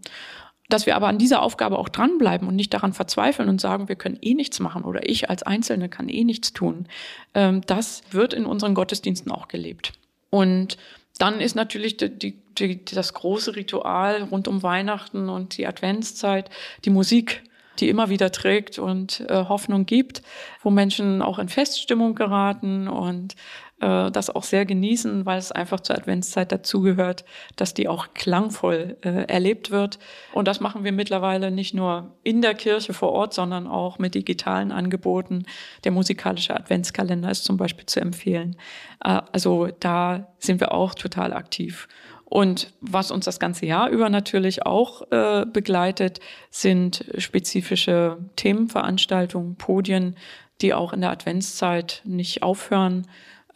Dass 0.69 0.87
wir 0.87 0.97
aber 0.97 1.07
an 1.07 1.19
dieser 1.19 1.43
Aufgabe 1.43 1.79
auch 1.79 1.89
dranbleiben 1.89 2.49
und 2.49 2.57
nicht 2.57 2.75
daran 2.75 2.93
verzweifeln 2.93 3.49
und 3.49 3.61
sagen, 3.61 3.89
wir 3.89 3.97
können 3.97 4.19
eh 4.21 4.35
nichts 4.35 4.59
machen 4.59 4.83
oder 4.83 5.09
ich 5.09 5.31
als 5.31 5.45
Einzelne 5.45 5.89
kann 5.89 6.09
eh 6.09 6.25
nichts 6.25 6.53
tun, 6.53 6.87
ähm, 7.35 7.61
das 7.67 8.03
wird 8.11 8.35
in 8.35 8.47
unseren 8.47 8.75
Gottesdiensten 8.75 9.31
auch 9.31 9.49
gelebt. 9.49 9.93
Und 10.31 10.77
dann 11.19 11.41
ist 11.41 11.55
natürlich 11.55 11.97
die, 11.97 12.11
die, 12.11 12.37
die, 12.59 12.85
das 12.85 13.15
große 13.15 13.55
Ritual 13.55 14.25
rund 14.25 14.49
um 14.49 14.63
Weihnachten 14.63 15.29
und 15.29 15.57
die 15.57 15.67
Adventszeit, 15.67 16.51
die 16.85 16.91
Musik 16.91 17.43
die 17.79 17.89
immer 17.89 18.09
wieder 18.09 18.33
trägt 18.33 18.79
und 18.79 19.21
äh, 19.29 19.45
Hoffnung 19.49 19.87
gibt, 19.87 20.23
wo 20.63 20.71
Menschen 20.71 21.23
auch 21.23 21.39
in 21.39 21.49
Feststimmung 21.49 22.15
geraten 22.15 22.89
und 22.89 23.35
äh, 23.81 24.11
das 24.11 24.31
auch 24.31 24.43
sehr 24.43 24.65
genießen, 24.65 25.27
weil 25.27 25.39
es 25.39 25.53
einfach 25.53 25.81
zur 25.81 25.97
Adventszeit 25.97 26.51
dazugehört, 26.51 27.25
dass 27.57 27.75
die 27.75 27.89
auch 27.89 28.15
klangvoll 28.15 28.97
äh, 29.03 29.27
erlebt 29.27 29.71
wird. 29.71 29.99
Und 30.33 30.49
das 30.49 30.61
machen 30.61 30.85
wir 30.85 30.93
mittlerweile 30.93 31.51
nicht 31.51 31.75
nur 31.75 32.15
in 32.23 32.41
der 32.41 32.55
Kirche 32.55 32.95
vor 32.95 33.13
Ort, 33.13 33.35
sondern 33.35 33.67
auch 33.67 33.99
mit 33.99 34.15
digitalen 34.15 34.73
Angeboten. 34.73 35.45
Der 35.85 35.93
musikalische 35.93 36.57
Adventskalender 36.57 37.31
ist 37.31 37.45
zum 37.45 37.59
Beispiel 37.59 37.87
zu 37.87 38.01
empfehlen. 38.01 38.57
Äh, 39.05 39.21
also 39.33 39.69
da 39.81 40.29
sind 40.39 40.61
wir 40.61 40.73
auch 40.73 40.95
total 40.95 41.35
aktiv. 41.35 41.87
Und 42.25 42.73
was 42.81 43.11
uns 43.11 43.25
das 43.25 43.39
ganze 43.39 43.67
Jahr 43.67 43.89
über 43.89 44.09
natürlich 44.11 44.67
auch 44.67 45.03
äh, 45.13 45.47
begleitet, 45.47 46.19
sind 46.51 47.05
spezifische 47.19 48.19
Themenveranstaltungen, 48.35 49.57
Podien, 49.57 50.17
die 50.61 50.75
auch 50.75 50.93
in 50.93 51.03
der 51.03 51.11
Adventszeit 51.11 52.01
nicht 52.05 52.43
aufhören 52.43 53.07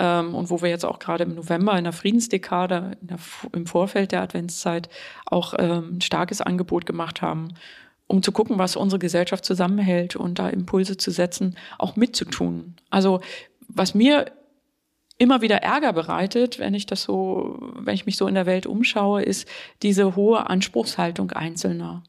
ähm, 0.01 0.35
und 0.35 0.51
wo 0.51 0.63
wir 0.63 0.71
jetzt 0.71 0.85
auch 0.85 0.99
gerade 0.99 1.25
im 1.25 1.35
November 1.35 1.77
in 1.79 1.85
der 1.85 1.93
Friedensdekade, 1.93 2.97
in 3.03 3.09
der, 3.09 3.19
im 3.53 3.67
Vorfeld 3.67 4.13
der 4.13 4.23
Adventszeit 4.23 4.89
auch 5.27 5.55
ähm, 5.59 5.97
ein 5.97 6.01
starkes 6.01 6.41
Angebot 6.41 6.87
gemacht 6.87 7.23
haben, 7.23 7.49
um 8.07 8.23
zu 8.23 8.33
gucken, 8.33 8.59
was 8.59 8.75
unsere 8.75 8.99
Gesellschaft 8.99 9.45
zusammenhält 9.45 10.17
und 10.17 10.39
da 10.39 10.49
Impulse 10.49 10.97
zu 10.97 11.11
setzen, 11.11 11.57
auch 11.79 11.97
mitzutun. 11.97 12.75
Also 12.89 13.21
was 13.69 13.95
mir 13.95 14.33
immer 15.21 15.43
wieder 15.43 15.57
Ärger 15.57 15.93
bereitet, 15.93 16.59
wenn 16.59 16.73
ich 16.73 16.87
das 16.87 17.03
so, 17.03 17.59
wenn 17.75 17.95
ich 17.95 18.07
mich 18.07 18.17
so 18.17 18.27
in 18.27 18.35
der 18.35 18.47
Welt 18.47 18.65
umschaue, 18.65 19.23
ist 19.23 19.47
diese 19.83 20.17
hohe 20.17 20.49
Anspruchshaltung 20.49 21.31
Einzelner, 21.33 22.03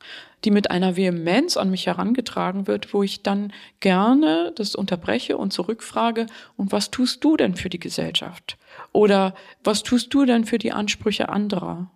die 0.45 0.49
mit 0.49 0.72
einer 0.72 0.95
Vehemenz 0.95 1.57
an 1.57 1.70
mich 1.70 1.88
herangetragen 1.88 2.68
wird, 2.68 2.93
wo 2.93 3.03
ich 3.03 3.22
dann 3.22 3.51
gerne 3.82 4.53
das 4.55 4.76
unterbreche 4.76 5.38
und 5.38 5.51
zurückfrage, 5.51 6.26
und 6.55 6.72
was 6.72 6.89
tust 6.89 7.22
du 7.26 7.36
denn 7.36 7.55
für 7.55 7.68
die 7.68 7.82
Gesellschaft? 7.82 8.57
Oder 8.93 9.36
was 9.62 9.84
tust 9.84 10.14
du 10.14 10.24
denn 10.24 10.45
für 10.45 10.57
die 10.57 10.72
Ansprüche 10.72 11.28
anderer? 11.28 11.91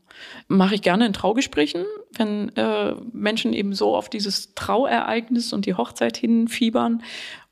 Mache 0.50 0.76
ich 0.76 0.82
gerne 0.82 1.06
in 1.06 1.14
Traugesprächen, 1.14 1.86
wenn 2.12 2.50
äh, 2.58 2.94
Menschen 3.14 3.54
eben 3.54 3.74
so 3.74 3.96
auf 3.96 4.10
dieses 4.10 4.54
Trauereignis 4.54 5.54
und 5.54 5.66
die 5.66 5.76
Hochzeit 5.76 6.18
hinfiebern, 6.18 7.04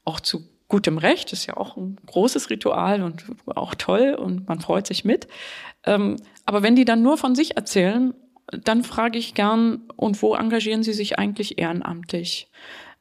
auch 0.03 0.19
zu 0.19 0.52
gutem 0.73 0.97
Recht, 0.97 1.31
ist 1.33 1.45
ja 1.45 1.55
auch 1.55 1.77
ein 1.77 1.97
großes 2.07 2.49
Ritual 2.49 3.03
und 3.03 3.25
auch 3.45 3.75
toll 3.75 4.15
und 4.17 4.47
man 4.47 4.59
freut 4.59 4.87
sich 4.87 5.05
mit. 5.05 5.27
Ähm, 5.85 6.15
aber 6.47 6.63
wenn 6.63 6.75
die 6.75 6.83
dann 6.83 7.03
nur 7.03 7.19
von 7.19 7.35
sich 7.35 7.55
erzählen, 7.57 8.15
dann 8.47 8.83
frage 8.83 9.19
ich 9.19 9.35
gern, 9.35 9.83
und 9.97 10.19
wo 10.23 10.33
engagieren 10.33 10.81
sie 10.81 10.93
sich 10.93 11.19
eigentlich 11.19 11.59
ehrenamtlich? 11.59 12.47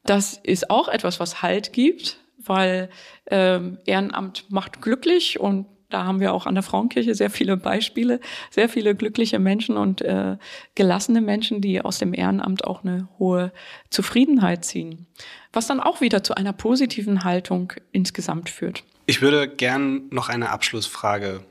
Das 0.05 0.39
ist 0.43 0.69
auch 0.69 0.87
etwas, 0.87 1.19
was 1.19 1.41
Halt 1.41 1.73
gibt, 1.73 2.19
weil 2.37 2.91
ähm, 3.31 3.79
Ehrenamt 3.87 4.51
macht 4.51 4.79
glücklich 4.79 5.39
und 5.39 5.65
da 5.93 6.05
haben 6.05 6.19
wir 6.19 6.33
auch 6.33 6.45
an 6.45 6.55
der 6.55 6.63
Frauenkirche 6.63 7.13
sehr 7.13 7.29
viele 7.29 7.55
Beispiele, 7.55 8.19
sehr 8.49 8.67
viele 8.67 8.95
glückliche 8.95 9.39
Menschen 9.39 9.77
und 9.77 10.01
äh, 10.01 10.37
gelassene 10.75 11.21
Menschen, 11.21 11.61
die 11.61 11.81
aus 11.81 11.99
dem 11.99 12.13
Ehrenamt 12.13 12.65
auch 12.65 12.83
eine 12.83 13.07
hohe 13.19 13.51
Zufriedenheit 13.89 14.65
ziehen. 14.65 15.05
Was 15.51 15.67
dann 15.67 15.79
auch 15.79 16.01
wieder 16.01 16.23
zu 16.23 16.35
einer 16.35 16.53
positiven 16.53 17.23
Haltung 17.23 17.73
insgesamt 17.91 18.49
führt. 18.49 18.83
Ich 19.05 19.21
würde 19.21 19.47
gern 19.47 20.03
noch 20.09 20.29
eine 20.29 20.49
Abschlussfrage 20.49 21.41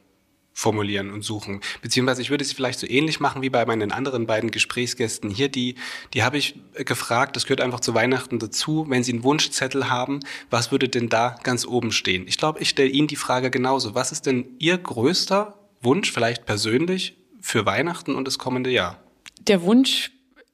formulieren 0.62 1.10
und 1.10 1.22
suchen. 1.22 1.60
Beziehungsweise 1.82 2.22
ich 2.22 2.30
würde 2.30 2.44
es 2.44 2.52
vielleicht 2.52 2.78
so 2.78 2.86
ähnlich 2.88 3.18
machen 3.18 3.42
wie 3.42 3.50
bei 3.50 3.66
meinen 3.66 3.90
anderen 3.90 4.26
beiden 4.26 4.50
Gesprächsgästen 4.50 5.28
hier. 5.28 5.48
Die, 5.48 5.74
die 6.14 6.22
habe 6.22 6.38
ich 6.38 6.54
gefragt, 6.74 7.34
das 7.34 7.44
gehört 7.44 7.60
einfach 7.60 7.80
zu 7.80 7.94
Weihnachten 7.94 8.38
dazu. 8.38 8.86
Wenn 8.88 9.02
Sie 9.02 9.12
einen 9.12 9.24
Wunschzettel 9.24 9.90
haben, 9.90 10.20
was 10.50 10.70
würde 10.70 10.88
denn 10.88 11.08
da 11.08 11.36
ganz 11.42 11.66
oben 11.66 11.90
stehen? 11.90 12.26
Ich 12.28 12.38
glaube, 12.38 12.60
ich 12.60 12.68
stelle 12.68 12.88
Ihnen 12.88 13.08
die 13.08 13.16
Frage 13.16 13.50
genauso. 13.50 13.94
Was 13.94 14.12
ist 14.12 14.26
denn 14.26 14.46
Ihr 14.58 14.78
größter 14.78 15.58
Wunsch, 15.82 16.12
vielleicht 16.12 16.46
persönlich, 16.46 17.18
für 17.40 17.66
Weihnachten 17.66 18.14
und 18.14 18.26
das 18.28 18.38
kommende 18.38 18.70
Jahr? 18.70 19.02
Der 19.40 19.62
Wunsch 19.62 20.12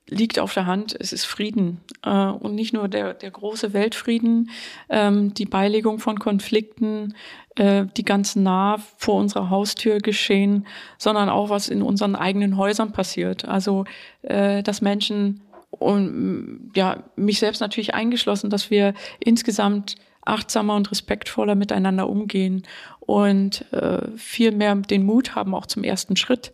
liegt 0.09 0.39
auf 0.39 0.55
der 0.55 0.65
Hand, 0.65 0.97
es 0.99 1.13
ist 1.13 1.27
Frieden. 1.27 1.83
Äh, 2.03 2.11
und 2.11 2.55
nicht 2.55 2.73
nur 2.73 2.89
der, 2.89 3.15
der 3.15 3.31
große 3.31 3.75
Weltfrieden, 3.75 4.51
ähm, 4.89 5.35
die 5.35 5.45
Beilegung 5.45 5.99
von 5.99 6.19
Konflikten, 6.19 7.15
äh, 7.59 7.87
die 7.97 8.05
ganz 8.05 8.37
nah 8.37 8.79
vor 8.97 9.17
unserer 9.17 9.51
Haustür 9.51 9.99
geschehen, 9.99 10.67
sondern 10.97 11.29
auch 11.29 11.51
was 11.51 11.69
in 11.69 11.83
unseren 11.83 12.17
eigenen 12.17 12.57
Häusern 12.57 12.93
passiert. 12.93 13.45
Also, 13.45 13.85
äh, 14.23 14.63
dass 14.63 14.81
Menschen 14.81 15.43
und 15.71 16.71
ja, 16.75 17.05
mich 17.17 17.39
selbst 17.39 17.61
natürlich 17.61 17.95
eingeschlossen, 17.95 18.49
dass 18.49 18.71
wir 18.71 18.95
insgesamt 19.21 19.97
achtsamer 20.25 20.77
und 20.77 20.91
respektvoller 20.91 21.55
miteinander 21.55 22.09
umgehen 22.09 22.63
und 23.01 23.71
äh, 23.73 24.09
viel 24.17 24.53
mehr 24.53 24.75
den 24.77 25.05
Mut 25.05 25.35
haben, 25.35 25.55
auch 25.55 25.67
zum 25.67 25.85
ersten 25.85 26.17
Schritt. 26.17 26.53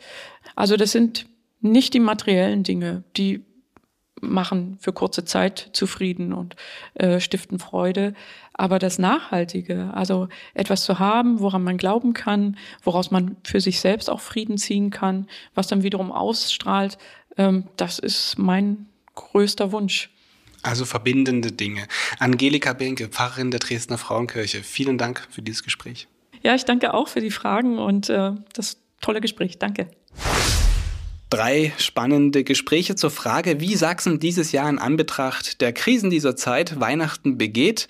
Also 0.57 0.76
das 0.76 0.92
sind 0.92 1.26
nicht 1.61 1.94
die 1.94 2.00
materiellen 2.00 2.62
Dinge, 2.62 3.05
die 3.16 3.44
machen 4.20 4.78
für 4.80 4.92
kurze 4.92 5.24
Zeit 5.24 5.70
zufrieden 5.72 6.32
und 6.32 6.57
äh, 6.94 7.20
stiften 7.20 7.59
Freude, 7.59 8.14
aber 8.55 8.78
das 8.78 8.98
Nachhaltige, 8.98 9.90
also 9.94 10.28
etwas 10.55 10.84
zu 10.84 10.98
haben, 10.98 11.40
woran 11.40 11.62
man 11.62 11.76
glauben 11.76 12.14
kann, 12.14 12.57
woraus 12.82 13.11
man 13.11 13.36
für 13.44 13.61
sich 13.61 13.80
selbst 13.80 14.09
auch 14.09 14.20
Frieden 14.20 14.59
ziehen 14.59 14.90
kann, 14.90 15.28
was 15.55 15.66
dann 15.66 15.82
wiederum 15.82 16.12
ausstrahlt, 16.12 16.98
ähm, 17.36 17.64
das 17.76 17.98
ist 17.98 18.38
mein 18.38 18.86
größter 19.14 19.72
Wunsch. 19.72 20.11
Also 20.62 20.84
verbindende 20.84 21.52
Dinge. 21.52 21.86
Angelika 22.18 22.72
Benke, 22.72 23.09
Pfarrerin 23.09 23.50
der 23.50 23.61
Dresdner 23.61 23.98
Frauenkirche, 23.98 24.62
vielen 24.62 24.96
Dank 24.96 25.26
für 25.30 25.42
dieses 25.42 25.62
Gespräch. 25.62 26.09
Ja, 26.42 26.55
ich 26.55 26.64
danke 26.64 26.94
auch 26.94 27.09
für 27.09 27.20
die 27.20 27.30
Fragen 27.30 27.78
und 27.78 28.09
äh, 28.09 28.32
das 28.52 28.78
tolle 29.00 29.20
Gespräch. 29.20 29.59
Danke 29.59 29.88
drei 31.34 31.72
spannende 31.78 32.44
Gespräche 32.44 32.94
zur 32.94 33.11
Frage, 33.11 33.59
wie 33.59 33.74
Sachsen 33.74 34.20
dieses 34.20 34.52
Jahr 34.52 34.68
in 34.68 34.78
Anbetracht 34.78 35.61
der 35.61 35.72
Krisen 35.72 36.09
dieser 36.09 36.36
Zeit 36.36 36.78
Weihnachten 36.78 37.38
begeht. 37.38 37.88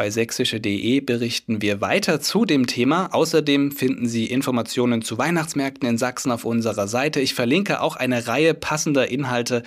Bei 0.00 0.08
sächsische.de 0.08 1.00
berichten 1.00 1.60
wir 1.60 1.82
weiter 1.82 2.22
zu 2.22 2.46
dem 2.46 2.66
Thema. 2.66 3.12
Außerdem 3.12 3.70
finden 3.70 4.08
Sie 4.08 4.24
Informationen 4.24 5.02
zu 5.02 5.18
Weihnachtsmärkten 5.18 5.86
in 5.86 5.98
Sachsen 5.98 6.32
auf 6.32 6.46
unserer 6.46 6.88
Seite. 6.88 7.20
Ich 7.20 7.34
verlinke 7.34 7.82
auch 7.82 7.96
eine 7.96 8.26
Reihe 8.26 8.54
passender 8.54 9.10
Inhalte 9.10 9.62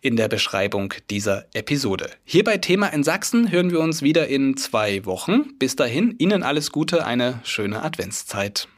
in 0.00 0.16
der 0.16 0.28
Beschreibung 0.28 0.94
dieser 1.10 1.44
Episode. 1.52 2.08
Hier 2.24 2.42
bei 2.42 2.56
Thema 2.56 2.86
in 2.86 3.04
Sachsen 3.04 3.52
hören 3.52 3.70
wir 3.70 3.80
uns 3.80 4.00
wieder 4.00 4.28
in 4.28 4.56
zwei 4.56 5.04
Wochen. 5.04 5.58
Bis 5.58 5.76
dahin, 5.76 6.14
Ihnen 6.16 6.42
alles 6.42 6.72
Gute, 6.72 7.04
eine 7.04 7.40
schöne 7.44 7.82
Adventszeit. 7.82 8.68